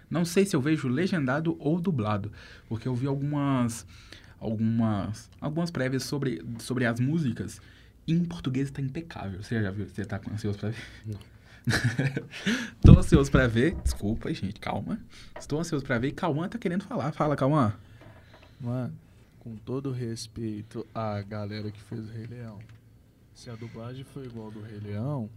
Não 0.08 0.24
sei 0.24 0.44
se 0.46 0.54
eu 0.54 0.60
vejo 0.60 0.86
legendado 0.86 1.56
ou 1.58 1.80
dublado, 1.80 2.30
porque 2.68 2.86
eu 2.86 2.94
vi 2.94 3.08
algumas 3.08 3.84
algumas 4.40 5.30
algumas 5.40 5.70
prévias 5.70 6.04
sobre, 6.04 6.44
sobre 6.58 6.84
as 6.84 7.00
músicas 7.00 7.60
e 8.06 8.12
em 8.12 8.24
português 8.24 8.68
está 8.68 8.80
impecável. 8.80 9.42
Você 9.42 9.60
já 9.60 9.70
viu? 9.70 9.88
Você 9.88 10.02
está 10.02 10.20
ansioso 10.32 10.58
para 10.58 10.70
ver? 10.70 10.84
Não. 11.04 11.18
Estou 12.76 12.98
ansioso 12.98 13.30
para 13.30 13.48
ver. 13.48 13.74
Desculpa, 13.82 14.32
gente, 14.32 14.60
calma. 14.60 15.00
Estou 15.38 15.58
ansioso 15.58 15.84
para 15.84 15.98
ver 15.98 16.08
e 16.08 16.12
Cauã 16.12 16.48
tá 16.48 16.58
querendo 16.58 16.84
falar. 16.84 17.12
Fala, 17.12 17.34
Cauã. 17.34 17.74
Mano, 18.60 18.94
com 19.40 19.56
todo 19.56 19.90
respeito 19.90 20.86
à 20.94 21.20
galera 21.22 21.70
que 21.70 21.80
fez 21.80 22.08
o 22.08 22.12
Rei 22.12 22.26
Leão, 22.26 22.58
se 23.34 23.50
a 23.50 23.54
dublagem 23.56 24.04
foi 24.04 24.24
igual 24.24 24.50
do 24.50 24.62
Rei 24.62 24.78
Leão, 24.78 25.28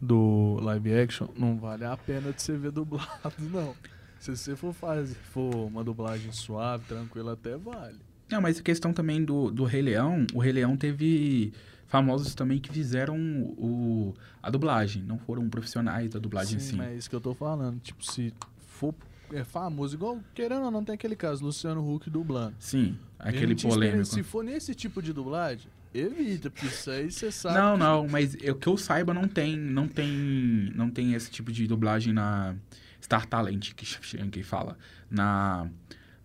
do 0.00 0.58
live 0.60 0.94
action, 0.94 1.28
não 1.36 1.58
vale 1.58 1.84
a 1.84 1.96
pena 1.96 2.32
de 2.32 2.40
você 2.40 2.56
ver 2.56 2.70
dublado, 2.70 3.34
não. 3.50 3.74
Se 4.18 4.34
você 4.34 4.56
for 4.56 4.72
fazer 4.72 5.14
for 5.14 5.54
uma 5.54 5.84
dublagem 5.84 6.32
suave, 6.32 6.86
tranquila, 6.86 7.34
até 7.34 7.56
vale. 7.56 8.05
Não, 8.30 8.40
mas 8.40 8.58
a 8.58 8.62
questão 8.62 8.92
também 8.92 9.24
do, 9.24 9.50
do 9.50 9.64
Rei 9.64 9.82
Leão, 9.82 10.26
o 10.34 10.38
Rei 10.38 10.52
Leão 10.52 10.76
teve 10.76 11.52
famosos 11.86 12.34
também 12.34 12.58
que 12.58 12.72
fizeram 12.72 13.16
o, 13.56 14.14
a 14.42 14.50
dublagem, 14.50 15.02
não 15.02 15.18
foram 15.18 15.48
profissionais 15.48 16.10
da 16.10 16.18
dublagem 16.18 16.58
Sim, 16.58 16.66
em 16.66 16.70
si. 16.70 16.76
mas 16.76 16.88
é 16.88 16.96
isso 16.96 17.10
que 17.10 17.16
eu 17.16 17.20
tô 17.20 17.34
falando. 17.34 17.80
Tipo, 17.80 18.04
se 18.04 18.32
for 18.66 18.94
é 19.32 19.42
famoso, 19.42 19.96
igual, 19.96 20.20
querendo 20.34 20.64
ou 20.64 20.70
não, 20.70 20.84
tem 20.84 20.94
aquele 20.94 21.16
caso, 21.16 21.44
Luciano 21.44 21.94
Huck 21.94 22.08
dublando. 22.08 22.54
Sim, 22.58 22.96
aquele 23.18 23.56
polêmico. 23.56 24.04
Se 24.04 24.22
for 24.22 24.44
nesse 24.44 24.74
tipo 24.74 25.02
de 25.02 25.12
dublagem, 25.12 25.68
evita, 25.92 26.50
porque 26.50 26.66
isso 26.66 26.90
aí 26.90 27.10
você 27.10 27.32
sabe. 27.32 27.58
Não, 27.58 27.72
que... 27.74 27.78
não, 27.80 28.08
mas 28.08 28.36
eu, 28.40 28.54
que 28.54 28.68
eu 28.68 28.76
saiba, 28.76 29.12
não 29.12 29.26
tem, 29.26 29.56
não 29.56 29.88
tem, 29.88 30.72
não 30.74 30.90
tem 30.90 31.14
esse 31.14 31.30
tipo 31.30 31.50
de 31.50 31.66
dublagem 31.66 32.12
na 32.12 32.54
Star 33.02 33.26
Talent, 33.26 33.72
que, 33.74 33.84
que 34.30 34.42
fala. 34.42 34.76
Na 35.10 35.68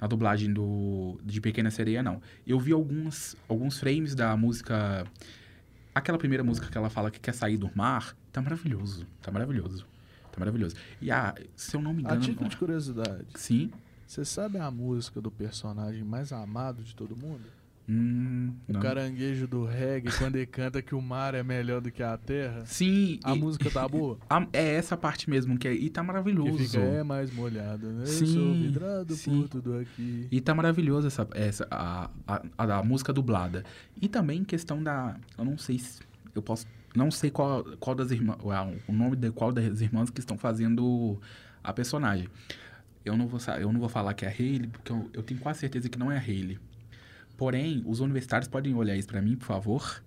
na 0.02 0.08
dublagem 0.08 0.52
do, 0.52 1.20
de 1.24 1.40
Pequena 1.40 1.70
Sereia, 1.70 2.02
não. 2.02 2.20
Eu 2.46 2.60
vi 2.60 2.72
alguns, 2.72 3.36
alguns 3.48 3.80
frames 3.80 4.16
da 4.16 4.36
música. 4.36 5.06
Aquela 5.94 6.18
primeira 6.18 6.44
música 6.44 6.68
que 6.68 6.78
ela 6.78 6.90
fala 6.90 7.12
que 7.12 7.20
quer 7.20 7.34
sair 7.34 7.56
do 7.56 7.70
mar. 7.76 8.18
Tá 8.34 8.42
maravilhoso. 8.42 9.06
Tá 9.22 9.32
maravilhoso. 9.32 9.86
Tá 10.32 10.40
maravilhoso. 10.40 10.76
E 11.00 11.12
a, 11.12 11.36
se 11.56 11.76
eu 11.76 11.82
não 11.82 11.94
me 11.94 12.02
engano. 12.02 12.20
A 12.20 12.26
título 12.26 12.50
de 12.50 12.58
curiosidade. 12.58 13.28
Sim. 13.36 13.72
Você 14.08 14.26
sabe 14.26 14.58
a 14.58 14.72
música 14.72 15.22
do 15.22 15.30
personagem 15.30 16.04
mais 16.04 16.34
amado 16.34 16.82
de 16.82 16.96
todo 16.96 17.16
mundo? 17.16 17.44
Hum, 17.94 18.54
o 18.70 18.80
caranguejo 18.80 19.46
do 19.50 19.66
reggae, 19.66 20.10
quando 20.18 20.38
ele 20.38 20.46
canta 20.46 20.82
que 20.82 20.96
o 20.96 21.02
mar 21.02 21.36
é 21.36 21.44
melhor 21.44 21.82
do 21.82 21.92
que 21.92 22.02
a 22.02 22.18
terra. 22.18 22.66
Sim. 22.66 23.20
A 23.22 23.36
e, 23.36 23.40
música 23.40 23.70
tá 23.70 23.86
boa? 23.86 24.18
A, 24.30 24.48
é 24.54 24.76
essa 24.76 24.96
parte 24.96 25.30
mesmo, 25.30 25.58
que 25.58 25.68
é, 25.68 25.74
e 25.74 25.90
tá 25.90 26.02
maravilhoso. 26.02 26.56
Que 26.56 26.64
fica, 26.64 26.80
é 26.80 27.04
mais 27.04 27.34
molhado, 27.34 27.92
né? 27.92 28.06
Sim, 28.06 28.22
Eu 28.22 28.28
sou 28.28 28.54
vidrado 28.54 29.14
sim. 29.14 29.42
por 29.42 29.50
tudo 29.50 29.78
aqui. 29.78 30.26
E 30.32 30.40
tá 30.40 30.56
maravilhoso 30.56 31.08
essa, 31.08 31.28
essa 31.34 31.68
a, 31.70 32.10
a, 32.26 32.42
a, 32.58 32.78
a, 32.78 32.84
música 32.84 33.12
dublada. 33.12 33.66
E 34.02 34.08
também 34.08 34.46
questão 34.46 34.82
da... 34.82 35.18
Eu 35.38 35.44
não 35.44 35.58
sei 35.58 35.78
se... 35.78 36.00
Eu 36.34 36.42
posso... 36.42 36.66
Não 36.96 37.12
sei 37.12 37.30
qual, 37.30 37.66
qual 37.78 37.94
das 37.94 38.10
irmãs... 38.12 38.38
O 38.88 38.94
nome 38.94 39.18
de 39.18 39.32
qual 39.32 39.52
das 39.52 39.82
irmãs 39.82 40.10
que 40.10 40.22
estão 40.22 40.38
fazendo 40.38 41.20
a 41.62 41.74
personagem. 41.74 42.30
Eu 43.04 43.18
não 43.18 43.28
vou, 43.28 43.40
eu 43.60 43.74
não 43.74 43.82
vou 43.82 43.90
falar 43.90 44.14
que 44.14 44.24
é 44.24 44.30
a 44.30 44.32
Hayley, 44.32 44.68
porque 44.68 44.94
eu, 44.94 45.10
eu 45.12 45.24
tenho 45.24 45.42
quase 45.42 45.60
certeza 45.60 45.90
que 45.90 46.00
não 46.00 46.10
é 46.10 46.18
a 46.18 46.22
Hayley. 46.22 46.58
Porém, 47.42 47.82
os 47.88 48.02
universitários 48.02 48.48
podem 48.48 48.76
olhar 48.76 48.96
isso 48.96 49.08
para 49.08 49.20
mim, 49.20 49.36
por 49.36 49.46
favor. 49.46 50.04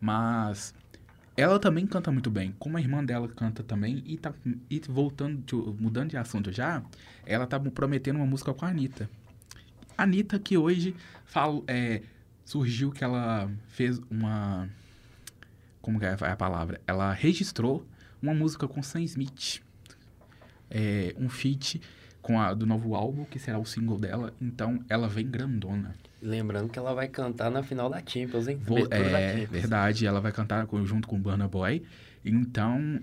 Mas 0.00 0.72
ela 1.36 1.58
também 1.58 1.84
canta 1.84 2.12
muito 2.12 2.30
bem, 2.30 2.54
como 2.60 2.76
a 2.76 2.80
irmã 2.80 3.04
dela 3.04 3.26
canta 3.26 3.64
também. 3.64 4.04
E, 4.06 4.16
tá, 4.16 4.32
e 4.70 4.80
voltando, 4.88 5.76
mudando 5.80 6.10
de 6.10 6.16
assunto 6.16 6.52
já, 6.52 6.84
ela 7.26 7.44
tá 7.44 7.58
prometendo 7.58 8.18
uma 8.18 8.24
música 8.24 8.54
com 8.54 8.64
a 8.64 8.68
Anitta. 8.68 9.10
Anitta 9.98 10.38
que 10.38 10.56
hoje 10.56 10.94
fala, 11.24 11.60
é, 11.66 12.02
surgiu 12.44 12.92
que 12.92 13.02
ela 13.02 13.50
fez 13.66 14.00
uma... 14.08 14.68
Como 15.82 16.00
é 16.04 16.16
a 16.20 16.36
palavra? 16.36 16.80
Ela 16.86 17.12
registrou 17.12 17.84
uma 18.22 18.32
música 18.32 18.68
com 18.68 18.80
Sam 18.80 19.02
Smith. 19.02 19.60
É, 20.70 21.16
um 21.18 21.28
feat 21.28 21.80
com 22.22 22.40
a 22.40 22.54
do 22.54 22.64
novo 22.64 22.94
álbum, 22.94 23.24
que 23.24 23.40
será 23.40 23.58
o 23.58 23.66
single 23.66 23.98
dela. 23.98 24.32
Então, 24.40 24.84
ela 24.88 25.08
vem 25.08 25.28
grandona. 25.28 25.92
Lembrando 26.20 26.70
que 26.70 26.78
ela 26.78 26.94
vai 26.94 27.08
cantar 27.08 27.50
na 27.50 27.62
final 27.62 27.90
da 27.90 27.98
Champions, 27.98 28.48
hein? 28.48 28.58
Vou, 28.64 28.86
é, 28.90 29.32
Champions. 29.32 29.50
verdade. 29.50 30.06
Ela 30.06 30.20
vai 30.20 30.32
cantar 30.32 30.66
junto 30.84 31.06
com 31.06 31.16
o 31.16 31.18
Burna 31.18 31.46
Boy. 31.46 31.82
Então... 32.24 33.00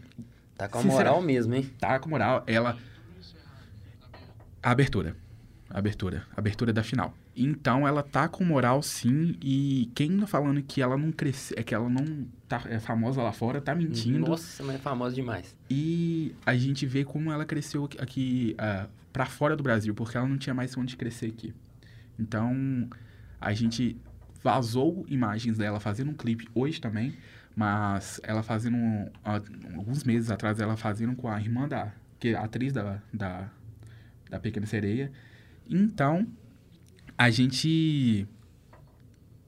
Tá 0.57 0.67
com 0.67 0.79
a 0.79 0.83
moral 0.83 1.21
mesmo, 1.21 1.53
hein? 1.53 1.69
Tá 1.79 1.99
com 1.99 2.09
moral. 2.09 2.43
Ela... 2.47 2.77
A 4.61 4.71
abertura. 4.71 5.15
A 5.69 5.77
abertura. 5.77 6.25
A 6.35 6.39
abertura 6.39 6.71
da 6.71 6.83
final. 6.83 7.13
Então 7.35 7.87
ela 7.87 8.03
tá 8.03 8.27
com 8.27 8.45
moral 8.45 8.81
sim 8.83 9.35
e 9.41 9.91
quem 9.95 10.19
tá 10.19 10.27
falando 10.27 10.61
que 10.61 10.81
ela 10.81 10.95
não 10.95 11.11
cresceu, 11.11 11.57
é 11.57 11.63
que 11.63 11.73
ela 11.73 11.89
não 11.89 12.27
tá 12.47 12.61
é 12.65 12.79
famosa 12.79 13.23
lá 13.23 13.31
fora, 13.31 13.59
tá 13.59 13.73
mentindo. 13.73 14.27
Nossa, 14.29 14.63
mas 14.63 14.75
é 14.75 14.79
famosa 14.79 15.15
demais. 15.15 15.55
E 15.69 16.35
a 16.45 16.55
gente 16.55 16.85
vê 16.85 17.03
como 17.03 17.31
ela 17.31 17.43
cresceu 17.43 17.89
aqui 17.97 18.55
uh, 18.59 18.87
para 19.11 19.25
fora 19.25 19.55
do 19.55 19.63
Brasil, 19.63 19.95
porque 19.95 20.15
ela 20.15 20.27
não 20.27 20.37
tinha 20.37 20.53
mais 20.53 20.77
onde 20.77 20.95
crescer 20.95 21.27
aqui. 21.27 21.53
Então 22.17 22.89
a 23.39 23.53
gente 23.53 23.97
vazou 24.43 25.05
imagens 25.07 25.57
dela 25.57 25.79
fazendo 25.79 26.11
um 26.11 26.13
clipe 26.13 26.47
hoje 26.53 26.79
também, 26.79 27.13
mas 27.55 28.19
ela 28.23 28.43
fazendo 28.43 28.77
alguns 29.23 30.03
meses 30.03 30.29
atrás 30.29 30.59
ela 30.59 30.75
fazendo 30.75 31.15
com 31.15 31.27
a 31.27 31.39
irmã 31.39 31.67
da 31.67 31.91
que 32.19 32.29
é 32.29 32.35
atriz 32.35 32.71
da, 32.71 33.01
da 33.13 33.49
da 34.29 34.39
Pequena 34.39 34.65
Sereia. 34.65 35.11
Então 35.69 36.27
a 37.17 37.29
gente 37.29 38.27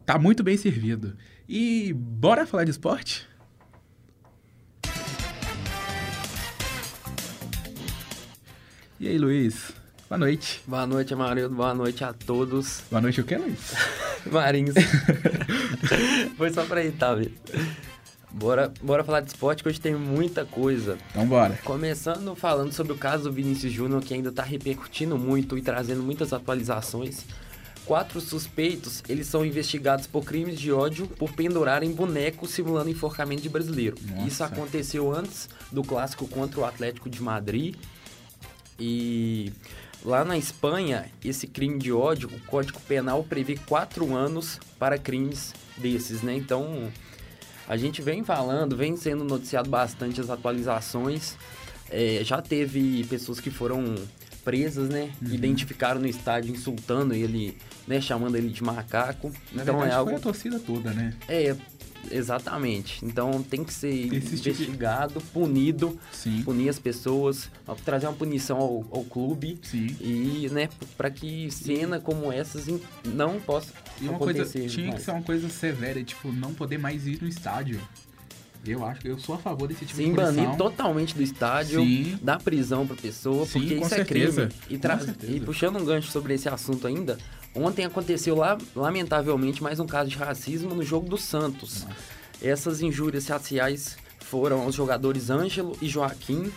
tá 0.05 0.19
muito 0.19 0.43
bem 0.43 0.57
servido. 0.57 1.17
E 1.49 1.93
bora 1.93 2.45
falar 2.45 2.63
de 2.63 2.71
esporte? 2.71 3.27
E 8.99 9.07
aí, 9.07 9.17
Luiz? 9.17 9.73
Boa 10.15 10.27
noite. 10.27 10.61
Boa 10.65 10.87
noite, 10.87 11.13
Amarildo. 11.13 11.53
Boa 11.53 11.73
noite 11.73 12.01
a 12.01 12.13
todos. 12.13 12.81
Boa 12.89 13.01
noite, 13.01 13.19
o 13.19 13.25
que, 13.25 13.35
Luiz? 13.35 13.73
Marinhos. 14.31 14.73
Foi 16.37 16.49
só 16.53 16.63
pra 16.63 16.81
irritar 16.81 17.17
mesmo. 17.17 17.33
Bora, 18.31 18.71
bora 18.81 19.03
falar 19.03 19.19
de 19.19 19.27
esporte, 19.27 19.61
que 19.61 19.67
hoje 19.67 19.81
tem 19.81 19.93
muita 19.93 20.45
coisa. 20.45 20.97
Então 21.11 21.27
bora. 21.27 21.59
Começando 21.65 22.33
falando 22.33 22.71
sobre 22.71 22.93
o 22.93 22.97
caso 22.97 23.25
do 23.25 23.33
Vinícius 23.33 23.73
Júnior, 23.73 24.01
que 24.01 24.13
ainda 24.13 24.31
tá 24.31 24.41
repercutindo 24.41 25.17
muito 25.17 25.57
e 25.57 25.61
trazendo 25.61 26.01
muitas 26.01 26.31
atualizações. 26.31 27.25
Quatro 27.85 28.21
suspeitos, 28.21 29.03
eles 29.09 29.27
são 29.27 29.45
investigados 29.45 30.07
por 30.07 30.23
crimes 30.23 30.57
de 30.57 30.71
ódio 30.71 31.07
por 31.07 31.33
pendurarem 31.33 31.91
bonecos 31.91 32.51
simulando 32.51 32.89
enforcamento 32.89 33.41
de 33.41 33.49
brasileiro. 33.49 33.97
Nossa. 34.01 34.27
Isso 34.29 34.43
aconteceu 34.45 35.13
antes 35.13 35.49
do 35.73 35.83
clássico 35.83 36.25
contra 36.25 36.61
o 36.61 36.63
Atlético 36.63 37.09
de 37.09 37.21
Madrid. 37.21 37.75
E 38.79 39.53
lá 40.05 40.23
na 40.23 40.37
Espanha, 40.37 41.05
esse 41.23 41.47
crime 41.47 41.79
de 41.79 41.91
ódio, 41.91 42.29
o 42.29 42.39
Código 42.41 42.79
Penal 42.81 43.23
prevê 43.23 43.57
quatro 43.65 44.15
anos 44.15 44.59
para 44.77 44.97
crimes 44.97 45.53
desses, 45.77 46.21
né? 46.21 46.35
Então, 46.35 46.91
a 47.67 47.75
gente 47.75 48.01
vem 48.01 48.23
falando, 48.23 48.77
vem 48.77 48.95
sendo 48.95 49.23
noticiado 49.23 49.69
bastante 49.69 50.21
as 50.21 50.29
atualizações. 50.29 51.35
É, 51.89 52.21
já 52.23 52.41
teve 52.41 53.03
pessoas 53.05 53.39
que 53.39 53.49
foram 53.49 53.95
presas, 54.43 54.89
né? 54.89 55.11
Uhum. 55.21 55.33
Identificaram 55.33 55.99
no 55.99 56.07
estádio 56.07 56.53
insultando 56.53 57.13
ele, 57.15 57.57
né? 57.87 57.99
Chamando 57.99 58.35
ele 58.35 58.49
de 58.49 58.63
macaco. 58.63 59.31
Na 59.51 59.63
então 59.63 59.79
verdade, 59.79 59.91
é 59.91 59.95
algo. 59.95 60.11
Foi 60.11 60.19
a 60.19 60.21
torcida 60.21 60.59
toda, 60.59 60.91
né? 60.91 61.15
É, 61.27 61.55
exatamente. 62.11 63.03
Então 63.03 63.41
tem 63.43 63.63
que 63.63 63.73
ser 63.73 64.13
Esse 64.13 64.35
investigado, 64.35 65.19
tipo... 65.19 65.31
punido, 65.31 65.99
Sim. 66.11 66.41
punir 66.43 66.69
as 66.69 66.79
pessoas, 66.79 67.49
trazer 67.83 68.07
uma 68.07 68.13
punição 68.13 68.57
ao, 68.57 68.85
ao 68.91 69.03
clube. 69.03 69.59
Sim. 69.63 69.87
E, 69.99 70.49
né, 70.51 70.69
para 70.97 71.09
que 71.09 71.49
cena 71.51 71.99
como 71.99 72.31
essas 72.31 72.67
não 73.05 73.39
possa 73.39 73.71
e 74.01 74.07
uma 74.07 74.19
coisa 74.19 74.45
tinha 74.45 74.87
mais. 74.87 74.99
que 74.99 75.05
ser 75.05 75.11
uma 75.11 75.21
coisa 75.23 75.49
severa, 75.49 76.03
tipo, 76.03 76.31
não 76.31 76.53
poder 76.53 76.77
mais 76.77 77.07
ir 77.07 77.21
no 77.21 77.27
estádio. 77.27 77.79
Eu 78.65 78.83
acho 78.83 79.01
que 79.01 79.07
eu 79.09 79.19
sou 79.19 79.35
a 79.35 79.37
favor 79.37 79.67
desse 79.67 79.85
tipo 79.85 79.97
Sim, 79.97 80.09
de 80.09 80.15
punição. 80.15 80.35
banir 80.43 80.57
totalmente 80.57 81.13
do 81.15 81.21
estádio, 81.21 81.81
Sim. 81.81 82.17
dar 82.21 82.39
prisão 82.41 82.85
pra 82.87 82.95
pessoa, 82.95 83.45
Sim, 83.45 83.59
porque 83.59 83.75
isso 83.75 83.85
é 83.85 83.97
certeza. 83.97 84.41
é 84.43 84.47
crime. 84.47 84.61
E, 84.71 84.77
tra... 84.79 84.99
e 85.27 85.39
puxando 85.39 85.77
um 85.77 85.85
gancho 85.85 86.11
sobre 86.11 86.33
esse 86.33 86.49
assunto 86.49 86.87
ainda, 86.87 87.17
ontem 87.55 87.85
aconteceu 87.85 88.35
lá, 88.35 88.57
lamentavelmente, 88.75 89.63
mais 89.63 89.79
um 89.79 89.87
caso 89.87 90.09
de 90.09 90.17
racismo 90.17 90.75
no 90.75 90.83
jogo 90.83 91.07
do 91.07 91.17
Santos. 91.17 91.83
Nossa. 91.83 91.95
Essas 92.41 92.81
injúrias 92.81 93.27
raciais 93.27 93.97
foram 94.19 94.61
aos 94.61 94.75
jogadores 94.75 95.29
Ângelo 95.29 95.77
e 95.81 95.87
Joaquim, 95.87 96.51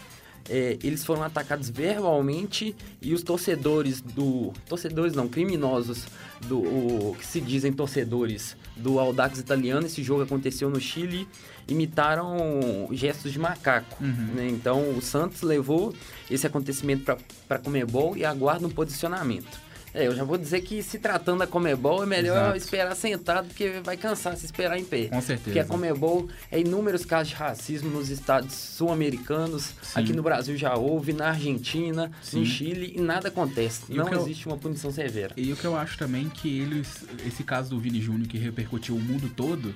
é, 0.48 0.78
eles 0.82 1.04
foram 1.04 1.22
atacados 1.22 1.68
verbalmente 1.68 2.74
e 3.02 3.12
os 3.12 3.22
torcedores 3.22 4.00
do. 4.00 4.52
Torcedores 4.66 5.12
não, 5.12 5.28
criminosos 5.28 6.06
do. 6.46 6.58
O, 6.58 7.16
que 7.18 7.26
se 7.26 7.40
dizem 7.40 7.72
torcedores 7.72 8.56
do 8.74 8.98
Audax 8.98 9.38
italiano. 9.38 9.86
Esse 9.86 10.02
jogo 10.02 10.22
aconteceu 10.22 10.70
no 10.70 10.80
Chile. 10.80 11.28
Imitaram 11.68 12.88
gestos 12.92 13.30
de 13.30 13.38
macaco. 13.38 14.02
Uhum. 14.02 14.28
Né? 14.34 14.48
Então 14.48 14.96
o 14.96 15.02
Santos 15.02 15.42
levou 15.42 15.94
esse 16.30 16.46
acontecimento 16.46 17.04
para 17.46 17.56
a 17.56 17.58
Comebol 17.58 18.16
e 18.16 18.24
aguarda 18.24 18.66
um 18.66 18.70
posicionamento. 18.70 19.67
É, 19.98 20.06
eu 20.06 20.14
já 20.14 20.22
vou 20.22 20.38
dizer 20.38 20.60
que 20.60 20.80
se 20.80 20.96
tratando 20.96 21.40
da 21.40 21.46
Comebol 21.46 22.04
é 22.04 22.06
melhor 22.06 22.36
Exato. 22.36 22.56
esperar 22.56 22.94
sentado, 22.94 23.48
porque 23.48 23.80
vai 23.82 23.96
cansar 23.96 24.36
se 24.36 24.46
esperar 24.46 24.78
em 24.78 24.84
pé. 24.84 25.06
Com 25.06 25.20
certeza. 25.20 25.42
Porque 25.42 25.58
a 25.58 25.64
Comebol 25.64 26.28
é 26.52 26.60
inúmeros 26.60 27.04
casos 27.04 27.30
de 27.30 27.34
racismo 27.34 27.90
nos 27.90 28.08
estados 28.08 28.54
sul-americanos, 28.54 29.72
aqui 29.96 30.12
no 30.12 30.22
Brasil 30.22 30.56
já 30.56 30.76
houve, 30.76 31.12
na 31.12 31.30
Argentina, 31.30 32.12
Sim. 32.22 32.38
no 32.38 32.46
Chile, 32.46 32.92
e 32.96 33.00
nada 33.00 33.26
acontece. 33.26 33.82
E 33.88 33.94
Não 33.94 34.08
existe 34.20 34.46
eu... 34.46 34.52
uma 34.52 34.58
punição 34.58 34.92
severa. 34.92 35.32
E 35.36 35.52
o 35.52 35.56
que 35.56 35.64
eu 35.64 35.76
acho 35.76 35.98
também 35.98 36.28
que 36.28 36.60
eles, 36.60 37.04
esse 37.26 37.42
caso 37.42 37.70
do 37.70 37.80
Vini 37.80 38.00
Júnior 38.00 38.28
que 38.28 38.38
repercutiu 38.38 38.94
o 38.94 39.00
mundo 39.00 39.28
todo, 39.34 39.74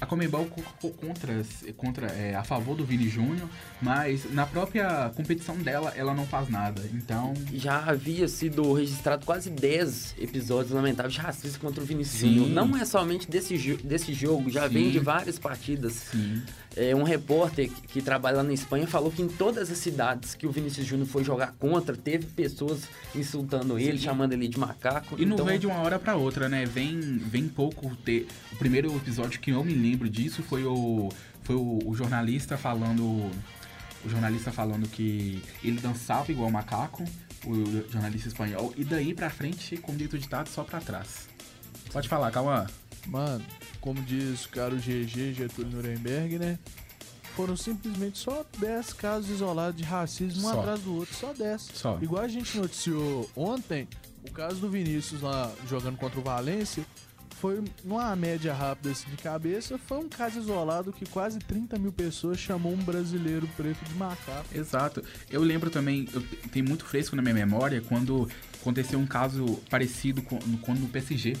a 0.00 0.06
Comebol 0.06 0.46
contra, 1.00 1.42
contra 1.76 2.06
é, 2.08 2.34
a 2.34 2.42
favor 2.42 2.74
do 2.74 2.84
Vini 2.84 3.08
Júnior, 3.08 3.48
mas 3.80 4.32
na 4.32 4.46
própria 4.46 5.10
competição 5.14 5.56
dela 5.56 5.92
ela 5.94 6.14
não 6.14 6.26
faz 6.26 6.48
nada. 6.48 6.82
Então. 6.94 7.34
Já 7.52 7.84
havia 7.84 8.26
sido 8.28 8.72
registrado 8.72 9.26
quase 9.26 9.50
10 9.50 10.16
episódios 10.18 10.72
lamentáveis 10.72 11.14
de 11.14 11.20
racismo 11.20 11.60
contra 11.60 11.82
o 11.82 11.86
Vinícius 11.86 12.20
Júnior. 12.20 12.48
Não 12.48 12.76
é 12.76 12.84
somente 12.84 13.30
desse, 13.30 13.56
desse 13.84 14.14
jogo, 14.14 14.50
já 14.50 14.66
Sim. 14.68 14.74
vem 14.74 14.90
de 14.90 14.98
várias 14.98 15.38
partidas. 15.38 15.92
Sim. 15.92 16.42
É, 16.76 16.94
um 16.94 17.02
repórter 17.02 17.68
que, 17.68 17.80
que, 17.88 18.02
trabalha 18.02 18.38
lá 18.38 18.42
na 18.44 18.52
Espanha 18.52 18.86
falou 18.86 19.10
que 19.10 19.20
em 19.20 19.28
todas 19.28 19.70
as 19.70 19.78
cidades 19.78 20.34
que 20.34 20.46
o 20.46 20.52
Vinícius 20.52 20.86
Júnior 20.86 21.08
foi 21.08 21.24
jogar 21.24 21.52
contra, 21.58 21.96
teve 21.96 22.26
pessoas 22.26 22.82
insultando 23.14 23.76
ele, 23.76 23.98
Sim. 23.98 24.04
chamando 24.04 24.32
ele 24.32 24.46
de 24.46 24.58
macaco. 24.58 25.16
E 25.18 25.24
então... 25.24 25.38
não 25.38 25.44
veio 25.44 25.58
de 25.58 25.66
uma 25.66 25.80
hora 25.80 25.98
para 25.98 26.14
outra, 26.14 26.48
né? 26.48 26.64
Vem, 26.64 27.00
vem 27.00 27.48
pouco 27.48 27.94
ter. 27.96 28.28
O 28.52 28.56
primeiro 28.56 28.94
episódio 28.96 29.40
que 29.40 29.50
eu 29.50 29.64
me 29.64 29.74
lembro 29.74 30.08
disso 30.08 30.42
foi 30.44 30.64
o, 30.64 31.08
foi 31.42 31.56
o, 31.56 31.80
o 31.84 31.94
jornalista 31.94 32.56
falando. 32.56 33.02
O 34.02 34.08
jornalista 34.08 34.50
falando 34.50 34.88
que 34.88 35.42
ele 35.62 35.78
dançava 35.78 36.32
igual 36.32 36.50
macaco, 36.50 37.04
o 37.44 37.90
jornalista 37.90 38.28
espanhol, 38.28 38.72
e 38.74 38.82
daí 38.82 39.12
pra 39.12 39.28
frente, 39.28 39.76
com 39.76 39.92
o 39.92 39.96
dito 39.96 40.16
ditado, 40.16 40.48
só 40.48 40.64
pra 40.64 40.80
trás. 40.80 41.28
Pode 41.92 42.08
falar, 42.08 42.30
calma. 42.30 42.66
Mano, 43.06 43.44
como 43.80 44.02
diz 44.02 44.44
o 44.44 44.48
cara 44.50 44.74
o 44.74 44.78
GG, 44.78 45.34
Getúlio 45.34 45.72
Nuremberg, 45.72 46.38
né? 46.38 46.58
Foram 47.34 47.56
simplesmente 47.56 48.18
só 48.18 48.44
10 48.58 48.92
casos 48.92 49.30
isolados 49.30 49.76
de 49.76 49.84
racismo 49.84 50.46
um 50.46 50.50
atrás 50.50 50.80
do 50.80 50.96
outro, 50.96 51.14
só 51.14 51.32
10. 51.32 51.62
Só. 51.74 51.98
Igual 52.02 52.22
a 52.22 52.28
gente 52.28 52.58
noticiou 52.58 53.30
ontem, 53.36 53.88
o 54.28 54.30
caso 54.32 54.56
do 54.56 54.68
Vinícius 54.68 55.22
lá 55.22 55.50
jogando 55.68 55.96
contra 55.96 56.18
o 56.18 56.22
Valência, 56.22 56.84
foi 57.40 57.64
numa 57.82 58.14
média 58.14 58.52
rápida 58.52 58.90
assim, 58.90 59.08
de 59.08 59.16
cabeça, 59.16 59.78
foi 59.78 59.98
um 59.98 60.08
caso 60.08 60.38
isolado 60.38 60.92
que 60.92 61.06
quase 61.06 61.38
30 61.38 61.78
mil 61.78 61.90
pessoas 61.90 62.38
chamou 62.38 62.72
um 62.72 62.76
brasileiro 62.76 63.48
preto 63.56 63.82
de 63.86 63.94
macaco. 63.94 64.46
Exato. 64.54 65.02
Eu 65.30 65.40
lembro 65.40 65.70
também, 65.70 66.06
eu, 66.12 66.22
tem 66.52 66.62
muito 66.62 66.84
fresco 66.84 67.16
na 67.16 67.22
minha 67.22 67.34
memória, 67.34 67.80
quando 67.80 68.28
aconteceu 68.60 68.98
um 68.98 69.06
caso 69.06 69.58
parecido 69.70 70.20
com, 70.20 70.38
quando 70.60 70.84
o 70.84 70.88
PSG 70.88 71.34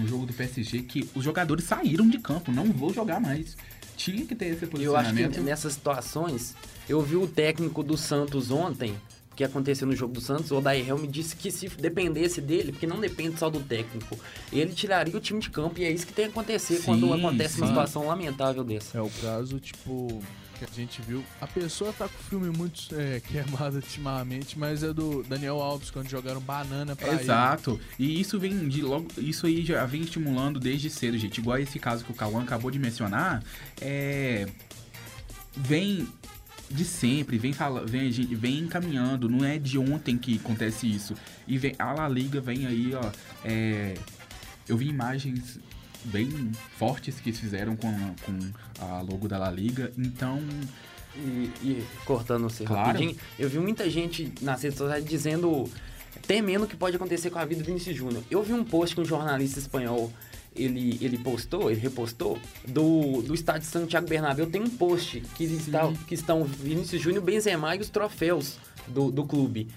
no 0.00 0.08
jogo 0.08 0.26
do 0.26 0.32
PSG 0.32 0.82
que 0.82 1.08
os 1.14 1.22
jogadores 1.22 1.64
saíram 1.64 2.08
de 2.08 2.18
campo, 2.18 2.50
não 2.50 2.72
vou 2.72 2.92
jogar 2.92 3.20
mais. 3.20 3.56
Tinha 3.96 4.24
que 4.24 4.34
ter 4.34 4.46
esse 4.46 4.66
posicionamento. 4.66 5.18
Eu 5.18 5.26
acho 5.26 5.34
que 5.34 5.40
nessas 5.40 5.74
situações, 5.74 6.54
eu 6.88 7.02
vi 7.02 7.16
o 7.16 7.26
técnico 7.26 7.82
do 7.82 7.96
Santos 7.96 8.50
ontem, 8.50 8.94
que 9.36 9.44
aconteceu 9.44 9.86
no 9.86 9.96
jogo 9.96 10.12
do 10.12 10.20
Santos, 10.20 10.50
o 10.50 10.56
Odair 10.56 10.86
Helm 10.86 11.06
disse 11.06 11.34
que 11.34 11.50
se 11.50 11.68
dependesse 11.68 12.40
dele, 12.40 12.72
porque 12.72 12.86
não 12.86 13.00
depende 13.00 13.38
só 13.38 13.48
do 13.48 13.60
técnico, 13.60 14.18
ele 14.52 14.72
tiraria 14.72 15.16
o 15.16 15.20
time 15.20 15.40
de 15.40 15.48
campo 15.48 15.80
e 15.80 15.84
é 15.84 15.90
isso 15.90 16.06
que 16.06 16.12
tem 16.12 16.26
que 16.26 16.32
acontecer 16.32 16.76
sim, 16.76 16.82
quando 16.84 17.12
acontece 17.12 17.54
sim. 17.54 17.62
uma 17.62 17.68
situação 17.68 18.06
lamentável 18.06 18.62
dessa. 18.62 18.98
É 18.98 19.00
o 19.00 19.10
caso, 19.22 19.58
tipo, 19.58 20.22
que 20.66 20.72
a 20.72 20.74
gente 20.74 21.00
viu. 21.02 21.24
A 21.40 21.46
pessoa 21.46 21.92
tá 21.92 22.08
com 22.08 22.18
o 22.18 22.24
filme 22.24 22.56
muito 22.56 22.94
é, 22.94 23.20
queimado 23.26 23.76
ultimamente, 23.76 24.58
mas 24.58 24.82
é 24.82 24.92
do 24.92 25.22
Daniel 25.22 25.60
Alves, 25.60 25.90
quando 25.90 26.08
jogaram 26.08 26.40
banana 26.40 26.94
pra 26.94 27.14
Exato. 27.14 27.80
Ele. 27.98 28.12
E 28.12 28.20
isso 28.20 28.38
vem 28.38 28.68
de 28.68 28.82
logo. 28.82 29.08
Isso 29.18 29.46
aí 29.46 29.64
já 29.64 29.84
vem 29.86 30.02
estimulando 30.02 30.60
desde 30.60 30.90
cedo, 30.90 31.16
gente. 31.18 31.38
Igual 31.38 31.58
esse 31.58 31.78
caso 31.78 32.04
que 32.04 32.12
o 32.12 32.14
Cauã 32.14 32.42
acabou 32.42 32.70
de 32.70 32.78
mencionar. 32.78 33.42
É. 33.80 34.46
Vem 35.56 36.06
de 36.70 36.84
sempre, 36.84 37.36
vem, 37.36 37.52
fala, 37.52 37.84
vem, 37.84 38.08
vem 38.10 38.60
encaminhando, 38.60 39.28
não 39.28 39.44
é 39.44 39.58
de 39.58 39.76
ontem 39.76 40.16
que 40.16 40.36
acontece 40.36 40.88
isso. 40.88 41.14
E 41.46 41.58
vem, 41.58 41.74
a 41.76 41.92
La 41.92 42.08
Liga 42.08 42.40
vem 42.40 42.66
aí, 42.66 42.92
ó. 42.94 43.10
É, 43.44 43.94
eu 44.68 44.76
vi 44.76 44.88
imagens 44.88 45.58
bem 46.04 46.52
fortes 46.76 47.20
que 47.20 47.32
fizeram 47.32 47.76
com, 47.76 47.92
com 48.24 48.38
a 48.80 49.00
logo 49.00 49.28
da 49.28 49.38
La 49.38 49.50
Liga, 49.50 49.92
então. 49.96 50.40
E, 51.16 51.50
e 51.62 51.86
cortando 52.04 52.44
você 52.44 52.64
claro. 52.64 52.86
rapidinho, 52.86 53.16
eu 53.36 53.48
vi 53.48 53.58
muita 53.58 53.90
gente 53.90 54.32
nas 54.40 54.62
redes 54.62 54.78
sociais 54.78 55.04
dizendo, 55.04 55.68
temendo 56.24 56.64
o 56.64 56.68
que 56.68 56.76
pode 56.76 56.94
acontecer 56.94 57.30
com 57.30 57.38
a 57.40 57.44
vida 57.44 57.62
do 57.62 57.66
Vinícius 57.66 57.96
Júnior. 57.96 58.22
Eu 58.30 58.42
vi 58.44 58.52
um 58.52 58.64
post 58.64 58.94
que 58.94 59.00
um 59.00 59.04
jornalista 59.04 59.58
espanhol 59.58 60.12
ele, 60.54 60.98
ele 61.00 61.18
postou, 61.18 61.70
ele 61.70 61.80
repostou, 61.80 62.38
do, 62.66 63.22
do 63.22 63.34
estádio 63.34 63.62
de 63.62 63.66
Santiago 63.66 64.08
Bernabéu 64.08 64.46
tem 64.46 64.60
um 64.60 64.68
post 64.68 65.20
que, 65.36 65.44
está, 65.44 65.92
que 66.06 66.14
estão 66.14 66.44
Vinícius 66.44 67.00
Júnior, 67.00 67.22
Benzema 67.22 67.74
e 67.76 67.80
os 67.80 67.88
troféus 67.88 68.58
do, 68.86 69.10
do 69.10 69.24
clube. 69.24 69.68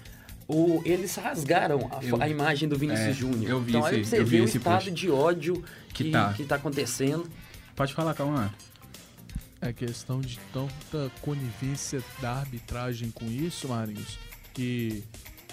O, 0.46 0.82
eles 0.84 1.14
rasgaram 1.16 1.88
a, 1.90 2.04
eu, 2.04 2.22
a 2.22 2.28
imagem 2.28 2.68
do 2.68 2.76
Vinícius 2.76 3.08
é, 3.08 3.12
Júnior. 3.12 3.50
Eu 3.50 3.60
vi 3.60 3.70
então 3.70 3.84
aí 3.84 4.04
você 4.04 4.22
vê 4.22 4.40
o 4.40 4.44
estado 4.44 4.84
post. 4.84 4.90
de 4.90 5.10
ódio 5.10 5.64
que, 5.88 6.04
que, 6.04 6.10
tá. 6.10 6.32
que 6.34 6.44
tá 6.44 6.56
acontecendo. 6.56 7.26
Pode 7.74 7.94
falar, 7.94 8.14
calma. 8.14 8.52
É 9.60 9.72
questão 9.72 10.20
de 10.20 10.38
tanta 10.52 11.10
conivência 11.22 12.02
da 12.20 12.34
arbitragem 12.34 13.10
com 13.10 13.24
isso, 13.24 13.68
Marinhos, 13.68 14.18
que 14.52 15.02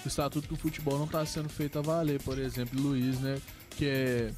o 0.04 0.08
estatuto 0.08 0.48
do 0.48 0.56
futebol 0.56 0.98
não 0.98 1.06
está 1.06 1.24
sendo 1.24 1.48
feito 1.48 1.78
a 1.78 1.82
valer. 1.82 2.20
Por 2.20 2.38
exemplo, 2.38 2.78
Luiz, 2.78 3.18
né? 3.20 3.38
Que 3.70 3.86
é 3.86 4.32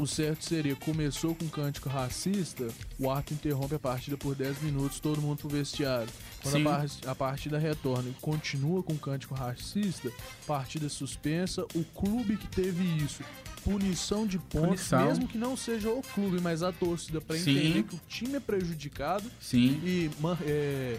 o 0.00 0.06
certo 0.06 0.44
seria, 0.44 0.74
começou 0.74 1.34
com 1.34 1.44
um 1.44 1.48
cântico 1.48 1.88
racista, 1.88 2.68
o 2.98 3.10
ato 3.10 3.34
interrompe 3.34 3.74
a 3.74 3.78
partida 3.78 4.16
por 4.16 4.34
10 4.34 4.62
minutos, 4.62 4.98
todo 4.98 5.20
mundo 5.20 5.38
pro 5.38 5.48
vestiário. 5.48 6.08
Quando 6.42 6.68
a, 6.68 6.86
a, 7.10 7.14
partida 7.14 7.58
retorna 7.58 8.08
e 8.08 8.14
continua 8.20 8.82
com 8.82 8.94
um 8.94 8.98
cântico 8.98 9.34
racista, 9.34 10.10
partida 10.46 10.88
suspensa, 10.88 11.66
o 11.74 11.84
clube 11.84 12.38
que 12.38 12.46
teve 12.46 12.82
isso, 13.04 13.22
punição 13.62 14.26
de 14.26 14.38
pontos, 14.38 14.88
punição. 14.88 15.04
mesmo 15.04 15.28
que 15.28 15.36
não 15.36 15.56
seja 15.56 15.90
o 15.90 16.02
clube, 16.02 16.40
mas 16.40 16.62
a 16.62 16.72
torcida, 16.72 17.20
para 17.20 17.36
entender 17.36 17.82
que 17.82 17.94
o 17.94 18.00
time 18.08 18.36
é 18.36 18.40
prejudicado. 18.40 19.30
Sim. 19.38 19.80
E, 19.84 20.10
é, 20.46 20.98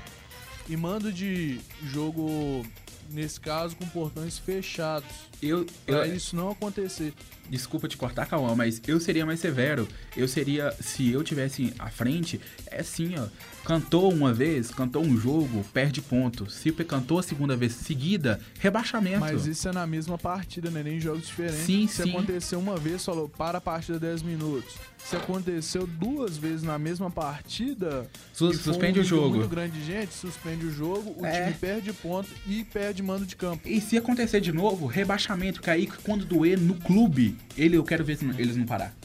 e 0.70 0.78
mando 0.78 1.12
de 1.12 1.60
jogo, 1.84 2.64
nesse 3.10 3.40
caso, 3.40 3.76
com 3.76 3.88
portões 3.88 4.38
fechados. 4.38 5.31
Eu, 5.42 5.66
eu, 5.88 5.98
pra 5.98 6.08
isso 6.08 6.36
não 6.36 6.52
acontecer 6.52 7.14
desculpa 7.52 7.88
te 7.88 7.98
cortar, 7.98 8.26
Cauã, 8.26 8.56
mas 8.56 8.82
eu 8.88 9.00
seria 9.00 9.26
mais 9.26 9.40
severo. 9.40 9.88
Eu 10.16 10.28
seria, 10.28 10.74
se 10.80 11.12
eu 11.12 11.24
tivesse 11.24 11.74
à 11.78 11.90
frente, 11.90 12.40
é 12.68 12.80
assim, 12.80 13.16
ó. 13.18 13.28
Cantou 13.64 14.12
uma 14.12 14.34
vez, 14.34 14.72
cantou 14.72 15.04
um 15.04 15.16
jogo, 15.16 15.64
perde 15.72 16.02
ponto. 16.02 16.50
Se 16.50 16.72
cantou 16.72 17.20
a 17.20 17.24
segunda 17.24 17.56
vez 17.56 17.74
seguida, 17.74 18.40
rebaixamento. 18.60 19.20
Mas 19.20 19.46
isso 19.46 19.70
é 19.70 19.72
na 19.72 19.86
mesma 19.86 20.18
partida, 20.18 20.72
né? 20.72 20.82
Nem 20.82 21.00
jogos 21.00 21.28
diferentes. 21.28 21.66
Sim, 21.66 21.86
Se 21.86 22.02
sim. 22.02 22.10
aconteceu 22.10 22.58
uma 22.58 22.76
vez, 22.78 23.06
falou, 23.06 23.30
para 23.30 23.60
a 23.60 23.62
partida 23.62 24.00
10 24.00 24.24
minutos. 24.24 24.74
Se 24.98 25.16
aconteceu 25.16 25.86
duas 25.86 26.38
vezes 26.38 26.64
na 26.64 26.80
mesma 26.80 27.12
partida, 27.12 28.10
Sus 28.34 28.60
suspende 28.62 29.00
um 29.00 29.02
o 29.02 29.06
jogo. 29.06 29.38
muito 29.38 29.50
grande 29.50 29.84
gente, 29.84 30.14
suspende 30.14 30.66
o 30.66 30.72
jogo, 30.72 31.16
o 31.20 31.26
é. 31.26 31.46
time 31.46 31.58
perde 31.60 31.94
ponto 31.94 32.30
e 32.48 32.64
perde 32.64 33.04
mando 33.04 33.26
de 33.26 33.36
campo. 33.36 33.68
E 33.68 33.82
se 33.82 33.98
acontecer 33.98 34.40
de 34.40 34.52
novo, 34.52 34.86
rebaixamento, 34.86 35.31
aí 35.68 35.88
quando 36.04 36.26
doer 36.26 36.60
no 36.60 36.76
clube, 36.76 37.38
ele 37.58 37.78
eu 37.78 37.84
quero 37.84 38.04
ver 38.04 38.18
eles 38.38 38.56
não 38.56 38.66
parar. 38.66 38.96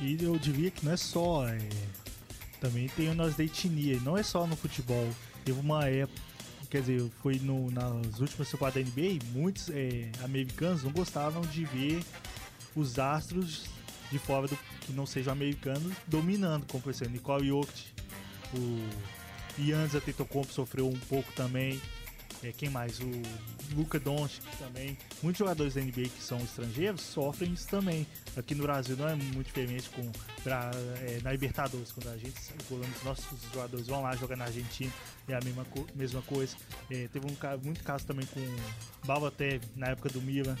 E 0.00 0.22
eu 0.22 0.36
diria 0.38 0.70
que 0.70 0.84
não 0.84 0.92
é 0.92 0.96
só. 0.96 1.46
É, 1.48 1.58
também 2.60 2.88
tem 2.88 3.08
o 3.08 3.14
nós 3.14 3.36
da 3.36 3.44
etnia, 3.44 3.98
não 4.00 4.16
é 4.16 4.22
só 4.22 4.46
no 4.46 4.56
futebol. 4.56 5.08
Teve 5.44 5.58
uma 5.60 5.86
época, 5.86 6.20
quer 6.70 6.80
dizer, 6.80 7.10
foi 7.22 7.38
no, 7.38 7.70
nas 7.70 8.20
últimas 8.20 8.50
temporadas 8.50 8.82
da 8.82 8.90
NBA, 8.90 9.18
muitos 9.32 9.68
é, 9.70 10.10
americanos 10.22 10.82
não 10.82 10.90
gostavam 10.90 11.42
de 11.42 11.64
ver 11.64 12.02
os 12.74 12.98
astros 12.98 13.66
de 14.10 14.18
fora 14.18 14.46
do 14.46 14.56
que 14.80 14.92
não 14.92 15.06
sejam 15.06 15.32
americanos 15.32 15.94
dominando, 16.06 16.66
como 16.66 16.82
por 16.82 16.90
exemplo, 16.90 17.12
Nicole 17.12 17.48
Jokic, 17.48 17.84
o 18.54 18.88
Giannis 19.58 19.94
Antetokounmpo 19.94 20.52
sofreu 20.52 20.88
um 20.88 20.98
pouco 20.98 21.32
também. 21.32 21.80
É, 22.44 22.52
quem 22.52 22.68
mais? 22.68 23.00
O 23.00 23.10
Luca 23.74 23.98
Doncic 23.98 24.44
também. 24.58 24.98
Muitos 25.22 25.38
jogadores 25.38 25.74
da 25.74 25.80
NBA 25.80 26.10
que 26.10 26.22
são 26.22 26.38
estrangeiros 26.40 27.00
sofrem 27.00 27.54
isso 27.54 27.66
também. 27.68 28.06
Aqui 28.36 28.54
no 28.54 28.64
Brasil 28.64 28.94
não 28.98 29.08
é 29.08 29.14
muito 29.14 29.46
diferente 29.46 29.88
com 29.88 30.12
pra, 30.42 30.70
é, 31.00 31.20
na 31.22 31.32
Libertadores, 31.32 31.90
quando 31.90 32.08
a 32.10 32.18
gente, 32.18 32.38
os 32.70 33.02
nossos 33.02 33.24
jogadores 33.50 33.86
vão 33.86 34.02
lá 34.02 34.14
jogar 34.14 34.36
na 34.36 34.44
Argentina, 34.44 34.92
é 35.26 35.34
a 35.34 35.40
mesma, 35.42 35.64
co 35.64 35.86
mesma 35.94 36.20
coisa. 36.20 36.54
É, 36.90 37.08
teve 37.08 37.26
um 37.26 37.64
muito 37.64 37.82
caso 37.82 38.04
também 38.04 38.26
com 38.26 38.40
Balotelli 39.06 39.62
na 39.74 39.88
época 39.88 40.10
do 40.10 40.20
Milan. 40.20 40.56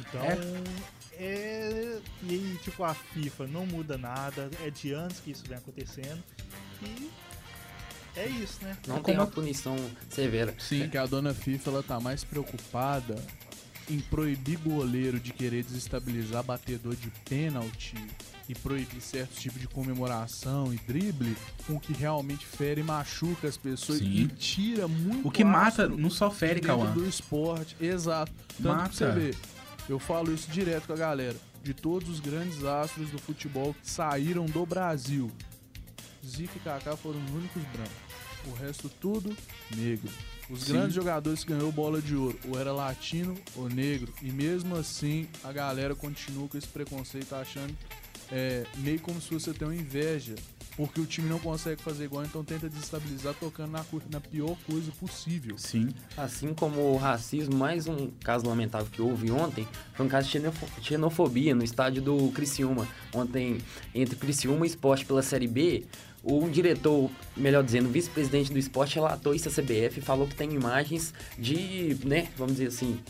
Então, 0.00 0.22
é. 0.24 1.22
é. 1.22 2.00
E 2.24 2.58
tipo, 2.64 2.82
a 2.82 2.94
FIFA 2.94 3.46
não 3.46 3.64
muda 3.64 3.96
nada, 3.96 4.50
é 4.64 4.70
de 4.70 4.90
anos 4.90 5.20
que 5.20 5.30
isso 5.30 5.44
vem 5.46 5.56
acontecendo. 5.56 6.20
E 6.82 7.29
é 8.16 8.26
isso, 8.26 8.58
né? 8.62 8.76
Não 8.86 8.96
é 8.98 9.00
tem 9.00 9.14
uma 9.16 9.26
punição 9.26 9.76
severa. 10.08 10.54
Sim, 10.58 10.88
que 10.88 10.98
a 10.98 11.06
dona 11.06 11.32
FIFA 11.34 11.70
ela 11.70 11.82
tá 11.82 12.00
mais 12.00 12.24
preocupada 12.24 13.16
em 13.88 13.98
proibir 13.98 14.58
goleiro 14.58 15.18
de 15.18 15.32
querer 15.32 15.64
desestabilizar 15.64 16.42
batedor 16.44 16.94
de 16.94 17.10
pênalti 17.28 17.94
e 18.48 18.54
proibir 18.54 19.00
certos 19.00 19.38
tipos 19.40 19.60
de 19.60 19.66
comemoração 19.66 20.72
e 20.72 20.76
drible 20.86 21.36
com 21.66 21.74
o 21.74 21.80
que 21.80 21.92
realmente 21.92 22.46
fere 22.46 22.80
e 22.80 22.84
machuca 22.84 23.48
as 23.48 23.56
pessoas 23.56 23.98
Sim. 23.98 24.06
e 24.06 24.26
tira 24.28 24.86
muito 24.88 25.26
O 25.26 25.30
que 25.30 25.42
mata 25.44 25.88
não 25.88 26.10
só 26.10 26.30
fere, 26.30 26.60
Cauã. 26.60 26.92
do 26.92 27.06
esporte. 27.08 27.76
Exato. 27.80 28.32
Tanto 28.62 28.68
mata. 28.68 28.88
que 28.88 28.96
você 28.96 29.10
vê, 29.10 29.34
eu 29.88 29.98
falo 29.98 30.32
isso 30.32 30.50
direto 30.50 30.86
com 30.86 30.92
a 30.92 30.96
galera. 30.96 31.36
De 31.62 31.74
todos 31.74 32.08
os 32.08 32.20
grandes 32.20 32.64
astros 32.64 33.10
do 33.10 33.18
futebol 33.18 33.74
que 33.74 33.90
saíram 33.90 34.46
do 34.46 34.64
Brasil, 34.64 35.30
Zico 36.26 36.56
e 36.56 36.60
Kaká 36.60 36.96
foram 36.96 37.22
os 37.24 37.30
únicos 37.30 37.62
brancos. 37.62 38.10
O 38.46 38.54
resto 38.54 38.88
tudo 38.88 39.36
negro. 39.76 40.10
Os 40.48 40.62
Sim. 40.62 40.72
grandes 40.72 40.94
jogadores 40.94 41.44
que 41.44 41.52
ganhou 41.52 41.70
bola 41.70 42.00
de 42.02 42.16
ouro, 42.16 42.38
ou 42.48 42.58
era 42.58 42.72
latino 42.72 43.36
ou 43.54 43.68
negro. 43.68 44.12
E 44.20 44.32
mesmo 44.32 44.74
assim, 44.76 45.28
a 45.44 45.52
galera 45.52 45.94
continua 45.94 46.48
com 46.48 46.58
esse 46.58 46.66
preconceito, 46.66 47.34
achando 47.34 47.74
é, 48.32 48.64
meio 48.78 49.00
como 49.00 49.20
se 49.20 49.32
você 49.32 49.52
tem 49.52 49.68
uma 49.68 49.74
inveja. 49.74 50.34
Porque 50.76 51.00
o 51.00 51.04
time 51.04 51.28
não 51.28 51.38
consegue 51.38 51.82
fazer 51.82 52.04
igual, 52.04 52.24
então 52.24 52.42
tenta 52.42 52.68
desestabilizar 52.68 53.34
tocando 53.34 53.72
na, 53.72 53.84
na 54.10 54.20
pior 54.20 54.56
coisa 54.66 54.90
possível. 54.92 55.58
Sim. 55.58 55.92
Assim 56.16 56.54
como 56.54 56.80
o 56.80 56.96
racismo, 56.96 57.54
mais 57.54 57.86
um 57.86 58.10
caso 58.24 58.46
lamentável 58.46 58.88
que 58.90 59.02
houve 59.02 59.30
ontem 59.30 59.68
foi 59.92 60.06
um 60.06 60.08
caso 60.08 60.30
de 60.30 60.40
xenofobia 60.80 61.54
no 61.54 61.62
estádio 61.62 62.00
do 62.00 62.30
Criciúma. 62.32 62.88
Ontem, 63.12 63.58
entre 63.94 64.16
Criciúma 64.16 64.64
e 64.64 64.68
Esporte 64.68 65.04
pela 65.04 65.22
Série 65.22 65.48
B, 65.48 65.84
o 66.22 66.48
diretor, 66.48 67.10
melhor 67.36 67.62
dizendo, 67.62 67.88
vice-presidente 67.88 68.52
do 68.52 68.58
esporte 68.58 68.96
relatou 68.96 69.34
isso 69.34 69.48
à 69.48 69.52
CBF 69.52 69.98
e 69.98 70.02
falou 70.02 70.26
que 70.26 70.34
tem 70.34 70.52
imagens 70.52 71.14
de, 71.38 71.96
né, 72.04 72.28
vamos 72.36 72.54
dizer 72.54 72.68
assim, 72.68 73.00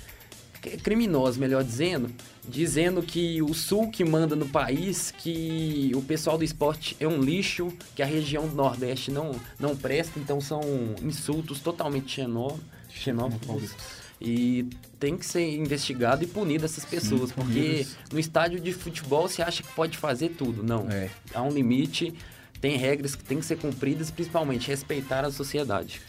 criminosos, 0.83 1.39
melhor 1.39 1.65
dizendo, 1.65 2.11
dizendo 2.47 3.03
que 3.03 3.43
o 3.43 3.55
sul 3.55 3.91
que 3.91 4.05
manda 4.05 4.37
no 4.37 4.49
país, 4.49 5.13
que 5.17 5.91
o 5.95 6.03
pessoal 6.03 6.37
do 6.37 6.45
esporte 6.45 6.97
é 7.01 7.09
um 7.09 7.21
lixo, 7.21 7.73
que 7.97 8.03
a 8.03 8.07
região 8.07 8.47
do 8.47 8.55
Nordeste 8.55 9.11
não, 9.11 9.33
não 9.59 9.75
presta, 9.75 10.19
então 10.21 10.41
são 10.41 10.61
insultos 11.03 11.61
totalmente 11.61 12.13
xenó, 12.13 12.57
xenófobos. 12.89 13.75
E 14.21 14.69
tem 14.99 15.17
que 15.17 15.25
ser 15.25 15.57
investigado 15.57 16.23
e 16.23 16.27
punido 16.27 16.67
essas 16.67 16.85
pessoas, 16.85 17.31
Sim, 17.31 17.37
porque 17.37 17.87
no 18.13 18.21
estádio 18.21 18.61
de 18.61 18.71
futebol 18.71 19.27
se 19.29 19.41
acha 19.41 19.63
que 19.63 19.73
pode 19.73 19.97
fazer 19.97 20.31
tudo. 20.37 20.63
Não. 20.63 20.91
É. 20.91 21.09
Há 21.33 21.43
um 21.43 21.51
limite 21.51 22.15
tem 22.61 22.77
regras 22.77 23.15
que 23.15 23.25
têm 23.25 23.39
que 23.39 23.47
ser 23.47 23.57
cumpridas, 23.57 24.11
principalmente 24.11 24.69
respeitar 24.69 25.25
a 25.25 25.31
sociedade. 25.31 26.01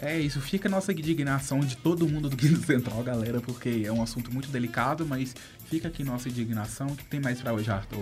É 0.00 0.18
isso, 0.18 0.40
fica 0.40 0.68
a 0.68 0.70
nossa 0.70 0.90
indignação 0.90 1.60
de 1.60 1.76
todo 1.76 2.08
mundo 2.08 2.28
do 2.28 2.36
Quinto 2.36 2.60
Central, 2.66 3.02
galera, 3.04 3.40
porque 3.40 3.84
é 3.84 3.92
um 3.92 4.02
assunto 4.02 4.32
muito 4.32 4.48
delicado, 4.48 5.06
mas 5.06 5.32
fica 5.66 5.86
aqui 5.86 6.02
nossa 6.02 6.28
indignação. 6.28 6.88
O 6.88 6.96
que 6.96 7.04
tem 7.04 7.20
mais 7.20 7.40
para 7.40 7.52
hoje, 7.52 7.70
Arthur? 7.70 7.98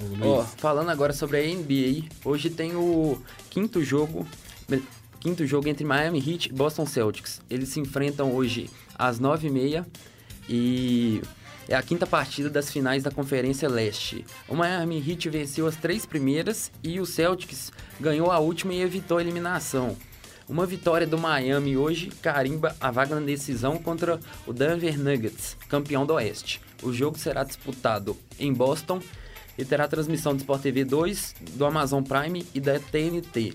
Luiz? 0.00 0.22
Oh, 0.22 0.44
falando 0.44 0.90
agora 0.90 1.12
sobre 1.12 1.38
a 1.38 1.42
NBA, 1.42 2.08
hoje 2.24 2.50
tem 2.50 2.76
o 2.76 3.20
quinto 3.50 3.82
jogo, 3.82 4.24
quinto 5.18 5.44
jogo 5.44 5.68
entre 5.68 5.84
Miami 5.84 6.18
Heat 6.18 6.50
e 6.50 6.52
Boston 6.52 6.86
Celtics. 6.86 7.40
Eles 7.50 7.70
se 7.70 7.80
enfrentam 7.80 8.32
hoje 8.32 8.70
às 8.94 9.18
nove 9.18 9.48
e 9.48 9.50
meia 9.50 9.84
e 10.48 11.20
é 11.70 11.76
a 11.76 11.82
quinta 11.82 12.04
partida 12.04 12.50
das 12.50 12.68
finais 12.68 13.04
da 13.04 13.12
Conferência 13.12 13.68
Leste. 13.68 14.26
O 14.48 14.56
Miami 14.56 14.98
Heat 14.98 15.28
venceu 15.28 15.68
as 15.68 15.76
três 15.76 16.04
primeiras 16.04 16.68
e 16.82 16.98
o 16.98 17.06
Celtics 17.06 17.70
ganhou 18.00 18.32
a 18.32 18.40
última 18.40 18.74
e 18.74 18.82
evitou 18.82 19.18
a 19.18 19.20
eliminação. 19.20 19.96
Uma 20.48 20.66
vitória 20.66 21.06
do 21.06 21.16
Miami 21.16 21.76
hoje 21.76 22.10
carimba 22.20 22.74
a 22.80 22.90
vaga 22.90 23.14
na 23.14 23.24
decisão 23.24 23.78
contra 23.78 24.18
o 24.48 24.52
Denver 24.52 24.98
Nuggets, 24.98 25.56
campeão 25.68 26.04
do 26.04 26.14
Oeste. 26.14 26.60
O 26.82 26.92
jogo 26.92 27.16
será 27.16 27.44
disputado 27.44 28.16
em 28.36 28.52
Boston 28.52 29.00
e 29.56 29.64
terá 29.64 29.86
transmissão 29.86 30.34
do 30.34 30.40
Sport 30.40 30.62
TV 30.62 30.84
2, 30.84 31.36
do 31.52 31.64
Amazon 31.64 32.02
Prime 32.02 32.44
e 32.52 32.58
da 32.58 32.80
TNT. 32.80 33.54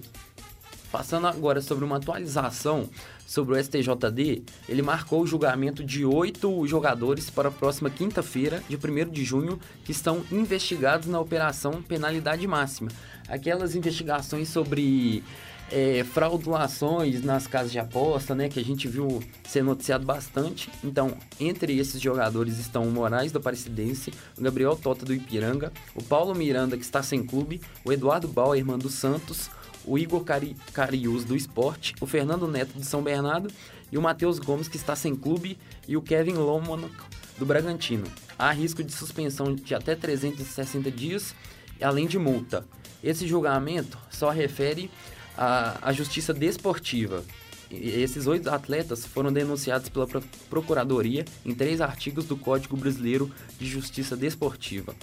Passando 0.89 1.27
agora 1.27 1.59
sobre 1.59 1.83
uma 1.83 1.97
atualização 1.97 2.89
sobre 3.25 3.55
o 3.55 3.63
STJD, 3.63 4.43
ele 4.69 4.81
marcou 4.81 5.21
o 5.21 5.27
julgamento 5.27 5.83
de 5.83 6.05
oito 6.05 6.65
jogadores 6.67 7.29
para 7.29 7.49
a 7.49 7.51
próxima 7.51 7.89
quinta-feira, 7.89 8.63
de 8.69 8.75
1 8.75 9.09
de 9.09 9.23
junho, 9.23 9.59
que 9.83 9.91
estão 9.91 10.23
investigados 10.31 11.07
na 11.07 11.19
Operação 11.19 11.81
Penalidade 11.81 12.45
Máxima. 12.47 12.89
Aquelas 13.27 13.75
investigações 13.75 14.49
sobre 14.49 15.23
é, 15.71 16.03
fraudulações 16.03 17.23
nas 17.23 17.47
casas 17.47 17.71
de 17.71 17.79
aposta, 17.79 18.35
né, 18.35 18.49
que 18.49 18.59
a 18.59 18.63
gente 18.63 18.87
viu 18.87 19.21
ser 19.47 19.63
noticiado 19.63 20.05
bastante. 20.05 20.69
Então, 20.83 21.17
entre 21.39 21.77
esses 21.77 21.99
jogadores 21.99 22.59
estão 22.59 22.83
o 22.83 22.91
Moraes 22.91 23.31
do 23.31 23.39
Aparecidense, 23.39 24.13
o 24.37 24.41
Gabriel 24.41 24.75
Tota 24.75 25.05
do 25.05 25.13
Ipiranga, 25.13 25.71
o 25.95 26.03
Paulo 26.03 26.35
Miranda, 26.35 26.77
que 26.77 26.83
está 26.83 27.01
sem 27.01 27.25
clube, 27.25 27.61
o 27.83 27.91
Eduardo 27.91 28.27
Bauerman 28.27 28.77
do 28.77 28.89
Santos, 28.89 29.49
o 29.85 29.97
Igor 29.97 30.23
Cari 30.23 30.55
Carius 30.73 31.23
do 31.23 31.35
Esporte, 31.35 31.93
o 32.01 32.05
Fernando 32.05 32.47
Neto 32.47 32.77
de 32.77 32.85
São 32.85 33.01
Bernardo 33.01 33.51
e 33.91 33.97
o 33.97 34.01
Matheus 34.01 34.39
Gomes, 34.39 34.67
que 34.67 34.77
está 34.77 34.95
sem 34.95 35.15
clube, 35.15 35.57
e 35.87 35.95
o 35.95 36.01
Kevin 36.01 36.33
Lomonac 36.33 36.93
do 37.37 37.45
Bragantino. 37.45 38.05
Há 38.37 38.51
risco 38.51 38.83
de 38.83 38.91
suspensão 38.91 39.53
de 39.53 39.75
até 39.75 39.95
360 39.95 40.91
dias, 40.91 41.35
além 41.81 42.07
de 42.07 42.17
multa. 42.17 42.65
Esse 43.03 43.27
julgamento 43.27 43.97
só 44.09 44.29
refere 44.29 44.89
a, 45.37 45.77
a 45.81 45.93
justiça 45.93 46.33
desportiva. 46.33 47.23
E 47.69 47.89
esses 47.89 48.27
oito 48.27 48.49
atletas 48.49 49.05
foram 49.05 49.31
denunciados 49.31 49.89
pela 49.89 50.07
Procuradoria 50.49 51.25
em 51.45 51.53
três 51.53 51.81
artigos 51.81 52.25
do 52.25 52.37
Código 52.37 52.77
Brasileiro 52.77 53.31
de 53.59 53.65
Justiça 53.65 54.15
Desportiva. 54.15 54.95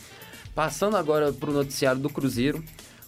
Passando 0.55 0.97
agora 0.97 1.33
para 1.33 1.51
o 1.51 1.55
noticiário 1.55 2.01
do 2.01 2.11
Cruzeiro, 2.11 2.63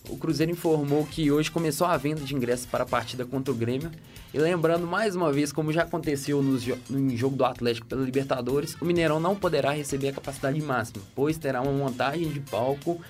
o 0.09 0.17
Cruzeiro 0.17 0.53
informou 0.53 1.07
que 1.07 1.31
hoje 1.31 1.51
começou 1.51 1.87
a 1.87 1.97
venda 1.97 2.21
de 2.21 2.35
ingressos 2.35 2.67
para 2.67 2.85
a 2.85 2.87
partida 2.87 3.25
contra 3.25 3.53
o 3.53 3.57
Grêmio. 3.57 3.91
E 4.33 4.39
lembrando 4.39 4.87
mais 4.87 5.17
uma 5.17 5.33
vez, 5.33 5.53
como 5.53 5.73
já 5.73 5.83
aconteceu 5.83 6.43
no, 6.43 6.59
no 6.91 7.17
jogo 7.17 7.37
do 7.37 7.45
Atlético 7.45 7.87
pela 7.87 8.05
Libertadores, 8.05 8.77
o 8.81 8.85
Mineirão 8.85 9.19
não 9.19 9.35
poderá 9.35 9.71
receber 9.71 10.09
a 10.09 10.13
capacidade 10.13 10.61
máxima, 10.61 11.03
pois 11.15 11.39
terá 11.39 11.63
uma 11.63 11.73
montagem 11.73 12.29
de 12.29 12.41
palco 12.41 13.01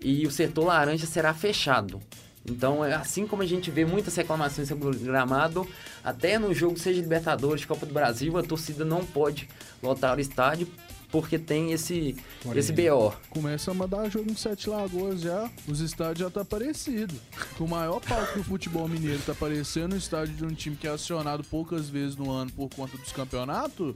e 0.00 0.26
o 0.26 0.30
setor 0.30 0.66
laranja 0.66 1.06
será 1.06 1.34
fechado. 1.34 2.00
Então, 2.46 2.84
é 2.84 2.94
assim 2.94 3.26
como 3.26 3.42
a 3.42 3.46
gente 3.46 3.70
vê 3.70 3.86
muitas 3.86 4.14
reclamações 4.14 4.68
sobre 4.68 4.86
o 4.86 4.90
gramado, 4.90 5.66
até 6.04 6.38
no 6.38 6.52
jogo, 6.52 6.78
seja 6.78 7.00
Libertadores, 7.00 7.64
Copa 7.64 7.86
do 7.86 7.94
Brasil, 7.94 8.36
a 8.36 8.42
torcida 8.42 8.84
não 8.84 9.04
pode 9.04 9.48
lotar 9.82 10.18
o 10.18 10.20
estádio 10.20 10.68
porque 11.14 11.38
tem 11.38 11.70
esse, 11.70 12.16
esse 12.56 12.72
BO. 12.72 13.14
Começa 13.30 13.70
a 13.70 13.74
mandar 13.74 14.10
jogo 14.10 14.28
em 14.28 14.34
Sete 14.34 14.68
Lagoas 14.68 15.20
já, 15.20 15.48
os 15.68 15.78
estádios 15.78 16.18
já 16.18 16.28
tá 16.28 16.44
parecido. 16.44 17.14
O 17.56 17.68
maior 17.68 18.00
palco 18.00 18.36
do 18.36 18.42
futebol 18.42 18.88
mineiro 18.88 19.22
tá 19.24 19.30
aparecendo 19.30 19.92
no 19.92 19.96
estádio 19.96 20.34
de 20.34 20.44
um 20.44 20.52
time 20.52 20.74
que 20.74 20.88
é 20.88 20.90
acionado 20.90 21.44
poucas 21.44 21.88
vezes 21.88 22.16
no 22.16 22.32
ano 22.32 22.50
por 22.50 22.68
conta 22.68 22.98
dos 22.98 23.12
campeonatos, 23.12 23.94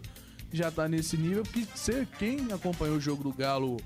já 0.53 0.71
tá 0.71 0.87
nesse 0.87 1.17
nível, 1.17 1.43
porque 1.43 1.67
você, 1.75 2.07
quem 2.21 2.53
acompanhou 2.53 2.99
o 2.99 3.01
jogo 3.01 3.25
do 3.25 3.33
Galo 3.33 3.79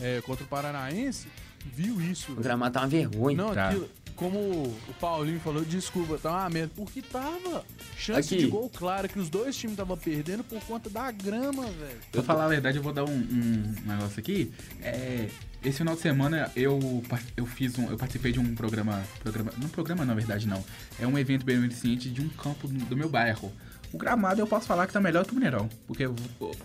é, 0.00 0.20
contra 0.20 0.44
o 0.44 0.46
Paranaense, 0.46 1.26
viu 1.66 2.00
isso. 2.00 2.30
O 2.30 2.36
gramado 2.36 2.74
tá 2.74 2.82
uma 2.82 2.86
vergonha. 2.86 3.36
Não, 3.36 3.54
tá. 3.54 3.70
aquilo, 3.70 3.90
como 4.18 4.36
o 4.38 4.94
Paulinho 5.00 5.38
falou, 5.38 5.64
desculpa, 5.64 6.18
tá 6.18 6.30
uma 6.30 6.50
merda. 6.50 6.72
Porque 6.74 7.00
tava. 7.00 7.64
Chance 7.96 8.34
Aqui. 8.34 8.44
de 8.44 8.50
gol 8.50 8.68
clara 8.68 9.06
que 9.06 9.18
os 9.18 9.30
dois 9.30 9.56
times 9.56 9.74
estavam 9.74 9.96
perdendo 9.96 10.42
por 10.42 10.60
conta 10.64 10.90
da 10.90 11.08
grama, 11.12 11.62
velho. 11.62 12.00
Pra 12.10 12.22
falar 12.22 12.46
a 12.46 12.48
verdade, 12.48 12.78
eu 12.78 12.82
vou 12.82 12.92
dar 12.92 13.04
um, 13.04 13.12
um 13.12 13.74
negócio 13.86 14.18
aqui. 14.18 14.52
É, 14.82 15.28
esse 15.62 15.78
final 15.78 15.94
de 15.94 16.00
semana 16.00 16.50
eu, 16.56 17.02
eu 17.36 17.46
fiz 17.46 17.78
um. 17.78 17.88
Eu 17.90 17.96
participei 17.96 18.32
de 18.32 18.40
um 18.40 18.56
programa. 18.56 19.00
programa 19.20 19.52
não 19.56 19.68
programa, 19.68 20.04
na 20.04 20.14
verdade, 20.14 20.48
não. 20.48 20.64
É 21.00 21.06
um 21.06 21.16
evento 21.16 21.44
beneficente 21.44 22.10
de 22.10 22.20
um 22.20 22.28
campo 22.28 22.66
do 22.66 22.96
meu 22.96 23.08
bairro. 23.08 23.52
O 23.92 23.98
gramado 23.98 24.40
eu 24.40 24.46
posso 24.46 24.66
falar 24.66 24.86
que 24.86 24.92
tá 24.92 25.00
melhor 25.00 25.24
que 25.24 25.32
o 25.32 25.34
Mineirão. 25.34 25.68
Porque 25.86 26.04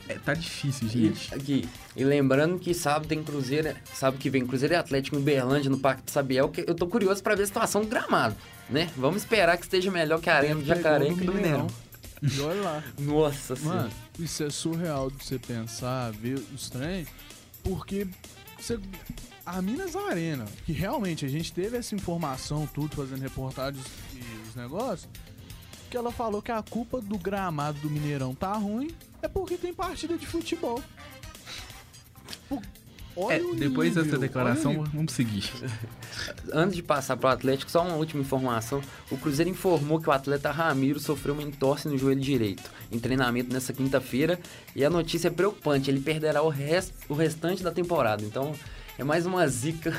é, 0.09 0.15
tá 0.15 0.33
difícil, 0.33 0.89
gente. 0.89 1.31
E, 1.31 1.35
aqui, 1.35 1.69
e 1.95 2.03
lembrando 2.03 2.59
que 2.59 2.73
sábado 2.73 3.07
tem 3.07 3.23
Cruzeiro, 3.23 3.73
sabe 3.93 4.17
que 4.17 4.29
vem 4.29 4.45
Cruzeiro 4.45 4.73
e 4.73 4.77
Atlético 4.77 5.15
em 5.15 5.21
Berlândia, 5.21 5.69
no 5.69 5.79
Parque 5.79 6.03
de 6.03 6.11
Sabiel, 6.11 6.49
que 6.49 6.65
eu 6.67 6.75
tô 6.75 6.87
curioso 6.87 7.23
para 7.23 7.35
ver 7.35 7.43
a 7.43 7.47
situação 7.47 7.81
do 7.81 7.87
gramado, 7.87 8.35
né? 8.69 8.89
Vamos 8.97 9.21
esperar 9.21 9.57
que 9.57 9.63
esteja 9.63 9.89
melhor 9.89 10.19
que 10.19 10.29
a 10.29 10.35
Arena 10.35 10.55
do 10.55 10.65
Jacaré 10.65 11.09
e 11.09 11.13
do 11.13 11.33
Mineirão. 11.33 11.67
E 12.21 12.39
olha 12.41 12.61
lá. 12.61 12.83
Nossa 12.99 13.55
Mano, 13.57 13.91
isso 14.19 14.43
é 14.43 14.49
surreal 14.49 15.09
de 15.09 15.23
você 15.23 15.39
pensar, 15.39 16.11
ver 16.11 16.41
os 16.53 16.69
trem, 16.69 17.05
porque 17.63 18.07
você, 18.57 18.79
a 19.45 19.61
Minas 19.61 19.95
Arena, 19.95 20.45
que 20.65 20.71
realmente 20.71 21.25
a 21.25 21.29
gente 21.29 21.51
teve 21.51 21.77
essa 21.77 21.95
informação, 21.95 22.67
tudo, 22.67 22.95
fazendo 22.95 23.21
reportagens 23.21 23.85
e 24.13 24.47
os 24.49 24.55
negócios, 24.55 25.09
que 25.93 25.97
ela 25.97 26.11
falou 26.11 26.41
que 26.41 26.51
a 26.51 26.63
culpa 26.63 26.99
do 26.99 27.19
gramado 27.19 27.77
do 27.77 27.87
Mineirão 27.87 28.33
tá 28.33 28.51
ruim 28.53 28.89
é 29.21 29.27
porque 29.27 29.55
tem 29.55 29.71
partida 29.71 30.17
de 30.17 30.25
futebol. 30.25 30.81
Olha 33.15 33.35
é, 33.35 33.55
depois 33.57 33.89
nível, 33.89 34.03
dessa 34.03 34.17
declaração, 34.17 34.85
vamos 34.91 35.13
seguir. 35.13 35.51
Antes 36.51 36.77
de 36.77 36.81
passar 36.81 37.15
para 37.15 37.29
o 37.29 37.31
Atlético, 37.31 37.69
só 37.69 37.83
uma 37.83 37.93
última 37.93 38.23
informação. 38.23 38.81
O 39.11 39.17
Cruzeiro 39.19 39.51
informou 39.51 40.01
que 40.01 40.09
o 40.09 40.11
atleta 40.11 40.49
Ramiro 40.49 40.99
sofreu 40.99 41.35
uma 41.35 41.43
entorse 41.43 41.87
no 41.87 41.95
joelho 41.95 42.19
direito 42.19 42.71
em 42.91 42.97
treinamento 42.97 43.53
nessa 43.53 43.71
quinta-feira. 43.71 44.39
E 44.75 44.83
a 44.83 44.89
notícia 44.89 45.27
é 45.27 45.31
preocupante: 45.31 45.91
ele 45.91 45.99
perderá 45.99 46.41
o, 46.41 46.49
rest, 46.49 46.91
o 47.07 47.13
restante 47.13 47.61
da 47.61 47.71
temporada. 47.71 48.23
Então, 48.23 48.55
é 48.97 49.03
mais 49.03 49.27
uma 49.27 49.47
zica 49.47 49.95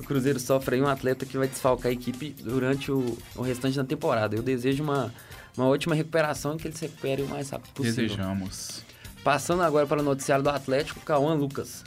que 0.00 0.06
o 0.06 0.08
Cruzeiro 0.08 0.40
sofre 0.40 0.76
aí 0.76 0.82
um 0.82 0.86
atleta 0.86 1.26
que 1.26 1.36
vai 1.36 1.46
desfalcar 1.46 1.90
a 1.90 1.92
equipe 1.92 2.34
durante 2.42 2.90
o, 2.90 3.16
o 3.36 3.42
restante 3.42 3.76
da 3.76 3.84
temporada. 3.84 4.34
Eu 4.34 4.42
desejo 4.42 4.82
uma, 4.82 5.12
uma 5.56 5.66
ótima 5.66 5.94
recuperação 5.94 6.54
e 6.54 6.58
que 6.58 6.68
ele 6.68 6.76
se 6.76 6.86
recupere 6.86 7.22
o 7.22 7.28
mais 7.28 7.50
rápido 7.50 7.72
possível. 7.72 8.04
Desejamos. 8.04 8.82
Passando 9.22 9.62
agora 9.62 9.86
para 9.86 10.00
o 10.00 10.02
noticiário 10.02 10.42
do 10.42 10.50
Atlético, 10.50 11.00
Cauã 11.00 11.34
Lucas. 11.34 11.84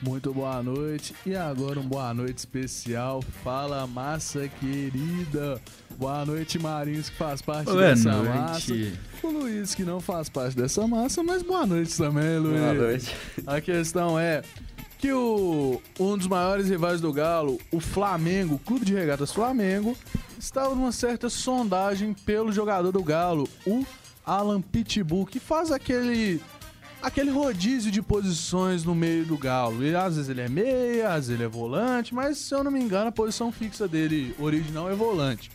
Muito 0.00 0.32
boa 0.32 0.62
noite. 0.62 1.14
E 1.26 1.34
agora 1.34 1.80
um 1.80 1.82
boa 1.82 2.14
noite 2.14 2.38
especial. 2.38 3.20
Fala, 3.42 3.86
massa 3.86 4.48
querida. 4.60 5.60
Boa 5.96 6.24
noite, 6.24 6.58
Marinhos, 6.58 7.10
que 7.10 7.16
faz 7.16 7.42
parte 7.42 7.64
boa 7.64 7.80
dessa 7.80 8.12
noite. 8.12 8.28
massa. 8.28 8.72
O 9.26 9.30
Luiz, 9.30 9.74
que 9.74 9.82
não 9.82 9.98
faz 10.00 10.28
parte 10.28 10.56
dessa 10.56 10.86
massa, 10.86 11.24
mas 11.24 11.42
boa 11.42 11.66
noite 11.66 11.96
também, 11.96 12.38
Luiz. 12.38 12.60
Boa 12.60 12.74
noite. 12.74 13.16
A 13.44 13.60
questão 13.60 14.16
é, 14.16 14.42
que 14.98 15.12
o, 15.12 15.80
um 15.98 16.18
dos 16.18 16.26
maiores 16.26 16.68
rivais 16.68 17.00
do 17.00 17.12
Galo, 17.12 17.58
o 17.70 17.78
Flamengo, 17.78 18.56
o 18.56 18.58
Clube 18.58 18.84
de 18.84 18.94
Regatas 18.94 19.32
Flamengo, 19.32 19.96
estava 20.38 20.74
numa 20.74 20.90
certa 20.90 21.30
sondagem 21.30 22.12
pelo 22.12 22.50
jogador 22.50 22.90
do 22.90 23.02
Galo, 23.02 23.48
o 23.64 23.86
Alan 24.26 24.60
Pitbull, 24.60 25.24
que 25.24 25.38
faz 25.38 25.70
aquele 25.70 26.40
aquele 27.00 27.30
rodízio 27.30 27.92
de 27.92 28.02
posições 28.02 28.82
no 28.82 28.92
meio 28.92 29.24
do 29.24 29.38
Galo. 29.38 29.84
E 29.84 29.94
às 29.94 30.16
vezes 30.16 30.28
ele 30.28 30.40
é 30.40 30.48
meia, 30.48 31.10
às 31.10 31.26
vezes 31.26 31.30
ele 31.30 31.44
é 31.44 31.48
volante, 31.48 32.12
mas 32.12 32.38
se 32.38 32.52
eu 32.52 32.64
não 32.64 32.70
me 32.72 32.80
engano, 32.80 33.08
a 33.08 33.12
posição 33.12 33.52
fixa 33.52 33.86
dele 33.86 34.34
original 34.36 34.90
é 34.90 34.96
volante. 34.96 35.48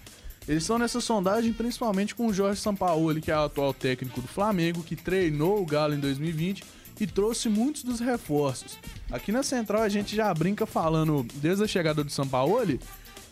Eles 0.47 0.63
estão 0.63 0.77
nessa 0.77 1.01
sondagem 1.01 1.51
principalmente 1.51 2.15
com 2.15 2.27
o 2.27 2.33
Jorge 2.33 2.61
Sampaoli, 2.61 3.19
que 3.19 3.31
é 3.31 3.35
o 3.35 3.43
atual 3.43 3.73
técnico 3.73 4.21
do 4.21 4.27
Flamengo, 4.27 4.83
que 4.83 4.95
treinou 4.95 5.61
o 5.61 5.65
Galo 5.65 5.93
em 5.93 5.99
2020 5.99 6.63
e 6.99 7.07
trouxe 7.07 7.49
muitos 7.49 7.83
dos 7.83 7.99
reforços. 7.99 8.77
Aqui 9.11 9.31
na 9.31 9.43
Central 9.43 9.81
a 9.81 9.89
gente 9.89 10.15
já 10.15 10.33
brinca 10.33 10.65
falando, 10.65 11.25
desde 11.35 11.63
a 11.63 11.67
chegada 11.67 12.03
do 12.03 12.11
Sampaoli, 12.11 12.79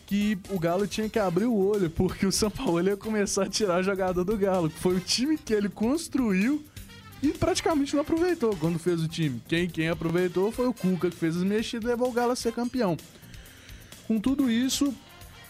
que 0.06 0.38
o 0.50 0.58
Galo 0.58 0.86
tinha 0.86 1.08
que 1.08 1.18
abrir 1.18 1.46
o 1.46 1.56
olho, 1.56 1.88
porque 1.88 2.26
o 2.26 2.32
Sampaoli 2.32 2.88
ia 2.88 2.96
começar 2.96 3.44
a 3.44 3.48
tirar 3.48 3.82
jogador 3.82 4.24
do 4.24 4.36
Galo. 4.36 4.68
Foi 4.68 4.96
o 4.96 5.00
time 5.00 5.38
que 5.38 5.54
ele 5.54 5.68
construiu 5.68 6.62
e 7.22 7.28
praticamente 7.28 7.94
não 7.94 8.02
aproveitou 8.02 8.54
quando 8.56 8.78
fez 8.78 9.00
o 9.00 9.08
time. 9.08 9.40
Quem, 9.46 9.68
quem 9.68 9.88
aproveitou 9.88 10.50
foi 10.50 10.66
o 10.66 10.74
Cuca, 10.74 11.08
que 11.08 11.16
fez 11.16 11.36
as 11.36 11.44
mexidas 11.44 11.84
e 11.84 11.88
levou 11.88 12.08
o 12.08 12.12
Galo 12.12 12.32
a 12.32 12.36
ser 12.36 12.52
campeão. 12.52 12.96
Com 14.06 14.18
tudo 14.18 14.50
isso, 14.50 14.92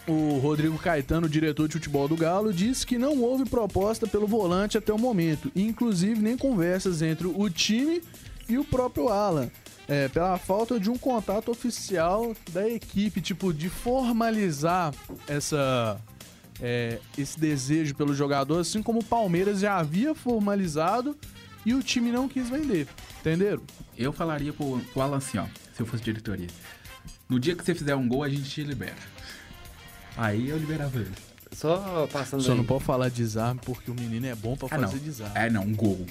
o 0.07 0.37
Rodrigo 0.39 0.77
Caetano, 0.77 1.29
diretor 1.29 1.67
de 1.67 1.73
futebol 1.73 2.07
do 2.07 2.15
Galo, 2.15 2.53
disse 2.53 2.85
que 2.85 2.97
não 2.97 3.21
houve 3.21 3.45
proposta 3.49 4.05
pelo 4.05 4.27
volante 4.27 4.77
até 4.77 4.91
o 4.91 4.97
momento, 4.97 5.51
inclusive 5.55 6.21
nem 6.21 6.37
conversas 6.37 7.01
entre 7.01 7.27
o 7.27 7.49
time 7.49 8.01
e 8.47 8.57
o 8.57 8.65
próprio 8.65 9.09
Alan. 9.09 9.49
É, 9.87 10.07
pela 10.07 10.37
falta 10.37 10.79
de 10.79 10.89
um 10.89 10.97
contato 10.97 11.51
oficial 11.51 12.33
da 12.51 12.67
equipe, 12.69 13.19
tipo, 13.19 13.53
de 13.53 13.69
formalizar 13.69 14.93
essa, 15.27 15.99
é, 16.61 16.99
esse 17.17 17.37
desejo 17.37 17.93
pelo 17.93 18.13
jogador, 18.13 18.59
assim 18.59 18.81
como 18.81 18.99
o 18.99 19.03
Palmeiras 19.03 19.59
já 19.59 19.77
havia 19.77 20.15
formalizado 20.15 21.17
e 21.65 21.73
o 21.73 21.83
time 21.83 22.11
não 22.11 22.29
quis 22.29 22.49
vender. 22.49 22.87
Entenderam? 23.19 23.61
Eu 23.97 24.13
falaria 24.13 24.53
pro, 24.53 24.79
pro 24.91 25.01
Alan 25.01 25.17
assim, 25.17 25.37
ó, 25.37 25.45
se 25.73 25.81
eu 25.81 25.85
fosse 25.85 26.03
diretoria. 26.03 26.47
No 27.27 27.39
dia 27.39 27.55
que 27.55 27.63
você 27.63 27.75
fizer 27.75 27.95
um 27.95 28.07
gol, 28.07 28.23
a 28.23 28.29
gente 28.29 28.49
te 28.49 28.63
libera. 28.63 29.12
Aí 30.17 30.49
eu 30.49 30.57
liberava 30.57 30.97
ele. 30.99 31.11
Só 31.51 32.07
passando 32.11 32.41
Só 32.41 32.51
aí. 32.51 32.57
não 32.57 32.65
pode 32.65 32.83
falar 32.83 33.09
desarme 33.09 33.61
porque 33.63 33.91
o 33.91 33.93
menino 33.93 34.25
é 34.25 34.35
bom 34.35 34.55
pra 34.55 34.67
ah, 34.71 34.79
fazer 34.79 34.97
não. 34.97 35.03
desarme. 35.03 35.33
É, 35.35 35.49
não, 35.49 35.71
gol. 35.71 36.05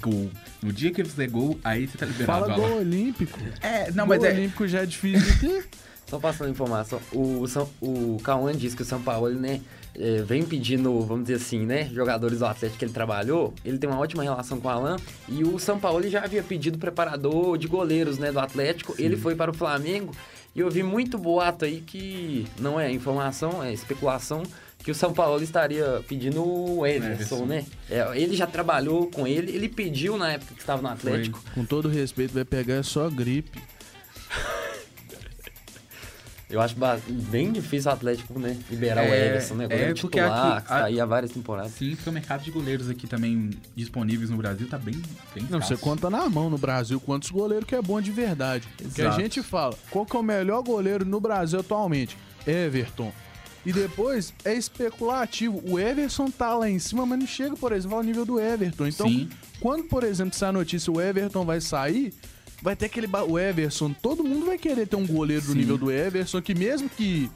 Gol. 0.00 0.30
No 0.62 0.72
dia 0.72 0.92
que 0.92 1.00
ele 1.00 1.08
fizer 1.08 1.28
gol, 1.28 1.58
aí 1.64 1.86
você 1.86 1.98
tá 1.98 2.06
liberado. 2.06 2.46
Fala 2.46 2.54
gol 2.54 2.78
olímpico. 2.78 3.38
É, 3.60 3.90
não, 3.90 4.06
gol 4.06 4.16
mas 4.16 4.24
é... 4.24 4.32
olímpico 4.32 4.66
já 4.68 4.82
é 4.82 4.86
difícil 4.86 5.32
aqui. 5.34 5.68
Só 6.06 6.20
passando 6.20 6.50
informação, 6.50 7.00
o, 7.12 7.48
São, 7.48 7.68
o 7.80 8.16
Cauã 8.22 8.52
disse 8.52 8.76
que 8.76 8.82
o 8.82 8.84
São 8.84 9.02
Paulo, 9.02 9.28
né, 9.30 9.60
é, 9.92 10.22
vem 10.22 10.44
pedindo, 10.44 11.00
vamos 11.00 11.24
dizer 11.24 11.34
assim, 11.34 11.66
né, 11.66 11.90
jogadores 11.92 12.38
do 12.38 12.46
Atlético 12.46 12.78
que 12.78 12.84
ele 12.84 12.92
trabalhou, 12.92 13.52
ele 13.64 13.76
tem 13.76 13.90
uma 13.90 13.98
ótima 13.98 14.22
relação 14.22 14.60
com 14.60 14.68
o 14.68 14.70
Alan, 14.70 14.96
e 15.28 15.42
o 15.42 15.58
São 15.58 15.80
Paulo 15.80 16.08
já 16.08 16.22
havia 16.22 16.44
pedido 16.44 16.78
preparador 16.78 17.58
de 17.58 17.66
goleiros, 17.66 18.18
né, 18.18 18.30
do 18.30 18.38
Atlético, 18.38 18.94
Sim. 18.94 19.02
ele 19.02 19.16
foi 19.16 19.34
para 19.34 19.50
o 19.50 19.54
Flamengo, 19.54 20.14
e 20.56 20.60
eu 20.60 20.70
vi 20.70 20.82
muito 20.82 21.18
boato 21.18 21.66
aí 21.66 21.82
que 21.82 22.46
não 22.58 22.80
é 22.80 22.90
informação, 22.90 23.62
é 23.62 23.74
especulação, 23.74 24.42
que 24.78 24.90
o 24.90 24.94
São 24.94 25.12
Paulo 25.12 25.42
estaria 25.42 26.02
pedindo 26.08 26.42
o 26.42 26.86
Everson, 26.86 27.44
né? 27.44 27.66
É, 27.90 28.06
ele 28.14 28.34
já 28.34 28.46
trabalhou 28.46 29.10
com 29.10 29.26
ele, 29.26 29.54
ele 29.54 29.68
pediu 29.68 30.16
na 30.16 30.32
época 30.32 30.54
que 30.54 30.60
estava 30.60 30.80
no 30.80 30.88
Atlético. 30.88 31.38
Foi. 31.40 31.52
Com 31.52 31.64
todo 31.66 31.90
respeito, 31.90 32.32
vai 32.32 32.44
pegar 32.44 32.82
só 32.82 33.10
gripe. 33.10 33.60
Eu 36.48 36.60
acho 36.60 36.76
bem 37.08 37.50
difícil 37.50 37.90
o 37.90 37.94
Atlético 37.94 38.38
né, 38.38 38.56
liberar 38.70 39.04
é, 39.04 39.10
o 39.10 39.14
Everson, 39.14 39.54
né? 39.54 39.64
é 39.64 39.68
porque 39.68 39.94
titular, 39.94 40.52
aqui, 40.52 40.62
que 40.62 40.68
tá 40.68 40.84
aí 40.84 41.00
há 41.00 41.04
várias 41.04 41.32
temporadas. 41.32 41.72
Sim, 41.72 41.96
porque 41.96 42.08
o 42.08 42.12
mercado 42.12 42.44
de 42.44 42.52
goleiros 42.52 42.88
aqui 42.88 43.08
também 43.08 43.50
disponíveis 43.74 44.30
no 44.30 44.36
Brasil 44.36 44.68
tá 44.68 44.78
bem, 44.78 44.94
bem 45.34 45.44
Não, 45.50 45.60
você 45.60 45.76
conta 45.76 46.08
na 46.08 46.28
mão 46.28 46.48
no 46.48 46.56
Brasil 46.56 47.00
quantos 47.00 47.30
goleiros 47.30 47.66
que 47.66 47.74
é 47.74 47.82
bom 47.82 48.00
de 48.00 48.12
verdade. 48.12 48.68
Exato. 48.80 48.94
Que 48.94 49.02
a 49.02 49.10
gente 49.10 49.42
fala, 49.42 49.74
qual 49.90 50.06
que 50.06 50.16
é 50.16 50.20
o 50.20 50.22
melhor 50.22 50.62
goleiro 50.62 51.04
no 51.04 51.18
Brasil 51.18 51.58
atualmente? 51.58 52.16
Everton. 52.46 53.12
E 53.64 53.72
depois 53.72 54.32
é 54.44 54.54
especulativo. 54.54 55.60
O 55.68 55.76
Everson 55.76 56.30
tá 56.30 56.54
lá 56.54 56.70
em 56.70 56.78
cima, 56.78 57.04
mas 57.04 57.18
não 57.18 57.26
chega, 57.26 57.56
por 57.56 57.72
exemplo, 57.72 57.96
ao 57.96 58.02
nível 58.04 58.24
do 58.24 58.38
Everton. 58.38 58.86
Então, 58.86 59.08
Sim. 59.08 59.28
quando, 59.58 59.82
por 59.88 60.04
exemplo, 60.04 60.36
sai 60.36 60.50
a 60.50 60.52
notícia 60.52 60.92
o 60.92 61.00
Everton 61.00 61.44
vai 61.44 61.60
sair, 61.60 62.14
vai 62.66 62.74
ter 62.74 62.86
aquele. 62.86 63.06
O 63.28 63.38
Everson, 63.38 63.92
todo 63.92 64.24
mundo 64.24 64.46
vai 64.46 64.58
querer 64.58 64.88
ter 64.88 64.96
um 64.96 65.06
goleiro 65.06 65.42
Sim. 65.42 65.48
do 65.48 65.54
nível 65.54 65.78
do 65.78 65.88
Everson, 65.88 66.42
que 66.42 66.52
mesmo 66.52 66.88
que 66.88 67.30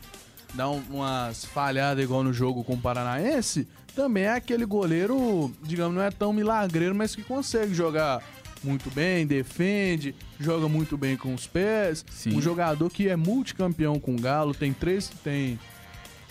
dá 0.54 0.68
umas 0.68 1.44
falhadas 1.44 2.02
igual 2.02 2.24
no 2.24 2.32
jogo 2.32 2.64
com 2.64 2.74
o 2.74 2.80
Paranaense, 2.80 3.68
também 3.94 4.24
é 4.24 4.32
aquele 4.32 4.64
goleiro, 4.64 5.52
digamos, 5.62 5.94
não 5.94 6.02
é 6.02 6.10
tão 6.10 6.32
milagreiro, 6.32 6.96
mas 6.96 7.14
que 7.14 7.22
consegue 7.22 7.72
jogar 7.72 8.20
muito 8.60 8.90
bem, 8.90 9.24
defende, 9.24 10.16
joga 10.40 10.68
muito 10.68 10.98
bem 10.98 11.16
com 11.16 11.32
os 11.32 11.46
pés. 11.46 12.04
Sim. 12.10 12.36
Um 12.36 12.42
jogador 12.42 12.90
que 12.90 13.08
é 13.08 13.14
multicampeão 13.14 14.00
com 14.00 14.16
o 14.16 14.20
Galo, 14.20 14.52
tem 14.52 14.72
três. 14.72 15.12
Tem 15.22 15.60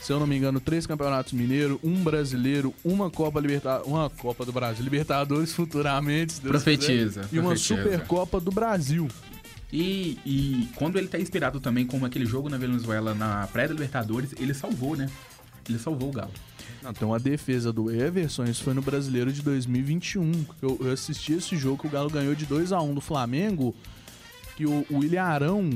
se 0.02 0.14
eu 0.14 0.20
não 0.20 0.26
me 0.26 0.38
engano, 0.38 0.60
três 0.60 0.88
campeonatos 0.88 1.34
mineiros, 1.34 1.78
um 1.84 2.04
brasileiro, 2.04 2.74
uma 2.84 3.10
Copa 3.10 3.40
Libertadores, 3.40 3.88
uma 3.88 4.10
Copa 4.10 4.46
do 4.46 4.52
Brasil, 4.52 4.84
Libertadores 4.84 5.54
futuramente. 5.54 6.40
Profetiza. 6.40 7.22
Quiser, 7.22 7.36
e 7.36 7.40
uma 7.40 7.56
Supercopa 7.56 8.40
do 8.40 8.52
Brasil. 8.52 9.08
E, 9.72 10.18
e 10.26 10.68
quando 10.76 10.98
ele 10.98 11.08
tá 11.08 11.20
inspirado 11.20 11.60
também 11.60 11.86
com 11.86 12.04
aquele 12.04 12.26
jogo 12.26 12.50
na 12.50 12.58
Venezuela 12.58 13.14
na 13.14 13.48
pré-Libertadores, 13.48 14.34
ele 14.40 14.54
salvou, 14.54 14.96
né? 14.96 15.08
Ele 15.68 15.78
salvou 15.78 16.10
o 16.10 16.12
Galo. 16.12 16.32
Não, 16.82 16.94
tem 16.94 17.08
uma 17.08 17.20
defesa 17.20 17.72
do 17.72 17.92
Everson, 17.92 18.46
isso 18.46 18.64
foi 18.64 18.74
no 18.74 18.82
Brasileiro 18.82 19.32
de 19.32 19.42
2021. 19.42 20.46
Eu, 20.62 20.78
eu 20.82 20.92
assisti 20.92 21.34
esse 21.34 21.56
jogo 21.56 21.82
que 21.82 21.88
o 21.88 21.90
Galo 21.90 22.10
ganhou 22.10 22.34
de 22.34 22.46
2 22.46 22.72
a 22.72 22.82
1 22.82 22.94
do 22.96 23.02
Flamengo, 23.02 23.76
que 24.56 24.66
o, 24.66 24.86
o 24.90 25.00
William 25.00 25.24
Arão 25.24 25.70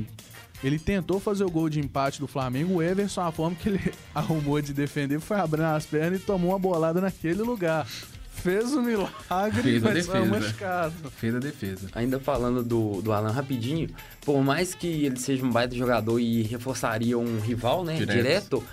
ele 0.64 0.80
tentou 0.80 1.20
fazer 1.20 1.44
o 1.44 1.50
gol 1.50 1.70
de 1.70 1.80
empate 1.80 2.20
do 2.20 2.28
Flamengo. 2.28 2.76
O 2.76 2.82
Everson, 2.82 3.22
a 3.22 3.32
forma 3.32 3.56
que 3.56 3.70
ele 3.70 3.94
arrumou 4.16 4.62
de 4.62 4.74
defender 4.74 5.20
foi 5.20 5.38
abrindo 5.38 5.66
as 5.66 5.86
pernas 5.86 6.22
e 6.22 6.24
tomou 6.24 6.52
uma 6.52 6.60
bolada 6.60 7.02
naquele 7.02 7.42
lugar. 7.42 7.86
Fez 8.34 8.74
o 8.74 8.80
um 8.80 8.84
milagre, 8.84 9.62
Fez 9.62 9.86
a 9.86 9.92
defesa. 9.92 10.94
Fez 11.16 11.36
a 11.36 11.40
defesa. 11.40 11.88
Ainda 11.94 12.20
falando 12.20 12.64
do, 12.64 13.02
do 13.02 13.14
Alan 13.14 13.32
rapidinho, 13.32 13.90
por 14.26 14.44
mais 14.44 14.74
que 14.74 14.88
ele 14.88 15.18
seja 15.18 15.46
um 15.46 15.52
baita 15.52 15.76
jogador 15.76 16.20
e 16.20 16.42
reforçaria 16.42 17.18
um 17.18 17.40
rival, 17.40 17.86
né, 17.86 17.96
direto, 17.96 18.16
direto 18.16 18.64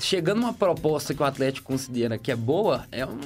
chegando 0.00 0.38
uma 0.38 0.52
proposta 0.52 1.14
que 1.14 1.22
o 1.22 1.24
Atlético 1.24 1.66
considera 1.66 2.18
que 2.18 2.30
é 2.30 2.36
boa, 2.36 2.86
é 2.90 3.06
um, 3.06 3.18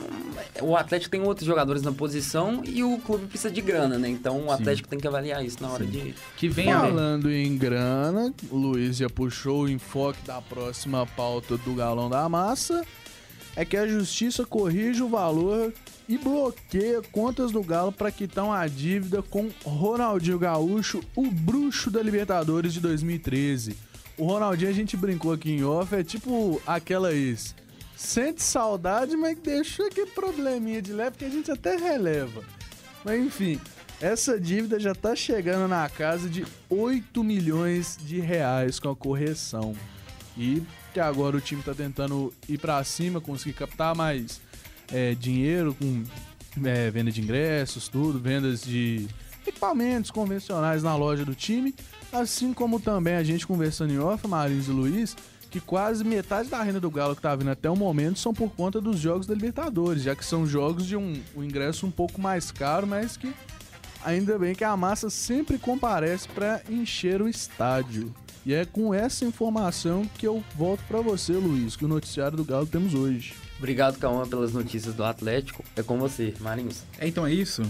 o 0.63 0.77
Atlético 0.77 1.11
tem 1.11 1.23
outros 1.23 1.47
jogadores 1.47 1.83
na 1.83 1.93
posição 1.93 2.63
e 2.65 2.83
o 2.83 2.99
clube 2.99 3.27
precisa 3.27 3.53
de 3.53 3.61
grana, 3.61 3.99
né? 3.99 4.09
Então 4.09 4.47
o 4.47 4.53
Atlético 4.53 4.87
Sim. 4.87 4.91
tem 4.91 4.99
que 4.99 5.07
avaliar 5.07 5.45
isso 5.45 5.63
na 5.63 5.71
hora 5.71 5.85
Sim. 5.85 5.91
de. 5.91 6.15
Que 6.37 6.49
vem 6.49 6.73
Falando 6.73 7.31
em 7.31 7.57
grana, 7.57 8.33
o 8.51 8.57
Luiz 8.57 8.97
já 8.97 9.09
puxou 9.09 9.63
o 9.63 9.69
enfoque 9.69 10.21
da 10.27 10.41
próxima 10.41 11.07
pauta 11.07 11.57
do 11.57 11.75
Galão 11.75 12.11
da 12.11 12.29
Massa. 12.29 12.85
É 13.57 13.65
que 13.65 13.77
a 13.77 13.87
justiça 13.87 14.45
corrige 14.45 15.01
o 15.01 15.09
valor 15.09 15.73
e 16.09 16.19
bloqueia 16.19 17.01
contas 17.13 17.53
do 17.53 17.63
Galo 17.63 17.93
para 17.93 18.11
quitar 18.11 18.45
uma 18.45 18.67
dívida 18.67 19.23
com 19.23 19.49
Ronaldinho 19.65 20.39
Gaúcho, 20.39 21.01
o 21.15 21.31
bruxo 21.31 21.89
da 21.89 22.03
Libertadores 22.03 22.75
de 22.75 22.81
2013. 22.81 23.77
O 24.17 24.27
Ronaldinho, 24.27 24.71
a 24.71 24.75
gente 24.75 24.97
brincou 24.97 25.33
aqui 25.33 25.51
em 25.51 25.65
off, 25.65 25.95
é 25.95 26.05
tipo 26.05 26.61
aquela 26.67 27.13
ex. 27.13 27.55
Sente 27.97 28.43
saudade, 28.43 29.17
mas 29.17 29.39
deixa 29.39 29.87
aquele 29.87 30.11
probleminha 30.11 30.81
de 30.81 30.93
leve 30.93 31.17
que 31.17 31.25
a 31.25 31.31
gente 31.31 31.51
até 31.51 31.77
releva. 31.77 32.43
Mas 33.05 33.21
enfim, 33.21 33.61
essa 34.01 34.39
dívida 34.39 34.79
já 34.79 34.95
tá 34.95 35.17
chegando 35.17 35.69
na 35.69 35.89
casa 35.89 36.29
de 36.29 36.45
8 36.69 37.25
milhões 37.25 37.99
de 38.01 38.21
reais 38.21 38.79
com 38.79 38.91
a 38.91 38.97
correção. 38.97 39.75
E 40.37 40.63
que 40.93 41.01
agora 41.01 41.37
o 41.37 41.41
time 41.41 41.63
tá 41.63 41.75
tentando 41.75 42.33
ir 42.49 42.59
para 42.59 42.83
cima, 42.85 43.21
conseguir 43.21 43.55
captar 43.55 43.97
mais 43.97 44.41
é, 44.93 45.15
dinheiro 45.15 45.75
com 45.75 46.05
é, 46.65 46.91
venda 46.91 47.11
de 47.11 47.21
ingressos, 47.21 47.89
tudo, 47.89 48.19
vendas 48.19 48.63
de 48.63 49.09
equipamentos 49.51 50.11
convencionais 50.11 50.83
na 50.83 50.97
loja 50.97 51.25
do 51.25 51.35
time 51.35 51.75
Assim 52.15 52.55
como 52.55 52.79
também 52.79 53.17
a 53.17 53.25
gente 53.25 53.45
conversando 53.45 53.93
em 53.93 53.99
off, 53.99 54.25
Marins 54.29 54.69
e 54.69 54.71
Luiz, 54.71 55.17
que 55.51 55.59
quase 55.59 56.05
metade 56.05 56.49
da 56.49 56.63
renda 56.63 56.79
do 56.79 56.89
Galo 56.89 57.17
que 57.17 57.23
tá 57.23 57.35
vindo 57.35 57.51
até 57.51 57.69
o 57.69 57.75
momento 57.75 58.21
são 58.21 58.33
por 58.33 58.51
conta 58.51 58.81
dos 58.81 59.01
jogos 59.01 59.27
da 59.27 59.35
Libertadores, 59.35 60.05
já 60.05 60.15
que 60.15 60.25
são 60.25 60.47
jogos 60.47 60.87
de 60.87 60.97
um, 60.97 61.21
um 61.37 61.43
ingresso 61.43 61.85
um 61.85 61.91
pouco 61.91 62.21
mais 62.21 62.53
caro, 62.53 62.87
mas 62.87 63.17
que 63.17 63.35
ainda 64.05 64.39
bem 64.39 64.55
que 64.55 64.63
a 64.63 64.77
massa 64.77 65.11
sempre 65.11 65.59
comparece 65.59 66.29
para 66.29 66.63
encher 66.71 67.21
o 67.21 67.29
estádio. 67.29 68.15
E 68.47 68.55
é 68.55 68.65
com 68.65 68.95
essa 68.95 69.25
informação 69.25 70.09
que 70.17 70.25
eu 70.25 70.41
volto 70.55 70.85
para 70.87 71.01
você, 71.01 71.33
Luiz, 71.33 71.75
que 71.75 71.85
o 71.85 71.89
noticiário 71.89 72.37
do 72.37 72.45
Galo 72.45 72.67
temos 72.67 72.95
hoje. 72.95 73.35
Obrigado, 73.59 73.99
Calma, 73.99 74.25
pelas 74.25 74.53
notícias 74.53 74.95
do 74.95 75.03
Atlético. 75.03 75.65
É 75.75 75.83
com 75.83 75.99
você, 75.99 76.33
Marinhos. 76.39 76.85
É, 76.97 77.09
então 77.09 77.27
é 77.27 77.33
isso. 77.33 77.63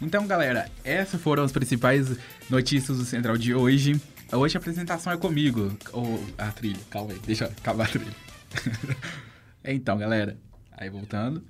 Então, 0.00 0.26
galera, 0.26 0.70
essas 0.84 1.20
foram 1.20 1.42
as 1.42 1.52
principais 1.52 2.18
notícias 2.50 2.98
do 2.98 3.04
Central 3.04 3.38
de 3.38 3.54
hoje. 3.54 3.98
Hoje 4.30 4.56
a 4.56 4.60
apresentação 4.60 5.10
é 5.10 5.16
comigo. 5.16 5.74
Ou 5.92 6.22
oh, 6.22 6.42
a 6.42 6.50
trilha, 6.50 6.80
calma 6.90 7.12
aí, 7.12 7.20
deixa 7.24 7.44
eu 7.44 7.48
acabar 7.48 7.84
a 7.84 7.88
trilha. 7.88 8.14
então, 9.64 9.96
galera, 9.96 10.36
aí 10.72 10.90
voltando. 10.90 11.42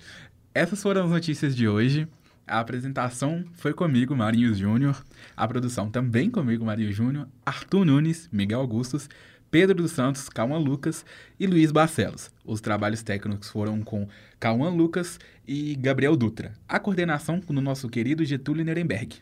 Essas 0.55 0.81
foram 0.81 1.05
as 1.05 1.11
notícias 1.11 1.57
de 1.57 1.67
hoje. 1.67 2.07
A 2.47 2.61
apresentação 2.61 3.45
foi 3.55 3.75
comigo, 3.75 4.15
Marinho 4.15 4.55
Júnior. 4.55 5.05
A 5.37 5.49
produção 5.49 5.91
também 5.91 6.31
comigo, 6.31 6.65
Marinho 6.65 6.93
Júnior. 6.93 7.27
Arthur 7.45 7.85
Nunes, 7.85 8.29
Miguel 8.31 8.61
Augustos, 8.61 9.09
Pedro 9.51 9.75
dos 9.75 9.91
Santos, 9.91 10.29
Calma 10.29 10.57
Lucas 10.57 11.05
e 11.41 11.49
Luiz 11.49 11.73
Barcelos. 11.73 12.31
Os 12.45 12.61
trabalhos 12.61 13.03
técnicos 13.03 13.49
foram 13.49 13.83
com 13.83 14.07
Calma 14.39 14.69
Lucas 14.69 15.19
e 15.49 15.75
Gabriel 15.77 16.15
Dutra. 16.15 16.53
A 16.69 16.79
coordenação 16.79 17.41
no 17.49 17.61
nosso 17.61 17.89
querido 17.89 18.25
Getúlio 18.25 18.65
Nuremberg. 18.65 19.17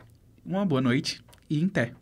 Uma 0.45 0.65
boa 0.65 0.81
noite 0.81 1.23
e 1.49 1.61
em 1.61 1.69
té. 1.69 1.93